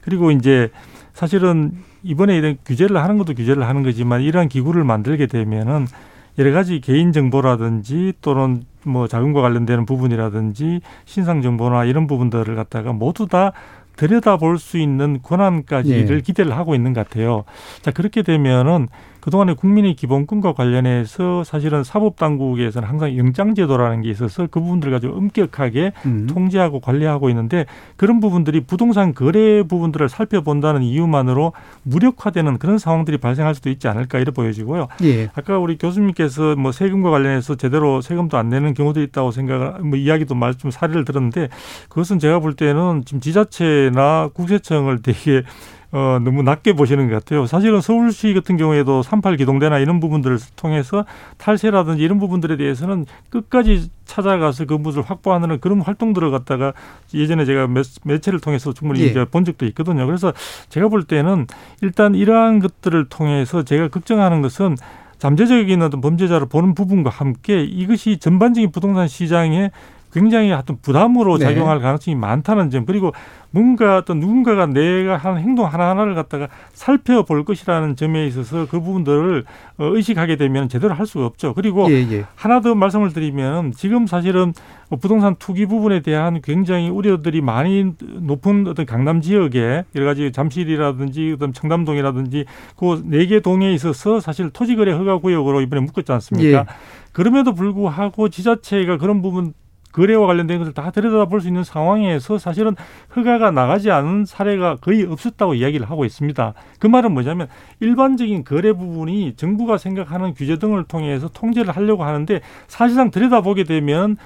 그리고 0.01 0.31
이제 0.31 0.69
사실은 1.15 1.71
이번에 2.03 2.35
이런 2.37 2.57
규제를 2.65 2.97
하는 2.97 3.17
것도 3.17 3.33
규제를 3.33 3.65
하는 3.65 3.83
거지만 3.83 4.21
이러한 4.21 4.49
기구를 4.49 4.83
만들게 4.83 5.27
되면은 5.27 5.87
여러 6.37 6.51
가지 6.51 6.81
개인 6.81 7.13
정보라든지 7.13 8.11
또는 8.21 8.63
뭐 8.83 9.07
자금과 9.07 9.41
관련되는 9.41 9.85
부분이라든지 9.85 10.81
신상 11.05 11.41
정보나 11.41 11.85
이런 11.85 12.05
부분들을 12.05 12.53
갖다가 12.55 12.91
모두 12.91 13.27
다 13.27 13.53
들여다볼 13.95 14.59
수 14.59 14.77
있는 14.77 15.21
권한까지를 15.23 16.17
예. 16.17 16.21
기대를 16.21 16.51
하고 16.57 16.75
있는 16.75 16.91
것 16.91 17.07
같아요. 17.07 17.45
자 17.81 17.91
그렇게 17.91 18.21
되면은 18.21 18.89
그동안에 19.25 19.55
국민의 19.55 19.95
기본권과 19.95 20.53
관련해서 20.53 21.43
사실은 21.43 21.83
사법당국에서는 21.83 22.87
항상 22.87 23.17
영장제도라는 23.17 24.03
게 24.03 24.11
있어서 24.11 24.45
그 24.45 24.59
부분들을 24.59 24.93
가지고 24.93 25.15
엄격하게 25.15 25.93
음. 26.05 26.27
통제하고 26.27 26.79
관리하고 26.79 27.29
있는데 27.29 27.65
그런 27.95 28.19
부분들이 28.19 28.59
부동산 28.59 29.15
거래 29.15 29.63
부분들을 29.63 30.09
살펴본다는 30.09 30.83
이유만으로 30.83 31.53
무력화되는 31.81 32.59
그런 32.59 32.77
상황들이 32.77 33.17
발생할 33.17 33.55
수도 33.55 33.71
있지 33.71 33.87
않을까 33.87 34.19
이래 34.19 34.29
보여지고요. 34.29 34.89
예. 35.01 35.31
아까 35.33 35.57
우리 35.57 35.79
교수님께서 35.79 36.55
뭐 36.55 36.71
세금과 36.71 37.09
관련해서 37.09 37.55
제대로 37.55 38.01
세금도 38.01 38.37
안 38.37 38.49
내는 38.49 38.75
경우도 38.75 39.01
있다고 39.01 39.31
생각을 39.31 39.79
뭐 39.79 39.97
이야기도 39.97 40.35
말좀 40.35 40.69
사례를 40.69 41.03
들었는데 41.03 41.49
그것은 41.89 42.19
제가 42.19 42.37
볼 42.41 42.53
때는 42.53 43.01
지금 43.05 43.21
지자체나 43.21 44.29
국세청을 44.35 45.01
되게 45.01 45.41
어, 45.95 46.19
너무 46.19 46.43
낮게 46.43 46.73
보시는 46.73 47.07
것 47.07 47.15
같아요. 47.15 47.45
사실은 47.45 47.79
서울시 47.79 48.33
같은 48.33 48.57
경우에도 48.57 49.01
38 49.01 49.37
기동대나 49.37 49.79
이런 49.79 50.01
부분들을 50.01 50.37
통해서 50.57 51.05
탈세라든지 51.37 52.03
이런 52.03 52.19
부분들에 52.19 52.57
대해서는 52.57 53.05
끝까지 53.29 53.89
찾아가서 54.03 54.65
그 54.65 54.77
부분을 54.77 55.03
확보하는 55.03 55.61
그런 55.61 55.79
활동들을 55.79 56.31
갖다가 56.31 56.73
예전에 57.13 57.45
제가 57.45 57.67
매, 57.67 57.81
매체를 58.03 58.41
통해서 58.41 58.73
충분히 58.73 59.03
예. 59.03 59.05
이제 59.05 59.23
본 59.23 59.45
적도 59.45 59.65
있거든요. 59.67 60.05
그래서 60.05 60.33
제가 60.67 60.89
볼 60.89 61.05
때는 61.05 61.47
일단 61.81 62.13
이러한 62.13 62.59
것들을 62.59 63.05
통해서 63.07 63.63
제가 63.63 63.87
걱정하는 63.87 64.41
것은 64.41 64.75
잠재적인 65.17 65.81
어떤 65.81 66.01
범죄자를 66.01 66.47
보는 66.49 66.75
부분과 66.75 67.09
함께 67.09 67.63
이것이 67.63 68.17
전반적인 68.17 68.71
부동산 68.71 69.07
시장에 69.07 69.71
굉장히 70.15 70.49
하여튼 70.49 70.77
부담으로 70.81 71.37
네. 71.37 71.43
작용할 71.43 71.81
가능성이 71.81 72.15
많다는 72.15 72.69
점 72.69 72.85
그리고 72.85 73.11
뭔가 73.51 73.97
어떤 73.97 74.21
누군가가 74.21 74.65
내가 74.65 75.17
하는 75.17 75.41
행동 75.41 75.65
하나하나를 75.65 76.15
갖다가 76.15 76.47
살펴볼 76.73 77.43
것이라는 77.43 77.97
점에 77.97 78.25
있어서 78.27 78.65
그 78.65 78.79
부분들을 78.79 79.43
어, 79.77 79.85
의식하게 79.85 80.37
되면 80.37 80.69
제대로 80.69 80.93
할 80.93 81.05
수가 81.05 81.25
없죠. 81.25 81.53
그리고 81.53 81.89
예, 81.91 81.95
예. 82.11 82.25
하나 82.35 82.61
더 82.61 82.75
말씀을 82.75 83.11
드리면 83.11 83.73
지금 83.73 84.07
사실은 84.07 84.53
부동산 85.01 85.35
투기 85.37 85.65
부분에 85.65 86.01
대한 86.01 86.41
굉장히 86.41 86.89
우려들이 86.89 87.41
많이 87.41 87.91
높은 88.01 88.67
어떤 88.67 88.85
강남 88.85 89.19
지역에 89.19 89.83
여러 89.95 90.05
가지 90.05 90.31
잠실이라든지 90.31 91.33
어떤 91.35 91.51
청담동이라든지 91.51 92.45
그 92.77 93.01
네 93.05 93.25
개 93.25 93.41
동에 93.41 93.73
있어서 93.73 94.19
사실 94.21 94.49
토지거래 94.49 94.91
허가 94.93 95.17
구역으로 95.17 95.59
이번에 95.61 95.81
묶었지 95.81 96.09
않습니까? 96.13 96.59
예. 96.59 96.65
그럼에도 97.11 97.53
불구하고 97.53 98.29
지자체가 98.29 98.97
그런 98.97 99.21
부분 99.21 99.53
거래와 99.95 100.27
관련된 100.27 100.59
것을 100.59 100.73
다 100.73 100.91
들여다볼 100.91 101.39
수 101.39 101.47
있는 101.47 101.63
상황에서 101.63 102.37
사실은 102.37 102.75
허가가 103.15 103.51
나가지 103.51 103.91
않은 103.91 104.25
사례가 104.25 104.75
거의 104.81 105.03
없었다고 105.03 105.53
이야기를 105.53 105.89
하고 105.89 106.03
있습니다. 106.03 106.53
그 106.79 106.87
말은 106.87 107.13
뭐냐면 107.13 107.47
일반적인 107.79 108.43
거래 108.43 108.73
부분이 108.73 109.35
정부가 109.37 109.77
생각하는 109.77 110.33
규제 110.33 110.57
등을 110.57 110.83
통해서 110.83 111.29
통제를 111.29 111.73
하려고 111.73 112.03
하는데 112.03 112.41
사실상 112.67 113.09
들여다보게 113.09 113.63
되면 113.63 114.17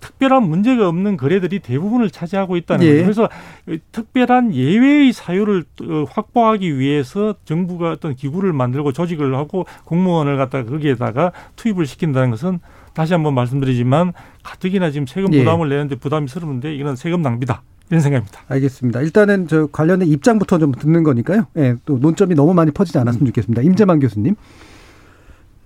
특별한 0.00 0.48
문제가 0.48 0.88
없는 0.88 1.16
거래들이 1.16 1.58
대부분을 1.58 2.10
차지하고 2.10 2.56
있다는 2.56 2.86
예. 2.86 3.04
거죠. 3.04 3.28
그래서 3.64 3.82
특별한 3.92 4.54
예외의 4.54 5.12
사유를 5.12 5.64
어, 5.82 6.04
확보하기 6.08 6.78
위해서 6.78 7.34
정부가 7.44 7.90
어떤 7.90 8.14
기구를 8.14 8.52
만들고 8.52 8.92
조직을 8.92 9.34
하고 9.34 9.66
공무원을 9.84 10.36
갖다가 10.36 10.70
거기에다가 10.70 11.32
투입을 11.56 11.86
시킨다는 11.86 12.30
것은 12.30 12.60
다시 12.94 13.12
한번 13.12 13.34
말씀드리지만 13.34 14.12
가뜩이나 14.42 14.90
지금 14.90 15.06
세금 15.06 15.32
예. 15.32 15.38
부담을 15.38 15.68
내는데 15.68 15.96
부담이 15.96 16.28
스러운데 16.28 16.74
이건 16.74 16.96
세금 16.96 17.22
낭비다. 17.22 17.62
이런 17.90 18.00
생각입니다. 18.00 18.40
알겠습니다. 18.48 19.00
일단은 19.00 19.48
저 19.48 19.66
관련된 19.66 20.08
입장부터 20.08 20.58
좀 20.58 20.72
듣는 20.72 21.02
거니까요. 21.02 21.46
예, 21.56 21.74
또 21.84 21.98
논점이 21.98 22.36
너무 22.36 22.54
많이 22.54 22.70
퍼지지 22.70 22.98
않았으면 22.98 23.26
좋겠습니다. 23.26 23.62
임재만 23.62 23.98
교수님. 23.98 24.36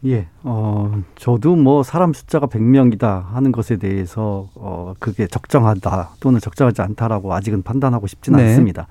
예, 0.06 0.28
어, 0.42 1.02
저도 1.16 1.56
뭐 1.56 1.82
사람 1.82 2.12
숫자가 2.12 2.46
100명이다 2.46 3.26
하는 3.26 3.52
것에 3.52 3.76
대해서 3.76 4.48
어, 4.54 4.94
그게 4.98 5.26
적정하다 5.26 6.10
또는 6.20 6.40
적정하지 6.40 6.82
않다라고 6.82 7.32
아직은 7.34 7.62
판단하고 7.62 8.06
싶지는 8.06 8.38
네. 8.38 8.48
않습니다. 8.48 8.86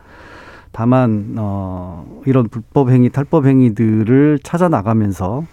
다만, 0.71 1.35
어, 1.37 2.03
이런 2.25 2.49
불법 2.49 2.89
행위, 2.89 3.11
탈법 3.11 3.45
행위들을 3.45 4.39
찾아 4.43 4.69
나가면서 4.69 5.45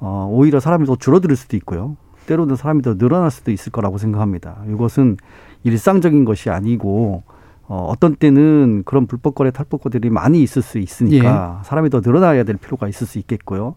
어, 0.00 0.28
오히려 0.30 0.58
사람이 0.58 0.86
더 0.86 0.96
줄어들 0.96 1.34
수도 1.36 1.56
있고요. 1.56 1.96
때로는 2.26 2.56
사람이 2.56 2.82
더 2.82 2.96
늘어날 2.96 3.30
수도 3.30 3.50
있을 3.50 3.72
거라고 3.72 3.98
생각합니다. 3.98 4.56
이것은 4.72 5.16
일상적인 5.64 6.24
것이 6.24 6.50
아니고 6.50 7.22
어, 7.68 7.88
어떤 7.90 8.14
때는 8.14 8.82
그런 8.84 9.06
불법 9.06 9.34
거래, 9.34 9.50
탈법 9.50 9.82
거래들이 9.82 10.10
많이 10.10 10.42
있을 10.42 10.62
수 10.62 10.78
있으니까 10.78 11.62
사람이 11.64 11.90
더 11.90 12.00
늘어나야 12.00 12.44
될 12.44 12.56
필요가 12.56 12.88
있을 12.88 13.06
수 13.06 13.18
있겠고요. 13.18 13.74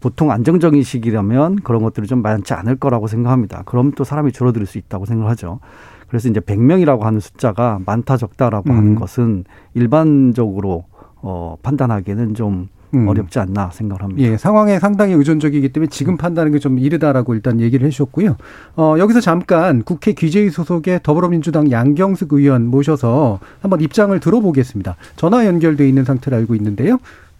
보통 0.00 0.30
안정적인 0.30 0.82
시기라면 0.82 1.56
그런 1.56 1.82
것들이 1.82 2.06
좀 2.06 2.22
많지 2.22 2.54
않을 2.54 2.76
거라고 2.76 3.06
생각합니다. 3.06 3.62
그럼 3.66 3.92
또 3.92 4.04
사람이 4.04 4.32
줄어들 4.32 4.64
수 4.66 4.78
있다고 4.78 5.04
생각하죠. 5.04 5.60
그래서 6.08 6.28
이제 6.28 6.40
100명이라고 6.40 7.00
하는 7.00 7.20
숫자가 7.20 7.80
많다 7.86 8.16
적다라고 8.16 8.70
음. 8.70 8.76
하는 8.76 8.94
것은 8.94 9.44
일반적으로 9.74 10.84
어, 11.22 11.56
판단하기에는 11.62 12.34
좀 12.34 12.68
음. 12.94 13.06
어렵지 13.08 13.38
않나 13.38 13.70
생각을 13.72 14.02
합니다. 14.02 14.22
예, 14.22 14.36
상황에 14.36 14.78
상당히 14.78 15.14
의존적이기 15.14 15.68
때문에 15.70 15.88
지금 15.90 16.16
판단하는 16.16 16.52
게 16.52 16.58
좀 16.60 16.78
이르다라고 16.78 17.34
일단 17.34 17.60
얘기를 17.60 17.86
해주셨고요. 17.86 18.36
어, 18.76 18.94
여기서 18.98 19.20
잠깐 19.20 19.82
국회 19.82 20.12
귀재위 20.12 20.50
소속의 20.50 21.00
더불어민주당 21.02 21.70
양경숙 21.70 22.32
의원 22.34 22.66
모셔서 22.66 23.40
한번 23.62 23.80
입장을 23.80 24.18
들어보겠습니다. 24.20 24.96
전화 25.16 25.46
연결돼 25.46 25.88
있는 25.88 26.04
상태로 26.04 26.36
알고 26.36 26.54
있는데요. 26.56 26.98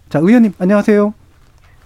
자, 0.08 0.18
의원님 0.20 0.52
안녕하세요. 0.58 1.12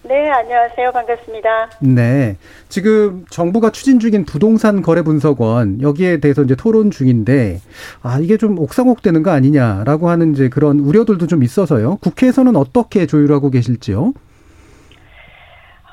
네, 0.07 0.29
안녕하세요. 0.31 0.93
반갑습니다. 0.93 1.71
네. 1.81 2.37
지금 2.69 3.25
정부가 3.31 3.71
추진 3.71 3.99
중인 3.99 4.27
부동산 4.27 4.83
거래 4.83 5.01
분석원 5.01 5.81
여기에 5.81 6.21
대해서 6.21 6.43
이제 6.43 6.55
토론 6.55 6.91
중인데 6.91 7.57
아, 8.03 8.19
이게 8.21 8.37
좀 8.37 8.59
옥상옥 8.59 9.01
되는 9.01 9.23
거 9.23 9.31
아니냐라고 9.31 10.11
하는 10.11 10.33
이제 10.33 10.51
그런 10.51 10.79
우려들도 10.81 11.27
좀 11.27 11.43
있어서요. 11.43 11.97
국회에서는 12.03 12.55
어떻게 12.55 13.07
조율하고 13.07 13.49
계실지요? 13.49 14.13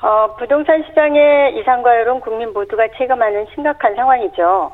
어, 0.02 0.36
부동산 0.36 0.84
시장의 0.88 1.58
이상과열은 1.60 2.20
국민 2.20 2.52
모두가 2.52 2.88
체감하는 2.98 3.46
심각한 3.54 3.94
상황이죠. 3.96 4.72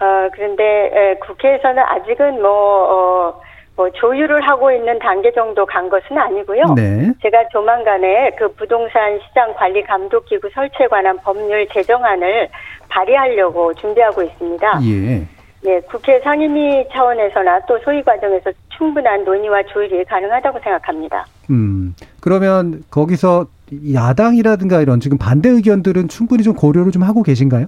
어, 0.00 0.28
그런데 0.32 0.64
에, 0.64 1.14
국회에서는 1.20 1.78
아직은 1.78 2.42
뭐, 2.42 2.50
어, 2.50 3.40
뭐 3.80 3.88
조율을 3.92 4.42
하고 4.42 4.70
있는 4.70 4.98
단계 4.98 5.32
정도 5.32 5.64
간 5.64 5.88
것은 5.88 6.18
아니고요. 6.18 6.74
네. 6.76 7.10
제가 7.22 7.48
조만간에 7.50 8.30
그 8.38 8.52
부동산 8.52 9.18
시장 9.26 9.54
관리 9.54 9.82
감독 9.82 10.26
기구 10.26 10.50
설치에 10.52 10.86
관한 10.88 11.16
법률 11.24 11.66
제정안을 11.72 12.48
발의하려고 12.90 13.72
준비하고 13.72 14.22
있습니다. 14.22 14.80
예. 14.84 15.26
네, 15.62 15.80
국회 15.90 16.20
상임위 16.20 16.88
차원에서나 16.92 17.60
또 17.66 17.78
소위 17.78 18.02
과정에서 18.02 18.50
충분한 18.76 19.24
논의와 19.24 19.62
조율이 19.72 20.04
가능하다고 20.04 20.58
생각합니다. 20.62 21.24
음. 21.48 21.94
그러면 22.20 22.82
거기서 22.90 23.46
야당이라든가 23.94 24.82
이런 24.82 25.00
지금 25.00 25.16
반대 25.16 25.48
의견들은 25.48 26.08
충분히 26.08 26.42
좀 26.42 26.54
고려를 26.54 26.92
좀 26.92 27.02
하고 27.02 27.22
계신가요? 27.22 27.66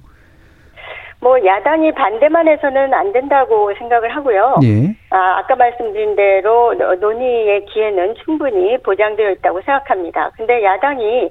뭐 1.22 1.38
야당이 1.44 1.92
반대만 1.92 2.48
해서는 2.48 2.92
안 2.92 3.12
된다고 3.12 3.72
생각을 3.78 4.08
하고요. 4.16 4.56
예. 4.64 4.92
아, 5.10 5.38
아까 5.38 5.54
말씀드린 5.54 6.16
대로 6.16 6.74
노- 6.74 6.96
논의의 6.96 7.64
기회는 7.66 8.16
충분히 8.24 8.76
보장되어 8.82 9.30
있다고 9.30 9.60
생각합니다. 9.62 10.30
근데 10.36 10.64
야당이 10.64 11.30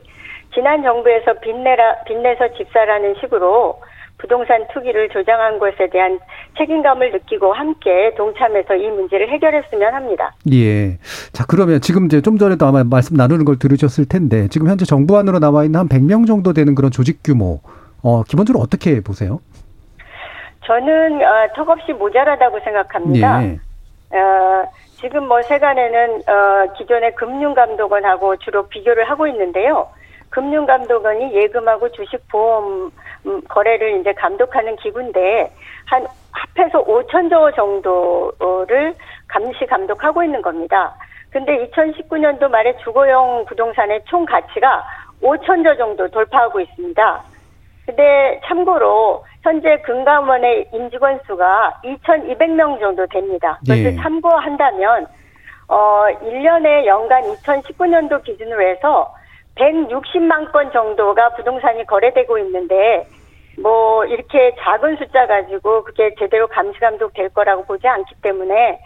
지난 0.56 0.82
정부에서 0.82 1.34
빚내라 1.42 2.04
빚내서 2.08 2.54
집사라는 2.58 3.16
식으로 3.20 3.82
부동산 4.18 4.66
투기를 4.74 5.10
조장한 5.10 5.60
것에 5.60 5.90
대한 5.92 6.20
책임감을 6.58 7.12
느끼고 7.12 7.52
함께 7.52 8.14
동참해서 8.16 8.76
이 8.76 8.88
문제를 8.92 9.30
해결했으면 9.30 9.94
합니다. 9.94 10.34
예. 10.54 10.98
자, 11.34 11.44
그러면 11.50 11.82
지금 11.82 12.06
이제 12.06 12.22
좀 12.22 12.38
전에도 12.38 12.66
아마 12.66 12.84
말씀 12.86 13.18
나누는 13.18 13.44
걸 13.44 13.60
들으셨을 13.60 14.08
텐데 14.08 14.48
지금 14.48 14.70
현재 14.70 14.86
정부 14.86 15.18
안으로 15.18 15.40
나와 15.40 15.66
있는 15.66 15.82
한 15.82 15.90
100명 15.90 16.28
정도 16.28 16.54
되는 16.54 16.76
그런 16.76 16.92
조직 16.92 17.20
규모 17.26 17.60
어, 18.04 18.24
기본적으로 18.24 18.62
어떻게 18.64 19.02
보세요? 19.02 19.40
저는 20.66 21.22
어, 21.22 21.48
턱없이 21.56 21.94
모자라다고 21.94 22.60
생각합니다. 22.60 23.44
예. 23.44 23.60
어, 24.18 24.66
지금 25.00 25.28
뭐 25.28 25.42
세간에는 25.42 26.22
어, 26.28 26.74
기존의 26.78 27.16
금융감독원하고 27.16 28.38
주로 28.38 28.68
비교를 28.68 29.10
하고 29.10 29.28
있는데요. 29.28 29.88
금융감독원이 30.30 31.34
예금하고 31.34 31.92
주식 31.92 32.28
보험 32.30 32.92
음, 33.26 33.42
거래를 33.48 34.00
이제 34.00 34.14
감독하는 34.14 34.76
기구인데 34.78 35.52
한 35.86 36.06
합해서 36.32 36.84
5천조 36.86 37.56
정도를 37.56 38.96
감시 39.28 39.66
감독하고 39.66 40.24
있는 40.24 40.42
겁니다. 40.42 40.94
근데 41.30 41.68
2019년도 41.68 42.50
말에 42.50 42.76
주거용 42.78 43.46
부동산의 43.46 44.02
총 44.06 44.26
가치가 44.26 44.84
5천조 45.22 45.78
정도 45.78 46.08
돌파하고 46.08 46.60
있습니다. 46.60 47.24
근데 47.86 48.40
참고로 48.46 49.24
현재 49.42 49.78
금감원의 49.82 50.70
임직원 50.74 51.20
수가 51.26 51.82
2,200명 51.84 52.80
정도 52.80 53.08
됩니다. 53.08 53.60
그것을 53.62 53.86
예. 53.86 53.96
참고한다면 53.96 55.08
어 55.68 56.06
1년에 56.22 56.86
연간 56.86 57.24
2019년도 57.24 58.24
기준으로 58.24 58.62
해서 58.62 59.14
160만 59.56 60.52
건 60.52 60.72
정도가 60.72 61.30
부동산이 61.36 61.86
거래되고 61.86 62.38
있는데 62.40 63.08
뭐 63.62 64.06
이렇게 64.06 64.56
작은 64.60 64.98
숫자 64.98 65.28
가지고 65.28 65.84
그게 65.84 66.14
제대로 66.20 66.48
감시 66.48 66.80
감독 66.80 67.14
될 67.14 67.30
거라고 67.30 67.66
보지 67.66 67.88
않기 67.88 68.16
때문에 68.22 68.80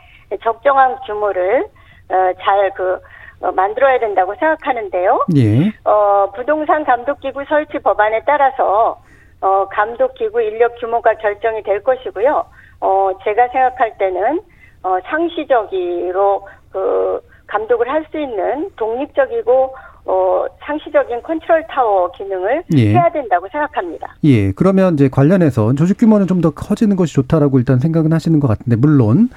적정한 0.43 0.97
규모를 1.05 1.67
어, 2.09 2.33
잘 2.41 2.70
그 2.70 2.99
어, 3.45 3.51
만들어야 3.51 3.99
된다고 3.99 4.33
생각하는데요. 4.35 5.25
예. 5.37 5.71
어, 5.83 6.31
부동산 6.35 6.83
감독기구 6.83 7.45
설치 7.47 7.77
법안에 7.77 8.21
따라서 8.25 8.99
어, 9.41 9.67
감독기구 9.69 10.41
인력 10.41 10.79
규모가 10.79 11.13
결정이 11.15 11.61
될 11.61 11.83
것이고요. 11.83 12.45
어, 12.81 13.11
제가 13.23 13.47
생각할 13.49 13.97
때는 13.99 14.41
어, 14.81 14.97
상시적으로 15.05 16.47
그 16.71 17.21
감독을 17.47 17.87
할 17.87 18.05
수 18.11 18.19
있는 18.19 18.71
독립적이고 18.75 19.75
어, 20.05 20.45
상시적인 20.63 21.23
컨트롤 21.23 21.65
타워 21.67 22.11
기능을 22.11 22.63
예. 22.77 22.93
해야 22.93 23.11
된다고 23.11 23.47
생각합니다. 23.51 24.15
예, 24.23 24.51
그러면 24.51 24.93
이제 24.93 25.09
관련해서 25.09 25.73
조직 25.73 25.97
규모는 25.97 26.27
좀 26.27 26.35
더 26.41 26.51
커지는 26.51 26.95
것이 26.95 27.13
좋다라고 27.15 27.57
일단 27.59 27.79
생각은 27.79 28.13
하시는 28.13 28.39
것 28.39 28.47
같은데 28.47 28.75
물론 28.75 29.29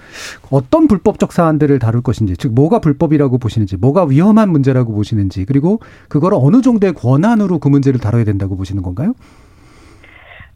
어떤 0.52 0.88
불법적 0.88 1.32
사안들을 1.32 1.78
다룰 1.78 2.02
것인지 2.02 2.36
즉 2.36 2.52
뭐가 2.54 2.80
불법이라고 2.80 3.38
보시는지 3.38 3.76
뭐가 3.76 4.04
위험한 4.04 4.50
문제라고 4.50 4.92
보시는지 4.92 5.46
그리고 5.46 5.78
그걸 6.08 6.32
어느 6.34 6.60
정도의 6.60 6.92
권한으로 6.92 7.60
그 7.60 7.68
문제를 7.68 8.00
다뤄야 8.00 8.24
된다고 8.24 8.56
보시는 8.56 8.82
건가요? 8.82 9.14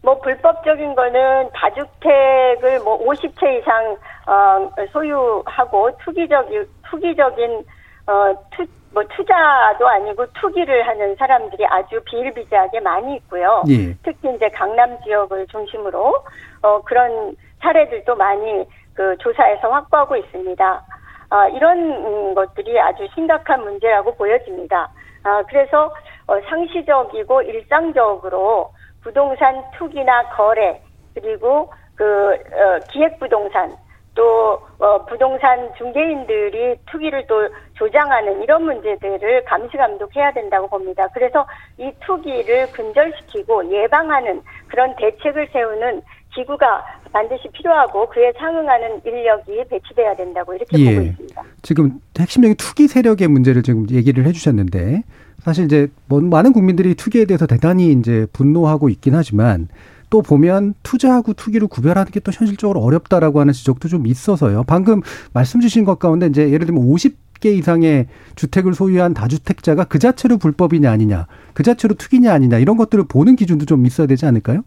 뭐 0.03 0.21
불법적인 0.21 0.95
거는 0.97 1.49
다주택을 1.55 2.81
뭐 2.81 2.99
50채 3.07 3.61
이상 3.61 3.97
어, 4.27 4.69
소유하고 4.93 5.91
투기적인 6.05 6.67
투기적인 6.91 7.65
어, 8.09 8.35
투, 8.57 8.67
뭐 8.93 9.03
투자도 9.05 9.89
아니고 9.89 10.27
투기를 10.35 10.87
하는 10.87 11.17
사람들이 11.17 11.65
아주 11.67 12.01
비일비재하게 12.05 12.81
많이 12.81 13.17
있고요. 13.17 13.63
예. 13.69 13.95
특히 14.03 14.35
이제 14.35 14.49
강남 14.51 15.01
지역을 15.03 15.47
중심으로 15.47 16.15
어, 16.63 16.83
그런 16.83 17.35
사례들도 17.61 18.15
많이 18.17 18.67
그 18.95 19.17
조사에서 19.19 19.71
확보하고 19.71 20.17
있습니다. 20.17 20.83
아, 21.31 21.49
이런 21.49 21.79
음, 21.79 22.35
것들이 22.35 22.79
아주 22.79 23.09
심각한 23.15 23.63
문제라고 23.63 24.15
보여집니다. 24.17 24.91
아, 25.23 25.43
그래서 25.49 25.95
어, 26.27 26.39
상시적이고 26.49 27.43
일상적으로 27.43 28.71
부동산 29.03 29.65
투기나 29.77 30.29
거래 30.31 30.81
그리고 31.15 31.73
그 31.97 32.35
어, 32.35 32.79
기획 32.91 33.19
부동산 33.19 33.75
또 34.15 34.61
어, 34.79 35.05
부동산 35.07 35.73
중개인들이 35.79 36.77
투기를 36.91 37.27
또 37.27 37.49
조장하는 37.83 38.43
이런 38.43 38.65
문제들을 38.65 39.45
감시 39.45 39.77
감독해야 39.77 40.33
된다고 40.33 40.69
봅니다. 40.69 41.09
그래서 41.13 41.45
이 41.79 41.91
투기를 42.07 42.71
근절시키고 42.71 43.73
예방하는 43.73 44.41
그런 44.69 44.95
대책을 44.95 45.49
세우는 45.53 46.03
기구가 46.33 46.85
반드시 47.13 47.49
필요하고 47.53 48.09
그에 48.09 48.33
상응하는 48.39 49.01
인력이 49.05 49.65
배치돼야 49.69 50.15
된다고 50.15 50.55
이렇게 50.55 50.77
보고 50.77 51.03
예. 51.03 51.07
있습니다. 51.09 51.43
지금 51.63 52.01
핵심적인 52.19 52.57
투기 52.57 52.87
세력의 52.87 53.27
문제를 53.29 53.63
지금 53.63 53.87
얘기를 53.91 54.25
해주셨는데 54.27 55.03
사실 55.41 55.65
이제 55.65 55.89
뭐 56.07 56.21
많은 56.21 56.53
국민들이 56.53 56.95
투기에 56.95 57.25
대해서 57.25 57.47
대단히 57.47 57.91
이제 57.91 58.27
분노하고 58.33 58.89
있긴 58.91 59.17
하지만 59.17 59.69
또 60.09 60.23
보면 60.23 60.75
투자하고 60.83 61.33
투기를 61.33 61.67
구별하는 61.67 62.13
게 62.13 62.21
또 62.21 62.31
현실적으로 62.33 62.81
어렵다라고 62.81 63.41
하는 63.41 63.53
지적도 63.53 63.89
좀 63.89 64.07
있어서요. 64.07 64.63
방금 64.67 65.01
말씀 65.33 65.61
주신 65.61 65.85
것 65.85 65.99
가운데 65.99 66.27
이제 66.27 66.51
예를 66.51 66.67
들면 66.67 66.85
50 66.85 67.32
개 67.43 67.51
이상의 67.51 68.07
주택을 68.37 68.73
소유한 68.73 69.13
다주택자가 69.13 69.85
그 69.85 69.99
자체로 69.99 70.39
불법이냐 70.39 70.91
아니냐, 70.91 71.27
그 71.53 71.63
자체로 71.63 71.95
투기냐 71.95 72.33
아니냐 72.33 72.59
이런 72.59 72.77
것들을 72.77 73.05
보는 73.13 73.37
기준도 73.37 73.67
좀 73.67 73.85
있어야 73.85 74.07
되지 74.07 74.25
않을까요? 74.25 74.63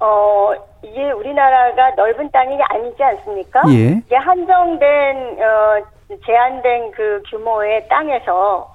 어, 0.00 0.52
이게 0.82 1.10
우리나라가 1.12 1.90
넓은 1.94 2.30
땅이 2.30 2.58
아니지 2.62 3.02
않습니까? 3.02 3.62
예. 3.68 4.02
이게 4.06 4.16
한정된, 4.16 5.38
어, 5.38 6.16
제한된 6.24 6.90
그 6.92 7.22
규모의 7.30 7.86
땅에서, 7.88 8.74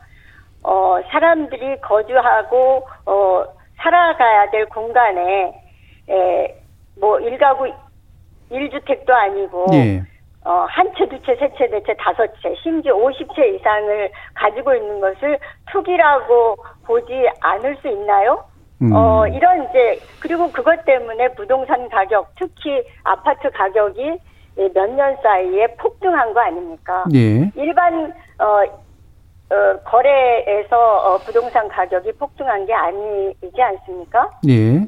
어, 0.64 1.00
사람들이 1.10 1.82
거주하고, 1.82 2.88
어, 3.06 3.44
살아가야 3.78 4.52
될 4.52 4.66
공간에, 4.68 5.54
에, 6.10 6.62
뭐, 7.00 7.20
일가구, 7.20 7.72
일주택도 8.52 9.14
아니고, 9.14 9.66
예. 9.74 10.04
어, 10.44 10.66
한 10.70 10.92
채, 10.98 11.08
두 11.08 11.22
채, 11.22 11.36
세 11.36 11.50
채, 11.56 11.68
네 11.68 11.82
채, 11.86 11.94
다섯 12.00 12.26
채, 12.42 12.56
심지어 12.64 12.96
50채 12.96 13.56
이상을 13.56 14.10
가지고 14.34 14.74
있는 14.74 15.00
것을 15.00 15.38
투기라고 15.72 16.58
보지 16.86 17.30
않을 17.42 17.78
수 17.78 17.88
있나요? 17.88 18.44
음. 18.82 18.92
어, 18.94 19.28
이런 19.28 19.70
이제, 19.70 20.00
그리고 20.20 20.52
그것 20.52 20.84
때문에 20.86 21.28
부동산 21.36 21.88
가격, 21.90 22.30
특히 22.40 22.84
아파트 23.04 23.52
가격이 23.52 24.18
몇 24.74 24.90
년 24.90 25.16
사이에 25.22 25.68
폭등한 25.78 26.34
거 26.34 26.40
아닙니까? 26.42 27.06
예. 27.14 27.52
일반, 27.56 28.12
어, 28.40 28.64
어, 29.54 29.78
거래에서 29.86 30.78
어, 30.98 31.18
부동산 31.20 31.68
가격이 31.68 32.14
폭등한 32.14 32.66
게 32.66 32.74
아니지 32.74 33.62
않습니까? 33.62 34.30
예. 34.50 34.80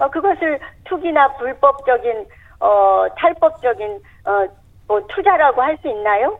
어, 0.00 0.10
그것을 0.10 0.58
투기나 0.84 1.28
불법적인, 1.36 2.26
어, 2.60 3.06
탈법적인, 3.16 4.00
어, 4.24 4.46
뭐 4.88 5.00
투자라고 5.08 5.62
할 5.62 5.76
수 5.82 5.88
있나요? 5.88 6.38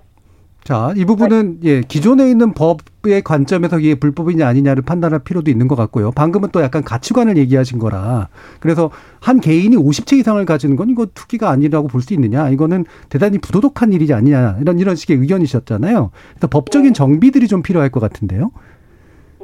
자, 0.64 0.92
이 0.96 1.04
부분은 1.04 1.60
예, 1.62 1.80
기존에 1.80 2.28
있는 2.28 2.52
법의 2.52 3.22
관점에서 3.22 3.78
이게 3.78 3.94
불법이냐 3.94 4.48
아니냐를 4.48 4.82
판단할 4.82 5.20
필요도 5.20 5.48
있는 5.48 5.68
것 5.68 5.76
같고요. 5.76 6.10
방금은 6.10 6.48
또 6.52 6.60
약간 6.60 6.82
가치관을 6.82 7.36
얘기하신 7.36 7.78
거라. 7.78 8.26
그래서 8.58 8.90
한 9.20 9.38
개인이 9.38 9.76
50채 9.76 10.14
이상을 10.18 10.44
가지는 10.44 10.74
건 10.74 10.90
이거 10.90 11.06
투기가 11.14 11.50
아니라고 11.50 11.86
볼 11.86 12.00
수 12.02 12.14
있느냐? 12.14 12.48
이거는 12.48 12.84
대단히 13.10 13.38
부도덕한 13.38 13.92
일이지 13.92 14.12
아니냐. 14.12 14.56
이런 14.60 14.80
이런 14.80 14.96
식의 14.96 15.18
의견이셨잖아요. 15.18 16.10
그래서 16.32 16.46
법적인 16.48 16.94
정비들이 16.94 17.46
좀 17.46 17.62
필요할 17.62 17.90
것 17.90 18.00
같은데요. 18.00 18.50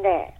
네. 0.02 0.34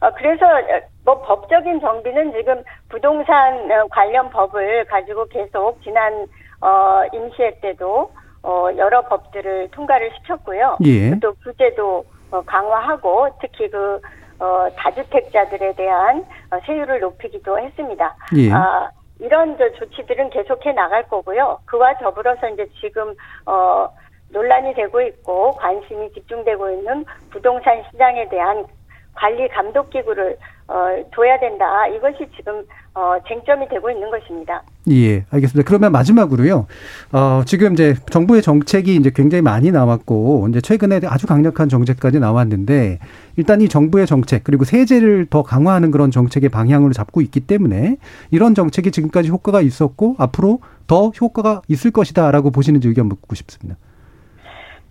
어, 0.00 0.10
그래서 0.18 0.44
어, 0.44 0.80
뭐 1.06 1.22
법적인 1.22 1.80
정비는 1.80 2.32
지금 2.32 2.62
부동산 2.90 3.54
어, 3.70 3.86
관련 3.90 4.28
법을 4.28 4.84
가지고 4.90 5.24
계속 5.28 5.80
지난 5.82 6.26
어, 6.62 7.02
임시회 7.12 7.58
때도 7.60 8.10
어, 8.42 8.68
여러 8.76 9.02
법들을 9.08 9.70
통과를 9.72 10.10
시켰고요. 10.16 10.78
예. 10.84 11.18
또 11.20 11.34
규제도 11.34 12.04
어, 12.30 12.40
강화하고 12.42 13.28
특히 13.40 13.68
그 13.68 14.00
어, 14.38 14.68
다주택자들에 14.76 15.74
대한 15.74 16.24
어, 16.50 16.58
세율을 16.66 17.00
높이기도 17.00 17.58
했습니다. 17.58 18.16
예. 18.36 18.52
아, 18.52 18.90
이런 19.20 19.56
저 19.58 19.70
조치들은 19.72 20.30
계속해 20.30 20.72
나갈 20.72 21.06
거고요. 21.08 21.58
그와 21.66 21.94
더불어서 21.98 22.48
이제 22.48 22.66
지금 22.80 23.14
어, 23.46 23.88
논란이 24.30 24.74
되고 24.74 25.00
있고 25.00 25.52
관심이 25.52 26.12
집중되고 26.12 26.70
있는 26.70 27.04
부동산 27.30 27.84
시장에 27.90 28.28
대한 28.28 28.64
관리 29.14 29.46
감독 29.48 29.90
기구를 29.90 30.36
어, 30.72 31.04
둬야 31.14 31.38
된다. 31.38 31.86
이것이 31.88 32.26
지금 32.34 32.64
어, 32.94 33.14
쟁점이 33.26 33.68
되고 33.68 33.90
있는 33.90 34.10
것입니다. 34.10 34.62
예, 34.90 35.24
알겠습니다. 35.30 35.66
그러면 35.66 35.92
마지막으로요. 35.92 36.66
어, 37.12 37.42
지금 37.46 37.72
이제 37.72 37.94
정부의 38.10 38.42
정책이 38.42 38.96
이제 38.96 39.10
굉장히 39.14 39.40
많이 39.40 39.70
나왔고, 39.70 40.46
이제 40.50 40.60
최근에 40.60 41.00
아주 41.06 41.26
강력한 41.26 41.68
정책까지 41.68 42.20
나왔는데, 42.20 42.98
일단 43.36 43.60
이 43.62 43.68
정부의 43.68 44.06
정책, 44.06 44.44
그리고 44.44 44.64
세제를 44.64 45.26
더 45.30 45.42
강화하는 45.42 45.90
그런 45.90 46.10
정책의 46.10 46.50
방향으로 46.50 46.92
잡고 46.92 47.22
있기 47.22 47.40
때문에, 47.40 47.96
이런 48.30 48.54
정책이 48.54 48.90
지금까지 48.90 49.30
효과가 49.30 49.62
있었고, 49.62 50.16
앞으로 50.18 50.60
더 50.86 51.08
효과가 51.08 51.62
있을 51.68 51.92
것이다라고 51.92 52.50
보시는지 52.50 52.88
의견 52.88 53.06
묻고 53.06 53.34
싶습니다. 53.36 53.78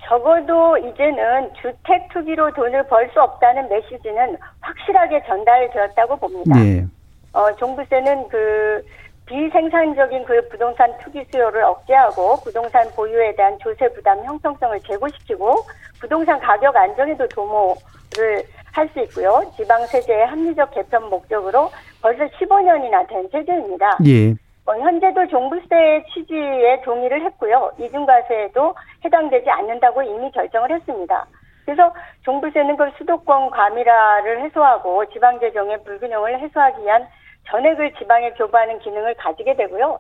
적어도 0.04 0.78
이제는 0.78 1.54
주택 1.62 2.10
투기로 2.10 2.54
돈을 2.54 2.84
벌 2.88 3.10
수 3.14 3.22
없다는 3.22 3.68
메시지는 3.70 4.38
확실하게 4.62 5.24
전달되었다고 5.26 6.16
봅니다. 6.18 6.60
예. 6.66 6.86
어, 7.34 7.54
종부세는 7.56 8.28
그 8.30 8.84
비생산적인 9.26 10.26
그 10.26 10.48
부동산 10.50 10.98
투기 11.00 11.24
수요를 11.32 11.64
억제하고 11.64 12.38
부동산 12.44 12.90
보유에 12.96 13.36
대한 13.36 13.58
조세 13.60 13.88
부담 13.94 14.24
형성성을 14.26 14.80
제고시키고 14.82 15.56
부동산 16.00 16.40
가격 16.40 16.76
안정에도 16.76 17.28
도모를 17.30 18.44
할 18.74 18.88
수 18.94 19.00
있고요. 19.02 19.42
지방 19.58 19.86
세제의 19.86 20.28
합리적 20.28 20.72
개편 20.72 21.10
목적으로 21.10 21.70
벌써 22.02 22.24
15년이나 22.38 23.06
된 23.08 23.28
세제입니다. 23.30 23.98
예. 24.08 24.34
어, 24.72 24.80
현재도 24.80 25.28
종부세 25.28 26.06
취지에 26.14 26.82
동의를 26.84 27.22
했고요. 27.26 27.72
이중과세에도 27.78 28.74
해당되지 29.04 29.50
않는다고 29.50 30.02
이미 30.02 30.32
결정을 30.32 30.72
했습니다. 30.72 31.26
그래서 31.66 31.94
종부세는 32.24 32.78
그 32.78 32.90
수도권 32.98 33.50
과밀화를 33.50 34.42
해소하고 34.44 35.06
지방재정의 35.10 35.84
불균형을 35.84 36.40
해소하기 36.40 36.84
위한 36.84 37.06
전액을 37.50 37.94
지방에 37.96 38.32
교부하는 38.32 38.80
기능을 38.80 39.16
가지게 39.16 39.56
되고요. 39.56 40.00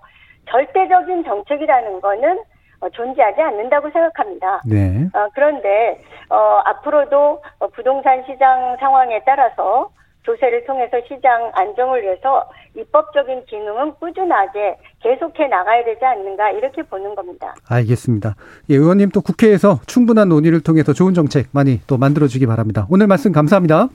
절대적인 0.49 1.26
정책이라는 1.26 1.99
거는 1.99 2.43
어, 2.80 2.89
존재하지 2.89 3.41
않는다고 3.41 3.89
생각합니다. 3.91 4.61
네. 4.65 5.05
어, 5.13 5.28
그런데 5.36 5.99
어, 6.30 6.61
앞으로도 6.65 7.43
어, 7.59 7.67
부동산 7.67 8.24
시장 8.24 8.78
상황에 8.80 9.22
따라서 9.26 9.89
조세를 10.24 10.65
통해서 10.65 10.97
시장 11.07 11.51
안정을 11.53 12.03
위해서 12.03 12.49
입법적인 12.76 13.45
기능은 13.45 13.95
꾸준하게 13.95 14.78
계속해 15.01 15.47
나가야 15.47 15.84
되지 15.84 16.03
않는가 16.05 16.51
이렇게 16.51 16.84
보는 16.84 17.15
겁니다. 17.15 17.55
알겠습니다. 17.67 18.36
예, 18.69 18.76
의원님 18.76 19.09
또 19.09 19.22
국회에서 19.22 19.80
충분한 19.88 20.30
논의를 20.30 20.61
통해서 20.61 20.93
좋은 20.93 21.13
정책 21.13 21.47
많이 21.51 21.82
또 21.88 21.97
만들어주기 21.97 22.45
바랍니다. 22.45 22.88
오늘 22.89 23.07
말씀 23.07 23.32
감사합니다. 23.32 23.89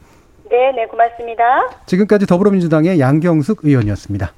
네, 0.50 0.72
네, 0.72 0.86
고맙습니다. 0.86 1.44
지금까지 1.86 2.26
더불어민주당의 2.26 3.00
양경숙 3.00 3.60
의원이었습니다. 3.64 4.32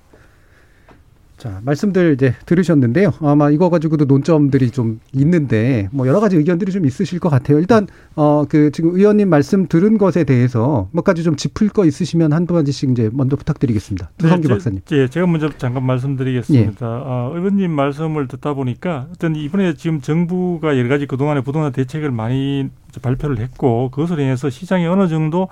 자, 1.39 1.61
말씀들 1.64 2.14
이제 2.14 2.34
들으셨는데요. 2.47 3.12
아마 3.20 3.49
이거 3.51 3.70
가지고도 3.70 4.07
논점들이 4.07 4.70
좀 4.72 4.99
있는데 5.12 5.89
뭐 5.93 6.07
여러 6.09 6.18
가지 6.18 6.36
의견들이 6.36 6.72
좀 6.72 6.84
있으실 6.84 7.20
것 7.20 7.28
같아요. 7.28 7.59
일단 7.59 7.86
어 8.16 8.45
그 8.49 8.70
지금 8.72 8.95
의원님 8.97 9.28
말씀 9.28 9.66
들은 9.68 9.99
것에 9.99 10.24
대해서 10.24 10.89
몇 10.93 11.03
가지 11.05 11.22
좀 11.22 11.36
짚을 11.36 11.68
거 11.68 11.84
있으시면 11.84 12.32
한두 12.32 12.55
가지씩 12.55 12.91
이제 12.91 13.11
먼저 13.12 13.36
부탁드리겠습니다. 13.36 14.11
두성규 14.18 14.49
네, 14.49 14.55
박사님. 14.55 14.80
예, 14.93 15.07
제가 15.09 15.26
먼저 15.26 15.49
잠깐 15.59 15.84
말씀드리겠습니다. 15.84 16.86
어, 16.86 17.32
의원님 17.34 17.70
말씀을 17.70 18.26
듣다 18.28 18.55
보니까 18.55 19.07
어떤 19.12 19.36
이번에 19.36 19.74
지금 19.74 20.01
정부가 20.01 20.76
여러 20.78 20.89
가지 20.89 21.07
그동안의 21.07 21.43
부동산 21.45 21.72
대책을 21.72 22.11
많이 22.11 22.68
발표를 23.03 23.39
했고 23.39 23.91
그것으로 23.91 24.22
인해서 24.22 24.51
시장에 24.51 24.86
어느 24.86 25.09
정도 25.09 25.49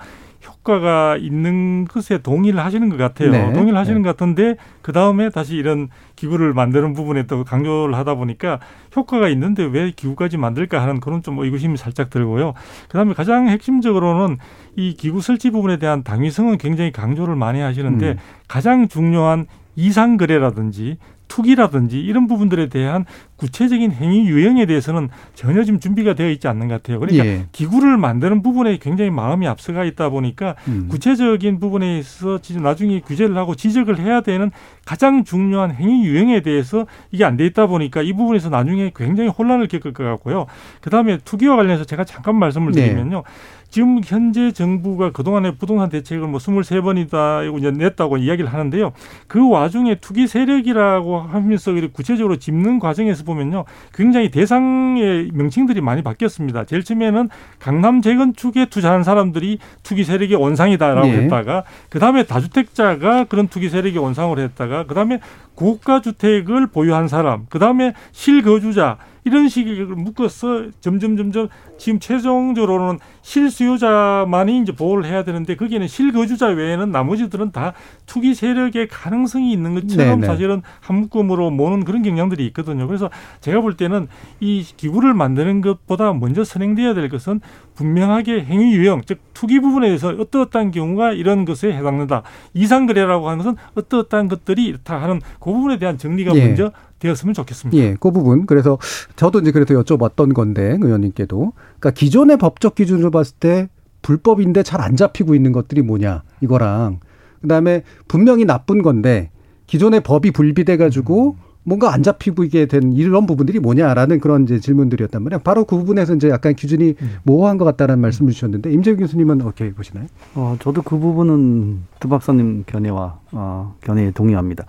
효과가 0.47 1.17
있는 1.17 1.85
것에 1.85 2.19
동의를 2.19 2.63
하시는 2.63 2.89
것 2.89 2.97
같아요. 2.97 3.31
네. 3.31 3.53
동의를 3.53 3.77
하시는 3.77 4.01
네. 4.01 4.03
것 4.03 4.15
같은데 4.15 4.55
그 4.81 4.91
다음에 4.91 5.29
다시 5.29 5.55
이런 5.55 5.89
기구를 6.15 6.53
만드는 6.53 6.93
부분에 6.93 7.27
또 7.27 7.43
강조를 7.43 7.95
하다 7.95 8.15
보니까 8.15 8.59
효과가 8.95 9.29
있는데 9.29 9.63
왜 9.63 9.91
기구까지 9.91 10.37
만들까 10.37 10.81
하는 10.81 10.99
그런 10.99 11.21
좀 11.21 11.39
의구심이 11.39 11.77
살짝 11.77 12.09
들고요. 12.09 12.53
그 12.87 12.97
다음에 12.97 13.13
가장 13.13 13.49
핵심적으로는 13.49 14.37
이 14.75 14.95
기구 14.95 15.21
설치 15.21 15.51
부분에 15.51 15.77
대한 15.77 16.03
당위성은 16.03 16.57
굉장히 16.57 16.91
강조를 16.91 17.35
많이 17.35 17.59
하시는데 17.59 18.11
음. 18.11 18.17
가장 18.47 18.87
중요한 18.87 19.45
이상 19.75 20.17
거래라든지 20.17 20.97
투기라든지 21.27 21.99
이런 21.99 22.27
부분들에 22.27 22.69
대한 22.69 23.05
구체적인 23.35 23.91
행위 23.91 24.27
유형에 24.27 24.65
대해서는 24.65 25.09
전혀 25.35 25.63
지금 25.63 25.79
준비가 25.79 26.13
되어 26.13 26.29
있지 26.29 26.47
않는 26.47 26.67
것 26.67 26.75
같아요. 26.75 26.99
그러니까 26.99 27.25
예. 27.25 27.45
기구를 27.51 27.97
만드는 27.97 28.41
부분에 28.41 28.77
굉장히 28.77 29.11
마음이 29.11 29.47
앞서가 29.47 29.83
있다 29.85 30.09
보니까 30.09 30.55
음. 30.67 30.87
구체적인 30.89 31.59
부분에 31.59 31.99
있어서 31.99 32.39
지금 32.39 32.63
나중에 32.63 33.01
규제를 33.01 33.37
하고 33.37 33.55
지적을 33.55 33.99
해야 33.99 34.21
되는 34.21 34.51
가장 34.87 35.25
중요한 35.25 35.71
행위 35.75 36.05
유형에 36.05 36.41
대해서 36.41 36.87
이게 37.11 37.25
안 37.25 37.35
돼 37.35 37.45
있다 37.45 37.67
보니까 37.67 38.01
이 38.01 38.13
부분에서 38.13 38.49
나중에 38.49 38.91
굉장히 38.95 39.29
혼란을 39.29 39.67
겪을 39.67 39.91
것 39.91 40.03
같고요. 40.03 40.47
그 40.79 40.89
다음에 40.89 41.17
투기와 41.23 41.57
관련해서 41.57 41.83
제가 41.83 42.05
잠깐 42.05 42.37
말씀을 42.37 42.71
네. 42.71 42.87
드리면요. 42.87 43.23
지금 43.69 43.99
현재 44.03 44.51
정부가 44.53 45.11
그동안에 45.11 45.51
부동산 45.57 45.89
대책을 45.89 46.25
뭐 46.27 46.39
23번이다 46.39 47.57
이제 47.59 47.69
냈다고 47.71 48.17
이야기를 48.17 48.51
하는데요. 48.51 48.93
그 49.27 49.49
와중에 49.49 49.95
투기 49.95 50.25
세력이라고 50.25 51.19
하면서 51.19 51.73
구체적으로 51.91 52.37
짚는 52.37 52.79
과정에서 52.79 53.25
보면요. 53.25 53.65
굉장히 53.93 54.31
대상의 54.31 55.31
명칭들이 55.33 55.81
많이 55.81 56.01
바뀌었습니다. 56.01 56.63
제일 56.63 56.83
처음에는 56.83 57.29
강남 57.59 58.01
재건축에 58.01 58.67
투자한 58.67 59.03
사람들이 59.03 59.59
투기 59.83 60.05
세력의 60.05 60.37
원상이다라고 60.37 61.07
예. 61.09 61.11
했다가 61.23 61.63
그다음에 61.89 62.23
다주택자가 62.23 63.25
그런 63.25 63.49
투기 63.49 63.69
세력의 63.69 63.97
원상으로 64.01 64.41
했다 64.41 64.67
가 64.77 64.85
그다음에 64.85 65.19
고가 65.55 66.01
주택을 66.01 66.67
보유한 66.67 67.07
사람, 67.07 67.45
그다음에 67.47 67.93
실거주자 68.11 68.97
이런 69.27 69.49
식으로 69.49 69.95
묶어서 69.95 70.67
점점 70.79 71.17
점점 71.17 71.49
지금 71.77 71.99
최종적으로는 71.99 72.99
실수요자만이 73.21 74.61
이제 74.61 74.71
보호를 74.71 75.05
해야 75.05 75.23
되는데 75.23 75.55
거기에는 75.57 75.87
실거주자 75.87 76.47
외에는 76.47 76.91
나머지들은 76.91 77.51
다 77.51 77.73
투기 78.05 78.33
세력의 78.33 78.87
가능성이 78.87 79.51
있는 79.51 79.73
것처럼 79.73 80.21
네네. 80.21 80.27
사실은 80.27 80.61
한 80.79 81.01
묶음으로 81.01 81.51
모는 81.51 81.83
그런 81.83 82.03
경향들이 82.03 82.45
있거든요. 82.47 82.87
그래서 82.87 83.09
제가 83.41 83.59
볼 83.59 83.75
때는 83.75 84.07
이 84.39 84.65
기구를 84.77 85.13
만드는 85.13 85.59
것보다 85.59 86.13
먼저 86.13 86.45
선행돼야 86.45 86.93
될 86.93 87.09
것은 87.09 87.41
분명하게 87.75 88.45
행위 88.45 88.73
유형, 88.75 89.01
즉 89.05 89.19
투기 89.33 89.59
부분에 89.59 89.87
대해서 89.87 90.09
어떠어떠한 90.09 90.71
경우가 90.71 91.11
이런 91.11 91.45
것에 91.45 91.71
해당된다. 91.73 92.23
이상 92.53 92.85
거래라고 92.87 93.27
하는 93.27 93.43
것은 93.43 93.55
어떠어떠한 93.75 94.29
것들이 94.29 94.65
이렇다 94.65 95.01
하는 95.01 95.19
그 95.39 95.51
부분에 95.51 95.77
대한 95.77 95.97
정리가 95.97 96.33
예. 96.35 96.45
먼저 96.47 96.71
되었으면 96.99 97.33
좋겠습니다. 97.33 97.77
예, 97.81 97.95
그 97.99 98.11
부분. 98.11 98.45
그래서 98.45 98.77
저도 99.15 99.39
이제 99.39 99.51
그래서 99.51 99.73
여쭤봤던 99.73 100.33
건데 100.33 100.77
의원님께도 100.81 101.53
그러니까 101.79 101.91
기존의 101.91 102.37
법적 102.37 102.75
기준으로 102.75 103.11
봤을 103.11 103.35
때 103.39 103.69
불법인데 104.01 104.63
잘 104.63 104.81
안 104.81 104.95
잡히고 104.95 105.35
있는 105.35 105.51
것들이 105.51 105.81
뭐냐 105.81 106.23
이거랑 106.41 106.99
그다음에 107.41 107.83
분명히 108.07 108.45
나쁜 108.45 108.81
건데 108.81 109.31
기존의 109.67 110.01
법이 110.01 110.31
불비돼 110.31 110.77
가지고 110.77 111.35
뭔가 111.63 111.93
안 111.93 112.01
잡히고 112.01 112.45
이게 112.45 112.65
된 112.65 112.93
이런 112.93 113.25
부분들이 113.25 113.59
뭐냐라는 113.59 114.21
그런 114.21 114.43
이제 114.43 114.57
질문들이었단 114.57 115.21
말이에요. 115.21 115.41
바로 115.43 115.65
그 115.65 115.75
부분에서 115.75 116.15
이제 116.15 116.29
약간 116.29 116.55
기준이 116.55 116.95
모호한 117.23 117.57
것 117.57 117.65
같다는 117.65 117.99
말씀을 117.99 118.31
주셨는데 118.31 118.71
임재규 118.71 119.01
교수님은 119.01 119.41
어떻게 119.41 119.73
보시나요? 119.73 120.07
어, 120.35 120.55
저도 120.61 120.81
그 120.81 120.97
부분은 120.97 121.79
두 121.99 122.07
박사님 122.07 122.63
견해와 122.65 123.19
어, 123.33 123.75
견해에 123.81 124.11
동의합니다. 124.11 124.63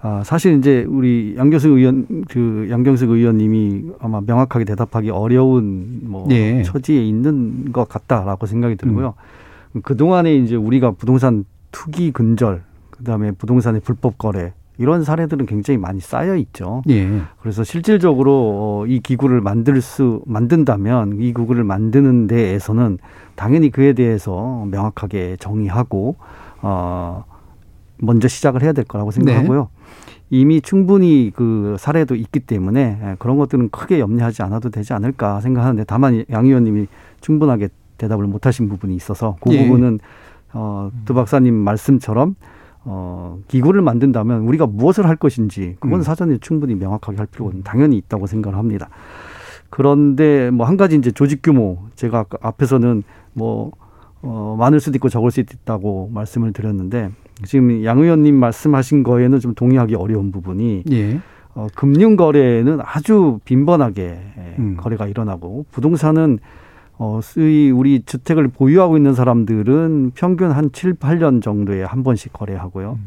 아, 0.00 0.22
사실 0.24 0.58
이제 0.58 0.84
우리 0.88 1.34
양경숙 1.36 1.72
의원, 1.72 2.24
그 2.28 2.68
양경숙 2.70 3.10
의원님이 3.10 3.92
아마 4.00 4.20
명확하게 4.20 4.64
대답하기 4.64 5.10
어려운 5.10 6.00
뭐 6.04 6.28
예. 6.30 6.62
처지에 6.62 7.04
있는 7.04 7.72
것 7.72 7.88
같다라고 7.88 8.46
생각이 8.46 8.76
들고요. 8.76 9.14
그 9.82 9.96
동안에 9.96 10.34
이제 10.36 10.54
우리가 10.54 10.92
부동산 10.92 11.44
투기 11.72 12.12
근절, 12.12 12.62
그 12.90 13.04
다음에 13.04 13.32
부동산의 13.32 13.80
불법 13.80 14.18
거래 14.18 14.52
이런 14.78 15.02
사례들은 15.02 15.46
굉장히 15.46 15.78
많이 15.78 16.00
쌓여 16.00 16.36
있죠. 16.36 16.82
예. 16.88 17.22
그래서 17.40 17.64
실질적으로 17.64 18.32
어, 18.32 18.86
이 18.86 19.00
기구를 19.00 19.40
만들 19.40 19.80
수 19.82 20.22
만든다면 20.26 21.16
이 21.20 21.32
기구를 21.32 21.64
만드는 21.64 22.28
데에서는 22.28 22.98
당연히 23.34 23.70
그에 23.70 23.92
대해서 23.92 24.64
명확하게 24.70 25.36
정의하고 25.40 26.16
어 26.62 27.24
먼저 27.98 28.28
시작을 28.28 28.62
해야 28.62 28.72
될 28.72 28.84
거라고 28.84 29.10
생각하고요. 29.10 29.68
이미 30.30 30.60
충분히 30.60 31.32
그 31.34 31.76
사례도 31.78 32.14
있기 32.14 32.40
때문에 32.40 32.98
예, 33.02 33.16
그런 33.18 33.38
것들은 33.38 33.70
크게 33.70 33.98
염려하지 34.00 34.42
않아도 34.42 34.70
되지 34.70 34.92
않을까 34.92 35.40
생각하는데 35.40 35.84
다만 35.84 36.24
양 36.30 36.46
의원님이 36.46 36.86
충분하게 37.20 37.68
대답을 37.96 38.26
못 38.26 38.46
하신 38.46 38.68
부분이 38.68 38.94
있어서 38.94 39.36
그 39.40 39.52
예. 39.54 39.64
부분은 39.64 40.00
어, 40.52 40.90
두 41.04 41.14
박사님 41.14 41.54
말씀처럼 41.54 42.36
어, 42.84 43.38
기구를 43.48 43.82
만든다면 43.82 44.42
우리가 44.42 44.66
무엇을 44.66 45.06
할 45.06 45.16
것인지 45.16 45.76
그건 45.80 46.00
음. 46.00 46.02
사전에 46.02 46.38
충분히 46.40 46.74
명확하게 46.74 47.18
할 47.18 47.26
필요가 47.26 47.52
당연히 47.64 47.96
있다고 47.96 48.26
생각을 48.26 48.58
합니다. 48.58 48.88
그런데 49.70 50.50
뭐 50.50 50.66
한 50.66 50.76
가지 50.76 50.96
이제 50.96 51.10
조직 51.10 51.40
규모 51.42 51.78
제가 51.94 52.26
앞에서는 52.40 53.02
뭐 53.34 53.72
어, 54.22 54.56
많을 54.58 54.80
수도 54.80 54.96
있고 54.96 55.08
적을 55.08 55.30
수도 55.30 55.54
있다고 55.54 56.10
말씀을 56.12 56.52
드렸는데 56.52 57.10
지금 57.44 57.84
양 57.84 57.98
의원님 57.98 58.34
말씀하신 58.34 59.02
거에는 59.02 59.40
좀 59.40 59.54
동의하기 59.54 59.94
어려운 59.94 60.32
부분이 60.32 60.84
예. 60.90 61.20
어, 61.54 61.66
금융 61.74 62.16
거래는 62.16 62.78
아주 62.82 63.40
빈번하게 63.44 64.02
예, 64.02 64.54
음. 64.58 64.76
거래가 64.78 65.06
일어나고 65.06 65.66
부동산은 65.70 66.38
어, 66.98 67.20
수의 67.22 67.70
우리 67.70 68.02
주택을 68.04 68.48
보유하고 68.48 68.96
있는 68.96 69.14
사람들은 69.14 70.12
평균 70.14 70.50
한 70.50 70.70
7, 70.72 70.94
8년 70.94 71.42
정도에 71.42 71.84
한 71.84 72.02
번씩 72.02 72.32
거래하고요. 72.32 72.98
음. 73.00 73.06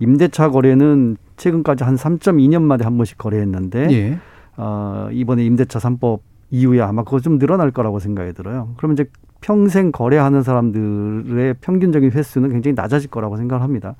임대차 0.00 0.50
거래는 0.50 1.16
최근까지 1.36 1.84
한 1.84 1.96
3.2년 1.96 2.62
만에 2.62 2.84
한 2.84 2.96
번씩 2.96 3.18
거래했는데 3.18 3.88
예. 3.90 4.18
어, 4.56 5.08
이번에 5.12 5.44
임대차 5.44 5.78
3법 5.78 6.20
이후에 6.50 6.80
아마 6.80 7.04
그거 7.04 7.20
좀 7.20 7.38
늘어날 7.38 7.70
거라고 7.70 7.98
생각이 7.98 8.32
들어요. 8.32 8.74
그러면 8.76 8.94
이제 8.94 9.06
평생 9.40 9.92
거래하는 9.92 10.42
사람들의 10.42 11.54
평균적인 11.60 12.10
횟수는 12.12 12.50
굉장히 12.50 12.74
낮아질 12.74 13.10
거라고 13.10 13.36
생각을 13.36 13.62
합니다. 13.62 13.94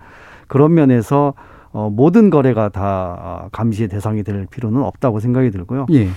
그런 0.46 0.74
면에서 0.74 1.34
어, 1.70 1.90
모든 1.90 2.30
거래가 2.30 2.70
다 2.70 3.48
감시의 3.52 3.88
대상이 3.88 4.22
될 4.22 4.46
필요는 4.46 4.82
없다고 4.82 5.20
생각이 5.20 5.50
들고요. 5.50 5.86
예. 5.92 6.08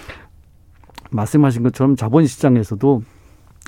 말씀하신 1.11 1.63
것처럼 1.63 1.95
자본시장에서도 1.95 3.03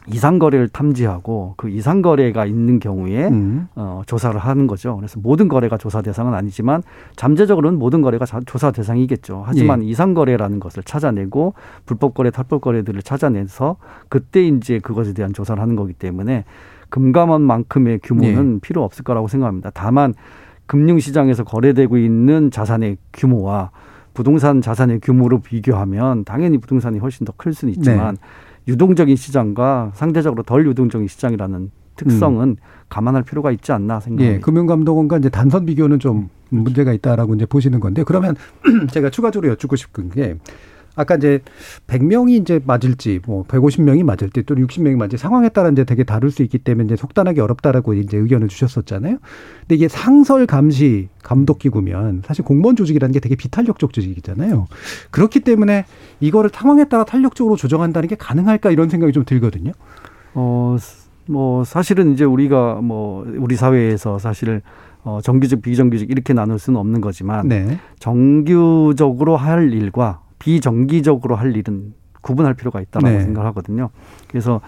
이상 0.08 0.38
거래를 0.38 0.68
탐지하고 0.68 1.54
그 1.56 1.70
이상 1.70 2.01
거래가 2.01 2.45
있는 2.45 2.80
경우에 2.80 3.28
음. 3.28 3.68
어, 3.76 4.01
조사를 4.06 4.38
하는 4.39 4.68
거죠. 4.68 4.97
그래서 4.97 5.20
모든 5.22 5.47
거래가 5.47 5.78
조사 5.78 6.01
대상은 6.01 6.34
아니지만 6.34 6.84
잠재적으로는 7.16 7.80
모든 7.80 8.01
거래가 8.01 8.26
조사 8.45 8.72
대상이겠죠. 8.72 9.43
하지만 9.45 9.82
예. 9.84 9.88
이상 9.88 10.14
거래라는 10.14 10.60
것을 10.60 10.84
찾아내고 10.84 11.54
불법 11.86 12.14
거래, 12.14 12.32
탈법 12.32 12.62
거래들을 12.62 13.01
찾아내서 13.01 13.78
그때 14.10 14.45
이제 14.45 14.80
그것에 14.80 15.14
대한 15.14 15.32
조사를 15.34 15.62
하는 15.62 15.76
거기 15.76 15.93
때문에 15.93 16.43
금감원만큼의 16.89 17.99
규모는 18.04 18.56
예. 18.56 18.60
필요 18.60 18.84
없을 18.84 19.04
거라고 19.04 19.28
생각합니다. 19.28 19.72
다만 19.74 20.14
금융시장에서 20.66 21.43
거래되고 21.43 21.97
있는 21.97 22.51
자산의 22.51 22.97
규모와 23.14 23.72
부동산 24.14 24.62
자산의 24.62 24.99
규모로 25.01 25.39
비교하면 25.39 26.24
당연히 26.24 26.58
부동산이 26.58 26.99
훨씬 26.99 27.26
더 27.26 27.34
클 27.36 27.54
수는 27.54 27.74
있지만 27.74 28.16
네. 28.16 28.22
유동적인 28.68 29.16
시장과 29.16 29.91
상대적으로 29.93 30.43
덜 30.43 30.66
유동적인 30.66 31.07
시장이라는 31.07 31.72
특성은 31.95 32.49
음. 32.49 32.55
감안할 32.89 33.24
필요가 33.24 33.51
있지 33.51 33.72
않나 33.72 33.99
생각합니다. 33.99 34.36
예, 34.36 34.39
금융감독원과 34.39 35.18
이제 35.18 35.30
단선 35.30 35.66
비교는 35.66 35.99
좀 35.99 36.30
문제가 36.49 36.93
있다라고 36.93 37.36
이제 37.36 37.45
보시는 37.45 37.80
건데 37.80 38.03
그러면 38.03 38.36
제가 38.91 39.09
추가적으로 39.09 39.51
여쭙고 39.51 39.76
싶은 39.76 40.09
게 40.09 40.38
아까 40.96 41.16
이제 41.16 41.41
100명이 41.88 42.41
이제 42.41 42.60
맞을지 42.64 43.20
뭐 43.26 43.44
150명이 43.46 44.04
맞을지 44.04 44.44
또 44.44 44.56
60명이 44.56 44.96
맞을지 44.96 45.18
상황에 45.18 45.50
따라 45.50 45.70
이제 45.70 45.84
되게 45.84 46.04
다를 46.04 46.30
수 46.30 46.44
있기 46.44 46.60
때문에 46.60 46.86
이제 46.86 46.96
속단하기 46.96 47.39
어렵다라고 47.39 47.96
이제 47.96 48.18
의견을 48.18 48.48
주셨었잖아요. 48.48 49.18
근데 49.62 49.76
이게 49.76 49.88
상설 49.88 50.46
감시 50.46 51.10
감독 51.24 51.60
기구면 51.60 52.24
사실 52.26 52.46
공무원 52.46 52.76
조직이라는 52.76 53.12
게 53.12 53.20
되게 53.20 53.36
비탄력적 53.36 53.94
조직이잖아요. 53.94 54.68
그렇기 55.12 55.39
때문에 55.39 55.86
이거를 56.20 56.50
상황에 56.54 56.86
따라 56.86 57.04
탄력적으로 57.04 57.56
조정한다는 57.56 58.08
게 58.08 58.16
가능할까 58.16 58.72
이런 58.72 58.89
생각이 58.89 59.14
좀 59.14 59.26
들거든요. 59.26 59.72
어, 60.36 60.78
뭐 61.28 61.64
사실은 61.64 62.14
이제 62.14 62.24
우리가 62.24 62.76
뭐 62.82 63.26
우리 63.38 63.56
사회에서 63.56 64.20
사실 64.20 64.62
어, 65.04 65.20
정규직, 65.22 65.62
비정규직 65.62 66.12
이렇게 66.12 66.34
나눌 66.34 66.60
수는 66.60 66.80
없는 66.80 67.02
거지만 67.02 67.48
네. 67.48 67.80
정규적으로 68.00 69.36
할 69.36 69.74
일과 69.74 70.22
비정기적으로 70.44 71.36
할 71.36 71.56
일은 71.56 71.94
구분할 72.22 72.54
필요가 72.54 72.82
있다라고 72.82 73.18
네. 73.18 73.24
생각하거든요. 73.24 73.89
그래서 74.28 74.60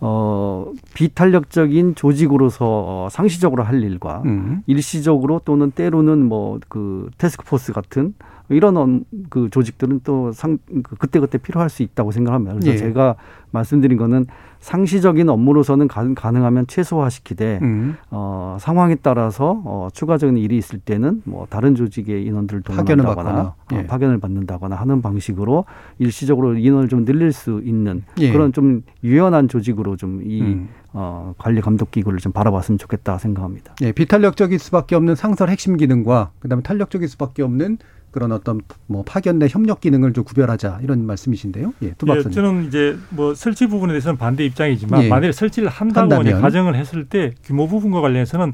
어, 0.00 0.72
비탄력적인 0.94 1.94
조직으로서 1.94 2.64
어, 2.66 3.08
상시적으로 3.10 3.62
할 3.62 3.82
일과 3.82 4.22
음. 4.24 4.62
일시적으로 4.66 5.40
또는 5.44 5.70
때로는 5.70 6.24
뭐 6.26 6.58
그 6.68 7.10
테스크포스 7.18 7.72
같은 7.72 8.14
이런 8.48 9.04
그 9.28 9.48
조직들은 9.50 10.00
또 10.02 10.32
상, 10.32 10.58
그 10.82 10.96
그때그때 10.96 11.38
필요할 11.38 11.70
수 11.70 11.84
있다고 11.84 12.10
생각합니다. 12.10 12.54
그래서 12.54 12.72
예. 12.72 12.76
제가 12.76 13.14
말씀드린 13.52 13.96
거는 13.96 14.26
상시적인 14.60 15.28
업무로서는 15.28 15.88
가능하면 15.88 16.66
최소화시키되 16.66 17.60
음. 17.62 17.96
어, 18.10 18.58
상황에 18.60 18.94
따라서 18.96 19.62
어, 19.64 19.88
추가적인 19.92 20.36
일이 20.36 20.58
있을 20.58 20.78
때는 20.78 21.22
뭐 21.24 21.46
다른 21.48 21.74
조직의 21.74 22.24
인원들을 22.26 22.62
동원한다거나 22.62 23.40
어, 23.40 23.54
예. 23.72 23.78
어, 23.78 23.84
파견을 23.86 24.20
받는다거나 24.20 24.76
하는 24.76 25.00
방식으로 25.00 25.64
일시적으로 25.98 26.54
인원을 26.54 26.88
좀 26.88 27.04
늘릴 27.06 27.32
수 27.32 27.62
있는 27.64 28.04
예. 28.18 28.30
그런 28.32 28.52
좀 28.52 28.82
유연한 29.02 29.48
조직으로 29.48 29.96
좀이 29.96 30.42
음. 30.42 30.68
어, 30.92 31.34
관리 31.38 31.60
감독 31.60 31.90
기구를 31.90 32.18
좀 32.18 32.32
바라봤으면 32.32 32.78
좋겠다 32.78 33.16
생각합니다. 33.16 33.74
예, 33.82 33.92
비탄력적일 33.92 34.58
수밖에 34.58 34.94
없는 34.94 35.14
상설 35.14 35.48
핵심 35.48 35.76
기능과 35.76 36.32
그다음에 36.40 36.62
탄력적일 36.62 37.08
수밖에 37.08 37.42
없는 37.42 37.78
그런 38.10 38.32
어떤 38.32 38.60
뭐 38.86 39.02
파견 39.04 39.38
내 39.38 39.46
협력 39.48 39.80
기능을 39.80 40.12
좀 40.12 40.24
구별하자 40.24 40.80
이런 40.82 41.06
말씀이신데요. 41.06 41.74
예, 41.82 41.92
두 41.96 42.06
박사님. 42.06 42.30
예, 42.30 42.34
저는 42.34 42.66
이제 42.66 42.98
뭐 43.10 43.34
설치 43.34 43.66
부분에 43.66 43.92
대해서는 43.92 44.16
반대 44.18 44.44
입장이지만 44.44 45.04
예. 45.04 45.08
만약에 45.08 45.32
설치를 45.32 45.68
한다고 45.68 46.14
한다면. 46.14 46.40
가정을 46.40 46.74
했을 46.74 47.04
때 47.04 47.32
규모 47.44 47.68
부분과 47.68 48.00
관련해서는 48.00 48.52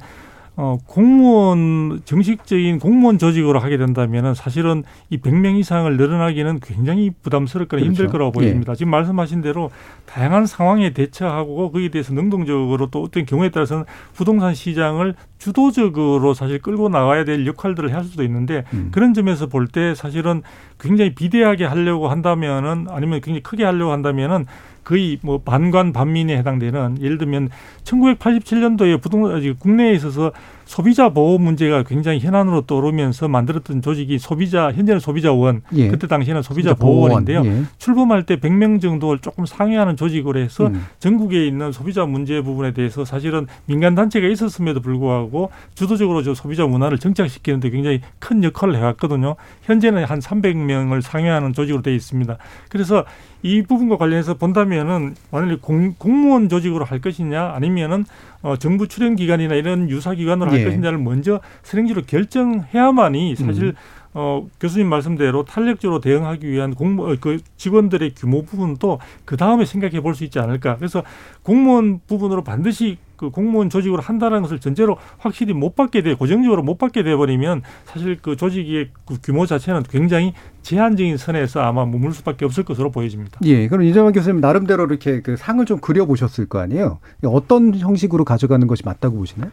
어, 0.58 0.78
공무원, 0.86 2.00
정식적인 2.06 2.78
공무원 2.78 3.18
조직으로 3.18 3.58
하게 3.58 3.76
된다면은 3.76 4.32
사실은 4.32 4.84
이 5.10 5.18
100명 5.18 5.58
이상을 5.58 5.94
늘어나기는 5.98 6.60
굉장히 6.60 7.10
부담스럽거나 7.22 7.82
그렇죠. 7.82 7.84
힘들 7.84 8.06
거라고 8.10 8.32
보입니다. 8.32 8.72
예. 8.72 8.76
지금 8.76 8.90
말씀하신 8.90 9.42
대로 9.42 9.70
다양한 10.06 10.46
상황에 10.46 10.94
대처하고 10.94 11.70
거기에 11.70 11.90
대해서 11.90 12.14
능동적으로 12.14 12.86
또 12.86 13.02
어떤 13.02 13.26
경우에 13.26 13.50
따라서는 13.50 13.84
부동산 14.14 14.54
시장을 14.54 15.14
주도적으로 15.38 16.32
사실 16.32 16.60
끌고 16.62 16.88
나가야 16.88 17.24
될 17.24 17.46
역할들을 17.46 17.92
할 17.92 18.04
수도 18.04 18.22
있는데 18.24 18.64
음. 18.72 18.88
그런 18.92 19.12
점에서 19.12 19.46
볼 19.48 19.66
때 19.66 19.94
사실은 19.94 20.42
굉장히 20.80 21.14
비대하게 21.14 21.64
하려고 21.64 22.08
한다면은 22.08 22.86
아니면 22.88 23.20
굉장히 23.20 23.42
크게 23.42 23.64
하려고 23.64 23.90
한다면은 23.92 24.46
거의 24.86 25.18
뭐 25.20 25.38
반관 25.38 25.92
반민에 25.92 26.38
해당되는 26.38 27.02
예를 27.02 27.18
들면 27.18 27.50
1987년도에 27.82 29.02
부동산 29.02 29.58
국내에 29.58 29.92
있어서 29.92 30.32
소비자 30.66 31.08
보호 31.08 31.38
문제가 31.38 31.84
굉장히 31.84 32.18
현안으로 32.18 32.62
떠오르면서 32.62 33.28
만들었던 33.28 33.82
조직이 33.82 34.18
소비자 34.18 34.72
현재는 34.72 35.00
소비자원 35.00 35.62
예. 35.74 35.88
그때 35.88 36.08
당시에는 36.08 36.42
소비자 36.42 36.74
보호원인데요. 36.74 37.46
예. 37.46 37.62
출범할 37.78 38.24
때 38.24 38.36
100명 38.36 38.80
정도를 38.80 39.20
조금 39.20 39.46
상회하는 39.46 39.96
조직으로 39.96 40.40
해서 40.40 40.66
음. 40.66 40.84
전국에 40.98 41.46
있는 41.46 41.70
소비자 41.70 42.04
문제 42.04 42.40
부분에 42.40 42.72
대해서 42.72 43.04
사실은 43.04 43.46
민간 43.66 43.94
단체가 43.94 44.26
있었음에도 44.26 44.80
불구하고 44.80 45.50
주도적으로 45.74 46.22
저 46.22 46.34
소비자 46.34 46.66
문화를 46.66 46.98
정착시키는데 46.98 47.70
굉장히 47.70 48.00
큰 48.18 48.42
역할을 48.42 48.76
해왔거든요. 48.76 49.36
현재는 49.62 50.04
한 50.04 50.18
300명을 50.18 51.00
상회하는 51.00 51.52
조직으로 51.52 51.82
되어 51.82 51.94
있습니다. 51.94 52.36
그래서 52.68 53.04
이 53.42 53.62
부분과 53.62 53.96
관련해서 53.96 54.34
본다면은 54.34 55.14
만약에 55.30 55.58
공, 55.60 55.94
공무원 55.98 56.48
조직으로 56.48 56.84
할 56.84 57.00
것이냐 57.00 57.52
아니면은 57.54 58.04
어, 58.46 58.56
정부 58.56 58.86
출연 58.86 59.16
기관이나 59.16 59.56
이런 59.56 59.90
유사 59.90 60.14
기관으로 60.14 60.52
할 60.52 60.60
예. 60.60 60.64
것이냐를 60.64 60.98
먼저 60.98 61.40
선행지로 61.64 62.02
결정해야만이 62.02 63.34
사실 63.34 63.64
음. 63.64 63.72
어, 64.18 64.48
교수님 64.58 64.88
말씀대로 64.88 65.44
탄력적으로 65.44 66.00
대응하기 66.00 66.48
위한 66.50 66.74
공무 66.74 67.12
어, 67.12 67.16
그 67.20 67.36
직원들의 67.58 68.14
규모 68.14 68.42
부분도 68.46 68.98
그 69.26 69.36
다음에 69.36 69.66
생각해 69.66 70.00
볼 70.00 70.14
수 70.16 70.24
있지 70.24 70.38
않을까. 70.38 70.76
그래서 70.78 71.02
공무원 71.42 72.00
부분으로 72.06 72.42
반드시 72.42 72.96
그 73.16 73.28
공무원 73.28 73.68
조직으로 73.68 74.00
한다는 74.00 74.40
것을 74.40 74.58
전제로 74.58 74.96
확실히 75.18 75.52
못 75.52 75.76
받게 75.76 76.02
돼 76.02 76.14
고정적으로 76.14 76.62
못 76.62 76.78
받게 76.78 77.02
돼 77.02 77.14
버리면 77.14 77.60
사실 77.84 78.16
그 78.22 78.36
조직의 78.36 78.88
그 79.06 79.18
규모 79.22 79.44
자체는 79.44 79.82
굉장히 79.90 80.32
제한적인 80.62 81.18
선에서 81.18 81.60
아마 81.60 81.84
머물 81.84 82.12
수밖에 82.14 82.46
없을 82.46 82.64
것으로 82.64 82.90
보여집니다. 82.90 83.38
예, 83.44 83.68
그럼 83.68 83.84
이정환 83.84 84.14
교수님 84.14 84.40
나름대로 84.40 84.86
이렇게 84.86 85.20
그 85.20 85.36
상을 85.36 85.64
좀 85.66 85.78
그려 85.80 86.06
보셨을 86.06 86.46
거 86.46 86.58
아니에요? 86.60 86.98
어떤 87.24 87.74
형식으로 87.74 88.24
가져가는 88.24 88.66
것이 88.66 88.82
맞다고 88.82 89.18
보시나요? 89.18 89.50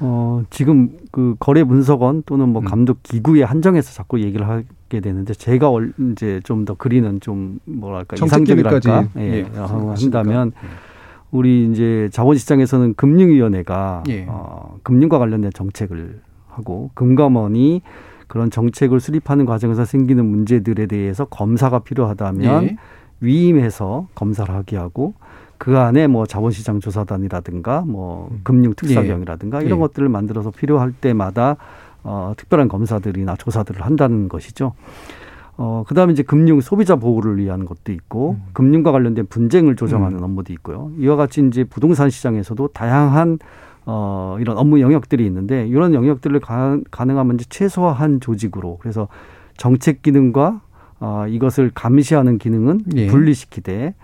어, 0.00 0.42
지금 0.50 0.90
그 1.10 1.36
거래 1.38 1.64
분석원 1.64 2.22
또는 2.26 2.50
뭐 2.50 2.62
음. 2.62 2.64
감독 2.64 3.02
기구에 3.02 3.42
한정해서 3.42 3.92
자꾸 3.92 4.20
얘기를 4.20 4.48
하게 4.48 5.00
되는데 5.00 5.32
제가 5.34 5.70
이제 6.12 6.40
좀 6.44 6.64
더 6.64 6.74
그리는 6.74 7.20
좀 7.20 7.60
뭐랄까 7.64 8.16
이상적이랄까 8.16 9.08
예, 9.18 9.22
예, 9.22 9.46
한다면 9.54 10.52
예. 10.62 10.68
우리 11.30 11.70
이제 11.70 12.08
자본시장에서는 12.12 12.94
금융위원회가 12.94 14.02
예. 14.08 14.26
어, 14.28 14.78
금융과 14.82 15.18
관련된 15.18 15.52
정책을 15.52 16.20
하고 16.48 16.90
금감원이 16.94 17.82
그런 18.26 18.50
정책을 18.50 18.98
수립하는 19.00 19.46
과정에서 19.46 19.84
생기는 19.84 20.24
문제들에 20.26 20.86
대해서 20.86 21.24
검사가 21.26 21.80
필요하다면 21.80 22.64
예. 22.64 22.76
위임해서 23.20 24.08
검사를 24.14 24.52
하게 24.52 24.76
하고 24.76 25.14
그 25.58 25.78
안에 25.78 26.06
뭐 26.06 26.26
자본시장 26.26 26.80
조사단이라든가 26.80 27.82
뭐 27.86 28.28
음. 28.30 28.40
금융 28.42 28.74
특사경이라든가 28.74 29.62
예. 29.62 29.66
이런 29.66 29.78
예. 29.78 29.80
것들을 29.80 30.08
만들어서 30.08 30.50
필요할 30.50 30.92
때마다 30.92 31.56
어, 32.02 32.34
특별한 32.36 32.68
검사들이나 32.68 33.36
조사들을 33.36 33.82
한다는 33.82 34.28
것이죠. 34.28 34.74
어, 35.58 35.84
그 35.86 35.94
다음에 35.94 36.12
이제 36.12 36.22
금융 36.22 36.60
소비자 36.60 36.96
보호를 36.96 37.38
위한 37.38 37.64
것도 37.64 37.90
있고, 37.92 38.36
음. 38.38 38.42
금융과 38.52 38.92
관련된 38.92 39.26
분쟁을 39.26 39.74
조정하는 39.74 40.18
음. 40.18 40.24
업무도 40.24 40.52
있고요. 40.52 40.92
이와 40.98 41.16
같이 41.16 41.44
이제 41.46 41.64
부동산 41.64 42.10
시장에서도 42.10 42.68
다양한 42.68 43.38
어, 43.88 44.36
이런 44.40 44.58
업무 44.58 44.80
영역들이 44.80 45.24
있는데, 45.26 45.66
이런 45.66 45.94
영역들을 45.94 46.38
가, 46.40 46.78
가능하면 46.90 47.36
이제 47.36 47.46
최소화한 47.48 48.20
조직으로, 48.20 48.78
그래서 48.80 49.08
정책 49.56 50.02
기능과 50.02 50.60
어, 50.98 51.26
이것을 51.28 51.70
감시하는 51.72 52.38
기능은 52.38 52.80
예. 52.96 53.06
분리시키되, 53.06 53.94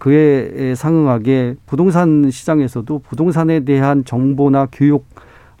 그에 0.00 0.74
상응하게 0.74 1.56
부동산 1.66 2.30
시장에서도 2.30 3.00
부동산에 3.00 3.60
대한 3.60 4.02
정보나 4.04 4.66
교육, 4.72 5.04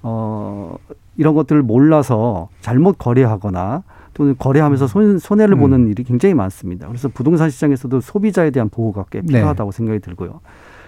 어, 0.02 0.76
이런 1.18 1.34
것들을 1.34 1.62
몰라서 1.62 2.48
잘못 2.62 2.96
거래하거나 2.98 3.82
또는 4.14 4.34
거래하면서 4.38 4.86
손, 4.86 5.18
손해를 5.18 5.56
음. 5.56 5.60
보는 5.60 5.88
일이 5.88 6.04
굉장히 6.04 6.34
많습니다. 6.34 6.88
그래서 6.88 7.08
부동산 7.08 7.50
시장에서도 7.50 8.00
소비자에 8.00 8.50
대한 8.50 8.70
보호가 8.70 9.04
꽤 9.10 9.20
네. 9.20 9.26
필요하다고 9.26 9.70
네. 9.70 9.76
생각이 9.76 9.98
들고요. 10.00 10.40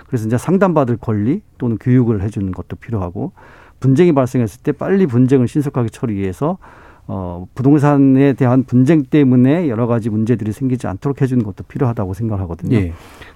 그래서 0.06 0.26
이제 0.26 0.38
상담받을 0.38 0.96
권리 0.96 1.42
또는 1.58 1.76
교육을 1.76 2.22
해주는 2.22 2.50
것도 2.52 2.76
필요하고 2.76 3.32
분쟁이 3.80 4.12
발생했을 4.12 4.62
때 4.62 4.72
빨리 4.72 5.06
분쟁을 5.06 5.46
신속하게 5.46 5.90
처리해서 5.90 6.56
어, 7.06 7.46
부동산에 7.54 8.32
대한 8.34 8.64
분쟁 8.64 9.02
때문에 9.02 9.68
여러 9.68 9.86
가지 9.86 10.08
문제들이 10.08 10.52
생기지 10.52 10.86
않도록 10.86 11.20
해주는 11.20 11.44
것도 11.44 11.64
필요하다고 11.64 12.14
생각하거든요. 12.14 12.76
예. 12.76 12.92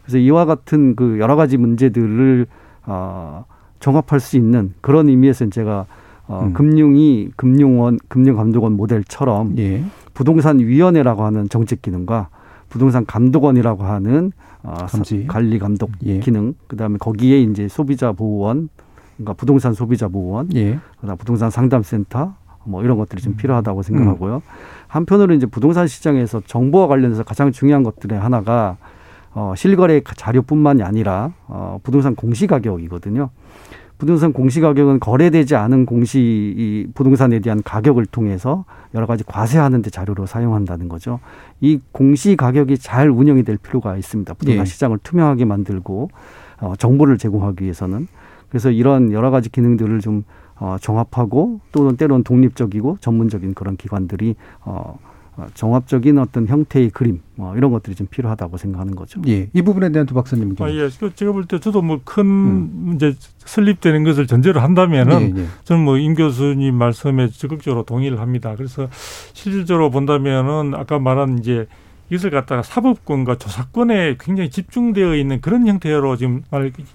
그래서 0.06 0.18
이와 0.18 0.44
같은 0.44 0.94
그 0.94 1.18
여러 1.18 1.34
가지 1.36 1.56
문제들을 1.56 2.46
어, 2.86 3.44
종합할 3.80 4.20
수 4.20 4.36
있는 4.36 4.72
그런 4.80 5.08
의미에서 5.08 5.50
제가 5.50 5.86
어, 6.28 6.44
음. 6.44 6.52
금융이 6.52 7.30
금융원 7.36 7.98
금융감독원 8.08 8.76
모델처럼 8.76 9.58
예. 9.58 9.84
부동산 10.14 10.60
위원회라고 10.60 11.24
하는 11.24 11.48
정책 11.48 11.82
기능과 11.82 12.28
부동산 12.68 13.04
감독원이라고 13.04 13.84
하는 13.84 14.32
어, 14.62 14.74
감지. 14.88 15.26
관리 15.26 15.58
감독 15.58 15.90
예. 16.04 16.18
기능 16.20 16.54
그다음에 16.68 16.98
거기에 16.98 17.40
이제 17.42 17.68
소비자 17.68 18.12
보호원 18.12 18.68
그러니까 19.16 19.34
부동산 19.34 19.72
소비자 19.72 20.08
보호원 20.08 20.48
예. 20.54 20.78
그다음 21.00 21.16
부동산 21.16 21.50
상담센터 21.50 22.34
뭐 22.64 22.82
이런 22.82 22.96
것들이 22.98 23.22
좀 23.22 23.34
음. 23.34 23.36
필요하다고 23.36 23.82
생각하고요. 23.82 24.36
음. 24.36 24.40
한편으로 24.88 25.34
이제 25.34 25.46
부동산 25.46 25.86
시장에서 25.86 26.42
정보와 26.46 26.86
관련해서 26.88 27.22
가장 27.22 27.52
중요한 27.52 27.82
것들의 27.82 28.18
하나가 28.18 28.76
어, 29.36 29.52
실거래 29.54 30.00
자료뿐만이 30.00 30.82
아니라 30.82 31.30
어, 31.46 31.78
부동산 31.82 32.16
공시 32.16 32.46
가격이거든요. 32.46 33.28
부동산 33.98 34.32
공시 34.32 34.62
가격은 34.62 34.98
거래되지 34.98 35.56
않은 35.56 35.84
공시 35.84 36.18
이 36.56 36.86
부동산에 36.94 37.40
대한 37.40 37.62
가격을 37.62 38.06
통해서 38.06 38.64
여러 38.94 39.06
가지 39.06 39.24
과세하는 39.24 39.82
데 39.82 39.90
자료로 39.90 40.24
사용한다는 40.24 40.88
거죠. 40.88 41.20
이 41.60 41.80
공시 41.92 42.34
가격이 42.34 42.78
잘 42.78 43.10
운영이 43.10 43.42
될 43.42 43.58
필요가 43.58 43.96
있습니다. 43.98 44.32
부동산 44.34 44.62
예. 44.62 44.64
시장을 44.64 44.98
투명하게 45.02 45.44
만들고 45.44 46.08
어, 46.60 46.72
정보를 46.78 47.18
제공하기 47.18 47.62
위해서는 47.62 48.08
그래서 48.48 48.70
이런 48.70 49.12
여러 49.12 49.30
가지 49.30 49.50
기능들을 49.50 50.00
좀 50.00 50.24
어, 50.58 50.76
종합하고 50.80 51.60
또는 51.72 51.98
때로는 51.98 52.24
독립적이고 52.24 52.98
전문적인 53.00 53.52
그런 53.52 53.76
기관들이 53.76 54.34
어, 54.64 54.98
어, 54.98 54.98
종합적인 55.54 56.18
어떤 56.18 56.46
형태의 56.46 56.90
그림 56.90 57.20
뭐 57.34 57.56
이런 57.56 57.70
것들이 57.70 57.94
좀 57.94 58.06
필요하다고 58.06 58.56
생각하는 58.56 58.94
거죠. 58.94 59.20
예, 59.26 59.48
이 59.52 59.62
부분에 59.62 59.90
대한 59.92 60.06
두 60.06 60.14
박사님 60.14 60.50
의견. 60.50 60.66
아, 60.66 60.72
예, 60.72 60.88
그 60.98 61.14
제가 61.14 61.32
볼 61.32 61.44
때 61.46 61.58
저도 61.58 61.82
뭐큰 61.82 62.24
음. 62.26 62.92
이제 62.94 63.14
설립되는 63.38 64.04
것을 64.04 64.26
전제로 64.26 64.60
한다면은 64.60 65.36
예, 65.36 65.42
예. 65.42 65.46
저는 65.64 65.84
뭐 65.84 65.98
임 65.98 66.14
교수님 66.14 66.74
말씀에 66.74 67.28
적극적으로 67.28 67.84
동의를 67.84 68.20
합니다. 68.20 68.54
그래서 68.56 68.88
실질적으로 69.32 69.90
본다면은 69.90 70.74
아까 70.74 70.98
말한 70.98 71.38
이제 71.38 71.66
이것을 72.10 72.30
갖다가 72.30 72.62
사법권과 72.62 73.36
조사권에 73.36 74.16
굉장히 74.20 74.50
집중되어 74.50 75.16
있는 75.16 75.40
그런 75.40 75.66
형태로 75.66 76.16
지금 76.16 76.42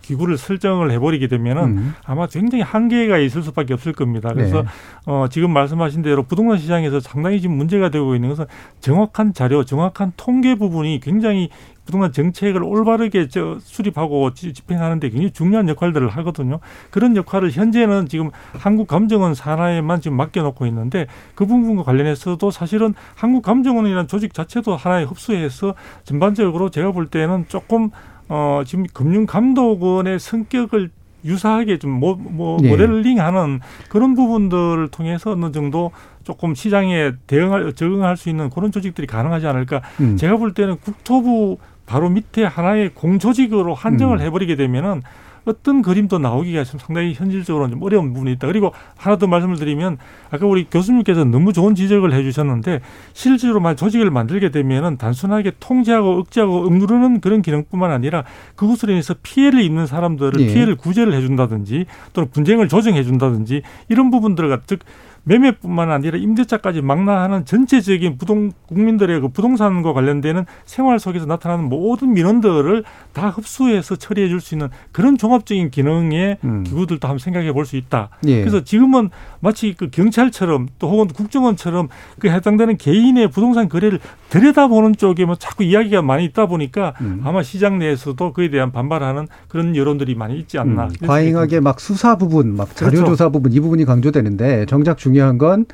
기구를 0.01 0.38
설정을 0.38 0.91
해버리게 0.91 1.28
되면은 1.28 1.64
음. 1.64 1.93
아마 2.05 2.28
굉장히 2.28 2.64
한계가 2.64 3.18
있을 3.18 3.43
수밖에 3.43 3.74
없을 3.74 3.93
겁니다. 3.93 4.30
그래서 4.34 4.62
네. 4.62 4.68
어, 5.05 5.28
지금 5.30 5.51
말씀하신 5.51 6.01
대로 6.01 6.24
부동산 6.24 6.57
시장에서 6.57 6.99
상당히 6.99 7.41
지금 7.41 7.57
문제가 7.57 7.89
되고 7.89 8.16
있는 8.16 8.30
것은 8.30 8.45
정확한 8.80 9.34
자료, 9.34 9.66
정확한 9.66 10.14
통계 10.16 10.55
부분이 10.55 10.99
굉장히 11.01 11.49
부동산 11.86 12.11
정책을 12.11 12.63
올바르게 12.63 13.27
저 13.27 13.57
수립하고 13.59 14.34
집행하는데 14.34 15.09
굉장히 15.09 15.32
중요한 15.32 15.67
역할들을 15.69 16.07
하거든요. 16.09 16.59
그런 16.89 17.15
역할을 17.15 17.51
현재는 17.51 18.07
지금 18.07 18.29
한국감정원 18.53 19.34
산하에만 19.34 20.01
지금 20.01 20.17
맡겨놓고 20.17 20.65
있는데 20.67 21.07
그 21.36 21.45
부분과 21.45 21.84
관련해서도 21.84 22.51
사실은 22.51 22.93
한국감정원이라는 23.15 24.07
조직 24.07 24.34
자체도 24.34 24.75
하나의 24.75 25.05
흡수해서 25.05 25.75
전반적으로 26.03 26.69
제가 26.69 26.91
볼 26.91 27.07
때는 27.07 27.45
조금 27.47 27.89
어 28.29 28.61
지금 28.65 28.86
금융감독원의 28.93 30.19
성격을 30.19 30.91
유사하게 31.23 31.77
좀 31.77 31.91
모, 31.91 32.15
모, 32.15 32.57
네. 32.61 32.69
모델링하는 32.69 33.59
그런 33.89 34.15
부분들을 34.15 34.88
통해서 34.89 35.32
어느 35.32 35.51
정도 35.51 35.91
조금 36.23 36.55
시장에 36.55 37.13
대응할 37.27 37.73
적응할 37.73 38.17
수 38.17 38.29
있는 38.29 38.49
그런 38.49 38.71
조직들이 38.71 39.07
가능하지 39.07 39.47
않을까. 39.47 39.82
음. 39.99 40.17
제가 40.17 40.38
볼 40.38 40.53
때는 40.53 40.77
국토부 40.77 41.57
바로 41.92 42.10
밑에 42.10 42.46
하나의 42.46 42.92
공조직으로 42.94 43.74
한정을 43.74 44.20
음. 44.20 44.22
해버리게 44.22 44.56
되면은 44.56 45.02
어떤 45.44 45.82
그림도 45.82 46.20
나오기가 46.20 46.64
좀 46.64 46.80
상당히 46.80 47.14
현실적으로 47.14 47.70
좀 47.70 47.82
어려운 47.84 48.14
부분이 48.14 48.32
있다. 48.34 48.48
그리고 48.48 48.72
하나 48.96 49.18
더 49.18 49.28
말씀을 49.28 49.58
드리면 49.58 49.98
아까 50.30 50.46
우리 50.46 50.66
교수님께서 50.70 51.26
너무 51.26 51.52
좋은 51.52 51.76
지적을 51.76 52.14
해주셨는데 52.14 52.80
실제로 53.12 53.60
만 53.60 53.76
조직을 53.76 54.10
만들게 54.10 54.52
되면은 54.52 54.98
단순하게 54.98 55.54
통제하고 55.60 56.20
억제하고 56.20 56.66
억누르는 56.68 57.20
그런 57.20 57.42
기능뿐만 57.42 57.92
아니라 57.92 58.24
그것으로 58.56 58.94
인해서 58.94 59.16
피해를 59.22 59.62
입는 59.62 59.86
사람들을 59.86 60.39
예. 60.39 60.54
피해를 60.54 60.78
구제를 60.78 61.12
해준다든지 61.14 61.88
또는 62.14 62.30
분쟁을 62.32 62.70
조정해준다든지 62.70 63.64
이런 63.89 64.12
부분들 64.12 64.58
즉 64.68 64.80
매매뿐만 65.24 65.91
아니라 65.91 66.17
임대차까지 66.17 66.82
망라하는 66.82 67.45
전체적인 67.45 68.17
부동 68.17 68.51
국민들의 68.67 69.22
그 69.22 69.30
부동산과 69.30 69.93
관련되는 69.93 70.45
생활 70.65 70.99
속에서 70.99 71.26
나타나는 71.26 71.65
모든 71.69 72.13
민원들을 72.13 72.84
다 73.13 73.30
흡수해서 73.30 73.95
처리해 73.95 74.28
줄 74.30 74.41
수 74.41 74.55
있는 74.55 74.69
그런 74.91 75.17
종합적인 75.19 75.69
기능의 75.69 76.38
음. 76.43 76.63
기구들도 76.63 77.07
한번 77.07 77.19
생각해 77.19 77.51
볼 77.53 77.65
수 77.65 77.76
있다. 77.78 78.09
예. 78.26 78.39
그래서 78.39 78.63
지금은 78.63 79.11
마치 79.39 79.76
그 79.78 79.89
경찰처럼 79.91 80.67
또 80.80 80.89
혹은 80.89 81.07
국정원처럼 81.09 81.89
그 82.17 82.28
해당되는 82.30 82.78
개인의 82.78 83.30
부동산 83.30 83.69
거래를 83.69 83.99
들여다보는 84.30 84.95
쪽에 84.95 85.26
뭐 85.26 85.36
자꾸 85.36 85.63
이야기가 85.63 86.01
많이 86.01 86.26
있다 86.26 86.47
보니까 86.47 86.93
음. 87.01 87.22
아마 87.24 87.43
시장 87.43 87.78
내에서도 87.78 88.34
그에 88.34 88.49
대한 88.49 88.72
반발하는 88.72 89.28
그런 89.47 89.76
여론들이 89.76 90.15
많이 90.15 90.39
있지 90.39 90.57
않나. 90.57 90.86
음. 90.86 91.07
과잉하게 91.07 91.59
막 91.59 91.80
수사 91.80 92.17
부분, 92.17 92.55
막 92.55 92.76
자료 92.76 92.91
그렇죠. 92.91 93.11
조사 93.11 93.30
부분 93.30 93.51
이 93.51 93.59
부분이 93.59 93.86
강조되는데 93.86 94.65
정작 94.65 94.97
중 94.97 95.11
중요한 95.12 95.38
건 95.38 95.66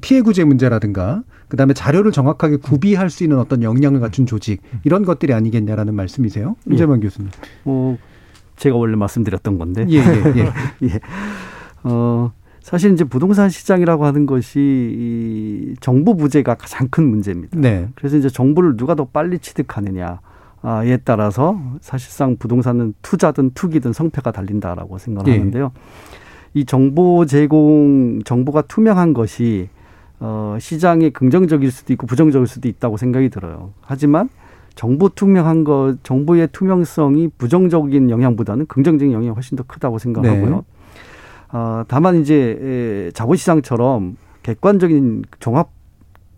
피해 0.00 0.20
구제 0.20 0.44
문제라든가 0.44 1.22
그다음에 1.48 1.74
자료를 1.74 2.12
정확하게 2.12 2.56
구비할 2.56 3.10
수 3.10 3.24
있는 3.24 3.38
어떤 3.38 3.62
역량을 3.62 4.00
갖춘 4.00 4.26
조직 4.26 4.62
이런 4.84 5.04
것들이 5.04 5.34
아니겠냐라는 5.34 5.94
말씀이세요, 5.94 6.56
임재만 6.66 6.98
예. 6.98 7.06
교수님. 7.06 7.30
뭐 7.64 7.98
제가 8.56 8.76
원래 8.76 8.96
말씀드렸던 8.96 9.58
건데. 9.58 9.86
예, 9.88 9.98
예, 9.98 10.32
예. 10.36 10.52
예. 10.88 11.00
어, 11.84 12.32
사실 12.60 12.92
이제 12.92 13.04
부동산 13.04 13.50
시장이라고 13.50 14.04
하는 14.06 14.24
것이 14.24 14.60
이 14.60 15.74
정보 15.80 16.16
부재가 16.16 16.54
가장 16.54 16.88
큰 16.88 17.08
문제입니다. 17.08 17.58
네. 17.58 17.88
그래서 17.96 18.16
이제 18.16 18.28
정보를 18.28 18.76
누가 18.76 18.94
더 18.94 19.04
빨리 19.06 19.38
취득하느냐. 19.38 20.20
아,에 20.64 20.96
따라서 20.98 21.60
사실상 21.80 22.36
부동산은 22.36 22.94
투자든 23.02 23.50
투기든 23.52 23.92
성패가 23.92 24.30
달린다라고 24.30 24.96
생각하는데요. 24.96 25.72
예. 25.74 25.80
이 26.54 26.64
정보 26.64 27.24
제공 27.26 28.20
정보가 28.24 28.62
투명한 28.62 29.14
것이 29.14 29.68
어 30.20 30.56
시장에 30.60 31.10
긍정적일 31.10 31.70
수도 31.70 31.92
있고 31.92 32.06
부정적일 32.06 32.46
수도 32.46 32.68
있다고 32.68 32.96
생각이 32.96 33.28
들어요. 33.30 33.72
하지만 33.80 34.28
정보 34.74 35.08
투명한 35.08 35.64
것 35.64 35.96
정보의 36.02 36.48
투명성이 36.52 37.28
부정적인 37.36 38.10
영향보다는 38.10 38.66
긍정적인 38.66 39.12
영향이 39.12 39.30
훨씬 39.30 39.56
더 39.56 39.64
크다고 39.66 39.98
생각하고요. 39.98 40.56
네. 40.56 40.62
어 41.52 41.84
다만 41.88 42.20
이제 42.20 43.10
자본시장처럼 43.14 44.16
객관적인 44.42 45.24
종합 45.40 45.70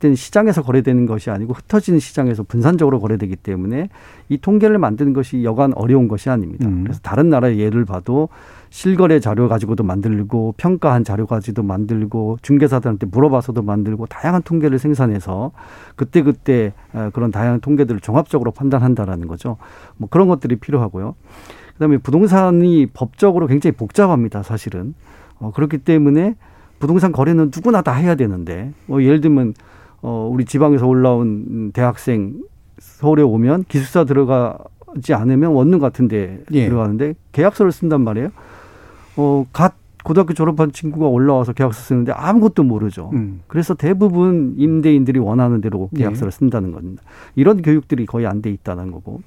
된 0.00 0.14
시장에서 0.14 0.62
거래되는 0.62 1.06
것이 1.06 1.30
아니고 1.30 1.54
흩어지는 1.54 1.98
시장에서 1.98 2.42
분산적으로 2.42 3.00
거래되기 3.00 3.36
때문에 3.36 3.88
이 4.28 4.36
통계를 4.36 4.76
만드는 4.76 5.14
것이 5.14 5.44
여간 5.44 5.72
어려운 5.74 6.08
것이 6.08 6.28
아닙니다. 6.28 6.68
음. 6.68 6.82
그래서 6.82 7.00
다른 7.02 7.30
나라의 7.30 7.58
예를 7.58 7.86
봐도 7.86 8.28
실거래 8.74 9.20
자료 9.20 9.48
가지고도 9.48 9.84
만들고 9.84 10.54
평가한 10.56 11.04
자료 11.04 11.26
가지고도 11.26 11.62
만들고 11.62 12.38
중개사들한테 12.42 13.06
물어봐서도 13.06 13.62
만들고 13.62 14.06
다양한 14.06 14.42
통계를 14.42 14.80
생산해서 14.80 15.52
그때 15.94 16.22
그때 16.22 16.72
어, 16.92 17.08
그런 17.12 17.30
다양한 17.30 17.60
통계들을 17.60 18.00
종합적으로 18.00 18.50
판단한다라는 18.50 19.28
거죠. 19.28 19.58
뭐 19.96 20.08
그런 20.10 20.26
것들이 20.26 20.56
필요하고요. 20.56 21.14
그다음에 21.74 21.98
부동산이 21.98 22.86
법적으로 22.86 23.46
굉장히 23.46 23.76
복잡합니다. 23.76 24.42
사실은 24.42 24.94
어, 25.38 25.52
그렇기 25.54 25.78
때문에 25.78 26.34
부동산 26.80 27.12
거래는 27.12 27.52
누구나 27.54 27.80
다 27.80 27.92
해야 27.92 28.16
되는데 28.16 28.72
뭐 28.86 29.04
예를 29.04 29.20
들면 29.20 29.54
어, 30.02 30.28
우리 30.32 30.44
지방에서 30.44 30.84
올라온 30.84 31.70
대학생 31.70 32.42
서울에 32.78 33.22
오면 33.22 33.66
기숙사 33.68 34.02
들어가지 34.02 35.14
않으면 35.14 35.52
원룸 35.52 35.78
같은데 35.78 36.42
예. 36.50 36.66
들어가는데 36.66 37.14
계약서를 37.30 37.70
쓴단 37.70 38.00
말이에요. 38.00 38.30
어, 39.16 39.46
갓 39.52 39.74
고등학교 40.04 40.34
졸업한 40.34 40.70
친구가 40.70 41.06
올라와서 41.06 41.54
계약서 41.54 41.80
쓰는데 41.80 42.12
아무것도 42.12 42.62
모르죠. 42.62 43.08
음. 43.14 43.40
그래서 43.46 43.72
대부분 43.72 44.54
임대인들이 44.58 45.18
원하는 45.18 45.62
대로 45.62 45.88
네. 45.92 46.00
계약서를 46.00 46.30
네. 46.30 46.38
쓴다는 46.38 46.72
겁니다. 46.72 47.02
이런 47.36 47.62
교육들이 47.62 48.04
거의 48.04 48.26
안 48.26 48.42
돼 48.42 48.50
있다는 48.50 48.90
거고 48.90 49.22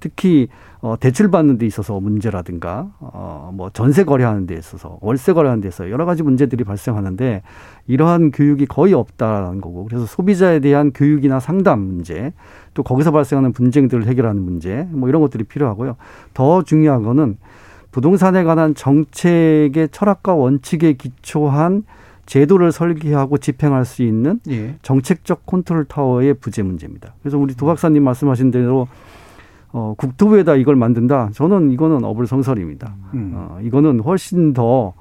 특히 0.00 0.48
어, 0.82 0.96
대출 1.00 1.30
받는 1.30 1.56
데 1.56 1.64
있어서 1.64 1.98
문제라든가 1.98 2.90
어, 3.00 3.50
뭐 3.54 3.70
전세 3.70 4.04
거래하는 4.04 4.46
데 4.46 4.54
있어서 4.54 4.98
월세 5.00 5.32
거래하는 5.32 5.62
데 5.62 5.68
있어서 5.68 5.90
여러 5.90 6.04
가지 6.04 6.22
문제들이 6.22 6.62
발생하는데 6.62 7.42
이러한 7.86 8.30
교육이 8.30 8.66
거의 8.66 8.92
없다라는 8.92 9.62
거고 9.62 9.86
그래서 9.86 10.04
소비자에 10.04 10.60
대한 10.60 10.92
교육이나 10.92 11.40
상담 11.40 11.80
문제 11.80 12.34
또 12.74 12.82
거기서 12.82 13.12
발생하는 13.12 13.54
분쟁들을 13.54 14.06
해결하는 14.06 14.42
문제 14.42 14.86
뭐 14.90 15.08
이런 15.08 15.22
것들이 15.22 15.44
필요하고요. 15.44 15.96
더 16.34 16.62
중요한 16.62 17.02
거는 17.02 17.38
부동산에 17.90 18.44
관한 18.44 18.74
정책의 18.74 19.88
철학과 19.90 20.34
원칙에 20.34 20.92
기초한 20.92 21.84
제도를 22.26 22.72
설계하고 22.72 23.38
집행할 23.38 23.86
수 23.86 24.02
있는 24.02 24.40
예. 24.50 24.76
정책적 24.82 25.46
컨트롤 25.46 25.86
타워의 25.86 26.34
부재 26.34 26.62
문제입니다. 26.62 27.14
그래서 27.22 27.38
우리 27.38 27.54
도 27.54 27.64
박사님 27.64 28.04
말씀하신 28.04 28.50
대로 28.50 28.86
어, 29.72 29.94
국토부에다 29.96 30.56
이걸 30.56 30.76
만든다. 30.76 31.30
저는 31.32 31.70
이거는 31.70 32.04
어불성설입니다. 32.04 32.94
음. 33.14 33.32
어, 33.34 33.58
이거는 33.62 34.00
훨씬 34.00 34.52
더 34.52 34.92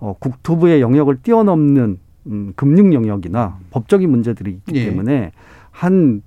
어, 0.00 0.16
국토부의 0.18 0.80
영역을 0.80 1.18
뛰어넘는 1.22 1.98
음, 2.26 2.52
금융 2.56 2.92
영역이나 2.94 3.58
법적인 3.70 4.10
문제들이 4.10 4.50
있기 4.50 4.74
예. 4.74 4.86
때문에 4.86 5.32
한 5.70 6.22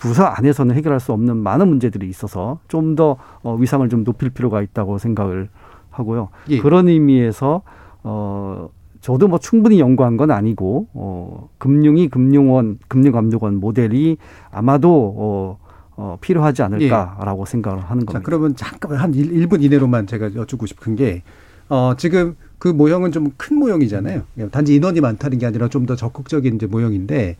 부서 0.00 0.24
안에서는 0.24 0.74
해결할 0.74 0.98
수 0.98 1.12
없는 1.12 1.36
많은 1.36 1.68
문제들이 1.68 2.08
있어서 2.08 2.58
좀더 2.68 3.16
어, 3.42 3.54
위상을 3.54 3.88
좀 3.90 4.02
높일 4.02 4.30
필요가 4.30 4.62
있다고 4.62 4.98
생각을 4.98 5.48
하고요. 5.90 6.30
예. 6.48 6.58
그런 6.58 6.88
의미에서 6.88 7.62
어 8.02 8.68
저도 9.00 9.28
뭐 9.28 9.38
충분히 9.38 9.78
연구한 9.78 10.16
건 10.16 10.30
아니고 10.30 10.88
어 10.94 11.48
금융이 11.58 12.08
금융원 12.08 12.78
금융감독원 12.88 13.56
모델이 13.56 14.16
아마도 14.50 15.14
어, 15.16 15.58
어 15.96 16.18
필요하지 16.20 16.62
않을까라고 16.62 17.44
생각을 17.44 17.78
하는 17.80 18.06
겁니다. 18.06 18.20
자, 18.20 18.22
그러면 18.22 18.56
잠깐 18.56 18.96
한 18.96 19.14
1, 19.14 19.46
분 19.48 19.62
이내로만 19.62 20.06
제가 20.06 20.34
여쭙고 20.34 20.66
싶은 20.66 20.96
게 20.96 21.22
어, 21.68 21.94
지금 21.96 22.36
그 22.60 22.68
모형은 22.68 23.10
좀 23.10 23.32
큰 23.36 23.56
모형이잖아요. 23.58 24.22
단지 24.52 24.74
인원이 24.76 25.00
많다는 25.00 25.38
게 25.38 25.46
아니라 25.46 25.66
좀 25.68 25.86
더 25.86 25.96
적극적인 25.96 26.54
이제 26.54 26.66
모형인데 26.66 27.36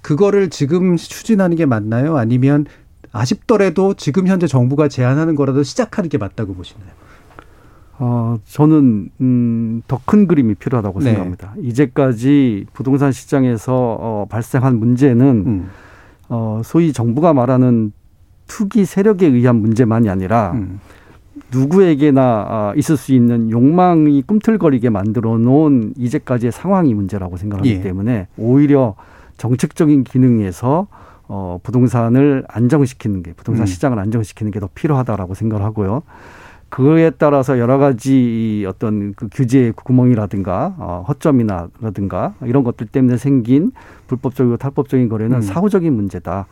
그거를 0.00 0.50
지금 0.50 0.96
추진하는 0.96 1.56
게 1.56 1.66
맞나요? 1.66 2.16
아니면 2.16 2.66
아쉽더라도 3.12 3.94
지금 3.94 4.26
현재 4.26 4.46
정부가 4.48 4.88
제안하는 4.88 5.34
거라도 5.36 5.62
시작하는 5.62 6.08
게 6.08 6.16
맞다고 6.18 6.54
보시나요? 6.54 6.88
어, 7.98 8.38
저는 8.46 9.10
음, 9.20 9.82
더 9.86 10.00
큰 10.06 10.26
그림이 10.26 10.54
필요하다고 10.54 11.00
네. 11.00 11.04
생각합니다. 11.06 11.54
이제까지 11.60 12.64
부동산 12.72 13.12
시장에서 13.12 13.74
어, 14.00 14.26
발생한 14.30 14.78
문제는 14.78 15.26
음. 15.46 15.68
어, 16.30 16.62
소위 16.64 16.92
정부가 16.94 17.34
말하는 17.34 17.92
투기 18.48 18.84
세력에 18.86 19.26
의한 19.26 19.56
문제만이 19.56 20.08
아니라 20.08 20.52
음. 20.54 20.80
누구에게나 21.52 22.22
아, 22.22 22.72
있을 22.76 22.96
수 22.96 23.12
있는 23.12 23.50
욕망이 23.50 24.22
꿈틀거리게 24.22 24.90
만들어 24.90 25.38
놓은 25.38 25.94
이제까지의 25.96 26.52
상황이 26.52 26.94
문제라고 26.94 27.36
생각하기 27.36 27.70
예. 27.70 27.80
때문에 27.80 28.28
오히려 28.36 28.94
정책적인 29.36 30.04
기능에서 30.04 30.86
어, 31.28 31.58
부동산을 31.62 32.44
안정시키는 32.48 33.22
게 33.22 33.32
부동산 33.32 33.64
음. 33.64 33.66
시장을 33.66 33.98
안정시키는 33.98 34.50
게 34.52 34.60
더 34.60 34.68
필요하다라고 34.74 35.34
생각을 35.34 35.64
하고요. 35.64 36.02
그에 36.68 37.10
따라서 37.10 37.58
여러 37.58 37.76
가지 37.76 38.14
이 38.60 38.64
어떤 38.66 39.12
그 39.14 39.28
규제의 39.30 39.72
구멍이라든가 39.72 40.74
어, 40.78 41.04
허점이나라든가 41.08 42.34
이런 42.44 42.64
것들 42.64 42.86
때문에 42.86 43.18
생긴 43.18 43.72
불법적이고 44.06 44.56
탈법적인 44.56 45.08
거래는 45.08 45.36
음. 45.38 45.42
사후적인 45.42 45.92
문제다. 45.92 46.46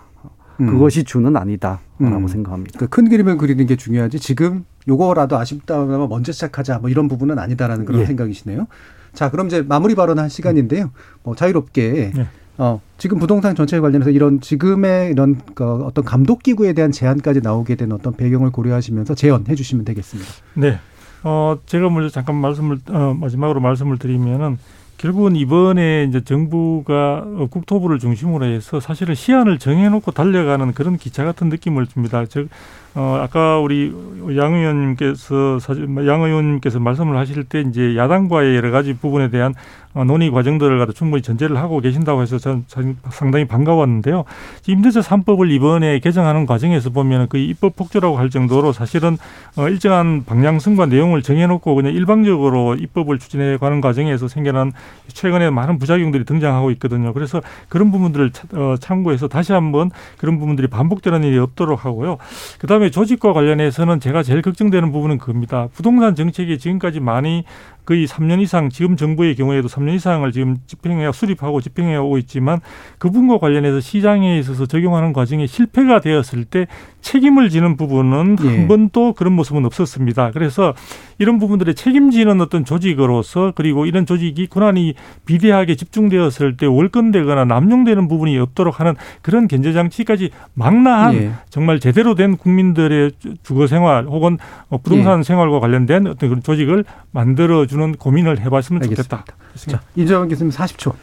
음. 0.61 0.66
그것이 0.66 1.05
주는 1.05 1.34
아니다라고 1.36 1.80
음. 2.01 2.26
생각합니다. 2.28 2.78
그큰 2.80 3.09
그림을 3.09 3.38
그리는 3.38 3.64
게 3.66 3.76
중요하지 3.76 4.18
지금 4.18 4.64
요거라도 4.89 5.37
아쉽다면 5.37 6.09
먼저 6.09 6.33
시작하자 6.33 6.78
뭐 6.78 6.91
이런 6.91 7.09
부분은 7.09 7.39
아니다라는 7.39 7.85
그런 7.85 8.03
예. 8.03 8.07
생각이시네요. 8.07 8.66
자 9.12 9.31
그럼 9.31 9.49
이제 9.49 9.62
마무리 9.62 9.95
발언할 9.95 10.31
시간인데요. 10.31 10.91
뭐 11.22 11.35
자유롭게 11.35 12.12
네. 12.14 12.26
어, 12.59 12.81
지금 12.99 13.18
부동산 13.18 13.55
전체에 13.55 13.81
관련해서 13.81 14.11
이런 14.11 14.41
지금의 14.41 15.12
이런 15.12 15.41
그 15.55 15.64
어떤 15.85 16.05
감독 16.05 16.43
기구에 16.43 16.74
대한 16.74 16.93
제안까지 16.93 17.41
나오게 17.41 17.74
된 17.74 17.91
어떤 17.93 18.14
배경을 18.14 18.51
고려하시면서 18.51 19.14
제언해 19.14 19.55
주시면 19.55 19.87
되겠습니다. 19.87 20.31
네. 20.55 20.78
어, 21.22 21.59
제가 21.66 21.89
먼저 21.91 22.09
잠깐 22.09 22.37
말씀을, 22.37 22.78
어, 22.89 23.14
마지막으로 23.18 23.61
말씀을 23.61 23.99
드리면은 23.99 24.59
결국은 24.97 25.37
이번에 25.37 26.05
이제 26.09 26.22
정부가 26.22 27.24
어, 27.24 27.47
국토부를 27.51 27.99
중심으로 27.99 28.45
해서 28.45 28.81
사실은 28.81 29.14
시안을 29.14 29.59
정해놓고 29.59 30.11
달려가는 30.11 30.72
그런 30.72 30.99
기차 30.99 31.24
같은 31.24 31.49
느낌을 31.49 31.87
줍니다. 31.87 32.26
즉, 32.26 32.51
어, 32.95 33.18
아까 33.22 33.59
우리 33.61 33.93
양 34.36 34.53
의원님께서 34.55 35.61
사실 35.61 35.84
양 36.09 36.22
의원님께서 36.22 36.80
말씀을 36.80 37.16
하실 37.16 37.45
때 37.45 37.61
이제 37.61 37.97
야당과의 37.97 38.57
여러 38.57 38.70
가지 38.72 38.95
부분에 38.95 39.30
대한 39.30 39.55
어, 39.93 40.05
논의 40.05 40.30
과정들을 40.30 40.78
갖다 40.78 40.93
충분히 40.93 41.20
전제를 41.20 41.57
하고 41.57 41.80
계신다고 41.80 42.22
해서 42.22 42.38
저는 42.38 42.64
참 42.68 42.97
상당히 43.11 43.45
반가웠는데요. 43.47 44.24
임대차 44.66 45.01
3법을 45.01 45.51
이번에 45.51 45.99
개정하는 45.99 46.47
과정에서 46.47 46.91
보면 46.91 47.26
그 47.28 47.38
입법 47.38 47.74
폭주라고 47.74 48.16
할 48.16 48.30
정도로 48.30 48.72
사실은 48.72 49.16
어, 49.57 49.68
일정한 49.68 50.24
방향성과 50.24 50.86
내용을 50.86 51.22
정해놓고 51.22 51.74
그냥 51.74 51.93
일방적으로 51.93 52.74
입법을 52.76 53.18
추진해 53.18 53.57
가는 53.57 53.80
과정에서 53.80 54.28
생겨난 54.28 54.72
최근에 55.09 55.51
많은 55.51 55.78
부작용들이 55.78 56.24
등장하고 56.24 56.70
있거든요. 56.72 57.12
그래서 57.12 57.41
그런 57.68 57.91
부분들을 57.91 58.30
차- 58.30 58.47
어, 58.53 58.74
참고해서 58.78 59.26
다시 59.28 59.53
한번 59.53 59.91
그런 60.18 60.38
부분들이 60.38 60.68
반복되는 60.68 61.24
일이 61.24 61.38
없도록 61.38 61.84
하고요. 61.84 62.18
그다음 62.61 62.80
에 62.83 62.91
조직과 62.91 63.33
관련해서는 63.33 64.01
제가 64.01 64.22
제일 64.22 64.43
걱정되는 64.43 64.93
부분은 64.93 65.18
그겁니다. 65.18 65.68
부동산 65.72 66.14
정책이 66.14 66.59
지금까지 66.59 67.01
많이 67.01 67.45
거의 67.91 68.07
3년 68.07 68.41
이상 68.41 68.70
지금 68.70 68.97
정부의 68.97 69.34
경우에도 69.34 69.66
3년 69.66 69.97
이상을 69.97 70.30
지금 70.30 70.59
집행해 70.68 71.11
수립하고 71.11 71.61
집행해 71.61 71.97
오고 71.97 72.18
있지만 72.18 72.61
그분과 72.99 73.38
관련해서 73.38 73.80
시장에 73.80 74.38
있어서 74.38 74.66
적용하는 74.66 75.12
과정에 75.12 75.49
실패가 75.49 76.01
되었을 76.01 76.45
때 76.45 76.68
책임을 77.01 77.49
지는 77.49 77.76
부분은 77.76 78.36
예. 78.45 78.49
한 78.59 78.68
번도 78.68 79.14
그런 79.14 79.32
모습은 79.32 79.64
없었습니다. 79.64 80.30
그래서 80.30 80.72
이런 81.18 81.38
부분들에 81.38 81.72
책임지는 81.72 82.41
어떤 82.41 82.64
조직으로서 82.64 83.55
그리고 83.57 83.86
이런 83.86 84.07
조직이 84.07 84.47
권한이 84.47 84.95
비대하게 85.24 85.74
집중되었을 85.74 86.57
때 86.59 86.66
월권되거나 86.66 87.45
남용되는 87.47 88.07
부분이 88.07 88.38
없도록 88.38 88.78
하는 88.78 88.95
그런 89.20 89.49
견제 89.49 89.72
장치까지 89.72 90.30
망라한 90.55 91.14
예. 91.14 91.30
정말 91.49 91.80
제대로 91.80 92.14
된 92.14 92.36
국민들의 92.36 93.12
주- 93.18 93.34
주거 93.43 93.66
생활 93.66 94.05
혹은 94.05 94.38
어, 94.68 94.78
부동산 94.78 95.24
생활과 95.24 95.59
관련된 95.59 96.07
어떤 96.07 96.28
그런 96.28 96.43
조직을 96.43 96.84
만들어 97.11 97.66
주는 97.66 97.80
고민을 97.93 98.41
해봤으면 98.41 98.83
좋겠다. 98.83 99.24
자 99.57 99.81
이재원 99.97 100.28
교수님 100.28 100.51
40초. 100.53 100.95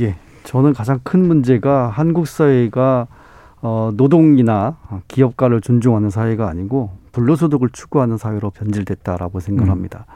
예. 0.00 0.16
저는 0.44 0.72
가장 0.72 1.00
큰 1.02 1.26
문제가 1.26 1.88
한국 1.88 2.26
사회가 2.26 3.06
어, 3.62 3.92
노동이나 3.94 4.76
기업가를 5.08 5.60
존중하는 5.60 6.10
사회가 6.10 6.48
아니고 6.48 6.90
불로소득을 7.12 7.68
추구하는 7.72 8.16
사회로 8.16 8.50
변질됐다라고 8.50 9.40
생각합니다. 9.40 10.06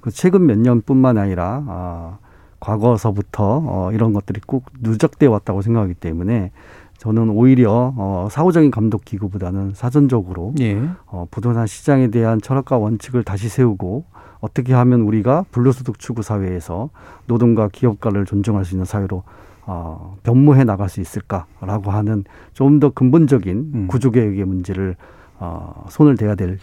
그 0.00 0.10
최근 0.10 0.46
몇 0.46 0.58
년뿐만 0.58 1.18
아니라 1.18 1.62
아, 1.66 2.18
과거서부터 2.60 3.62
어, 3.66 3.90
이런 3.92 4.12
것들이 4.12 4.40
꼭 4.46 4.66
누적돼 4.80 5.26
왔다고 5.26 5.62
생각하기 5.62 5.94
때문에 5.94 6.50
저는 6.98 7.28
오히려 7.30 7.92
어, 7.96 8.28
사후적인 8.30 8.70
감독 8.70 9.04
기구보다는 9.04 9.74
사전적으로 9.74 10.54
예. 10.60 10.80
어, 11.06 11.26
부동산 11.30 11.66
시장에 11.66 12.08
대한 12.08 12.40
철학과 12.40 12.78
원칙을 12.78 13.24
다시 13.24 13.48
세우고 13.48 14.04
어떻게 14.44 14.74
하면 14.74 15.00
우리가 15.00 15.44
불로소득 15.50 15.98
추구 15.98 16.22
사회에서 16.22 16.90
노동과 17.26 17.68
기업가를 17.72 18.26
존중할 18.26 18.64
수 18.66 18.74
있는 18.74 18.84
사회로 18.84 19.22
어, 19.66 20.16
변모해 20.22 20.64
나갈 20.64 20.90
수 20.90 21.00
있을까라고 21.00 21.90
하는 21.90 22.24
좀 22.52 22.78
더 22.78 22.90
근본적인 22.90 23.70
음. 23.74 23.86
구조개혁의 23.88 24.44
문제를 24.44 24.96
어, 25.38 25.86
손을 25.88 26.16
대야 26.18 26.34
될 26.34 26.58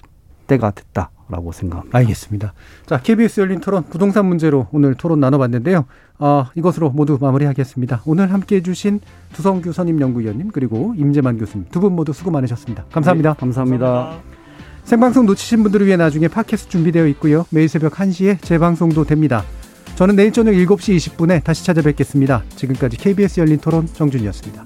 때가 0.46 0.70
됐다라고 0.72 1.52
생각합니다. 1.54 1.98
알겠습니다. 1.98 2.54
자, 2.86 3.00
KBS 3.02 3.40
열린 3.40 3.60
토론 3.62 3.84
부동산 3.84 4.26
문제로 4.26 4.68
오늘 4.72 4.94
토론 4.94 5.20
나눠봤는데요. 5.20 5.86
어, 6.20 6.46
이것으로 6.54 6.92
모두 6.92 7.18
마무리하겠습니다. 7.20 8.02
오늘 8.06 8.32
함께해 8.32 8.62
주신 8.62 9.00
두성규 9.34 9.72
선임연구위원님 9.72 10.52
그리고 10.52 10.94
임재만 10.98 11.38
교수님 11.40 11.68
두 11.72 11.80
분 11.80 11.96
모두 11.96 12.14
수고 12.14 12.30
많으셨습니다. 12.32 12.86
감사합니다. 12.92 13.34
네, 13.34 13.40
감사합니다. 13.40 14.41
생방송 14.84 15.26
놓치신 15.26 15.64
분들을 15.64 15.86
위해 15.86 15.98
나중에 15.98 16.28
팟캐스트 16.28 16.70
준비되어 16.70 17.08
있고요. 17.08 17.46
매일 17.50 17.70
새벽 17.70 17.94
1시에 17.94 18.42
재방송도 18.42 19.06
됩니다. 19.06 19.44
저는 19.96 20.16
내일 20.16 20.32
저녁 20.34 20.54
7시 20.54 20.98
20분에 20.98 21.44
다시 21.44 21.66
찾아뵙겠습니다. 21.66 22.44
지금까지 22.56 22.98
KBS 22.98 23.40
열린 23.40 23.60
토론 23.60 23.86
정준이었습니다. 23.86 24.66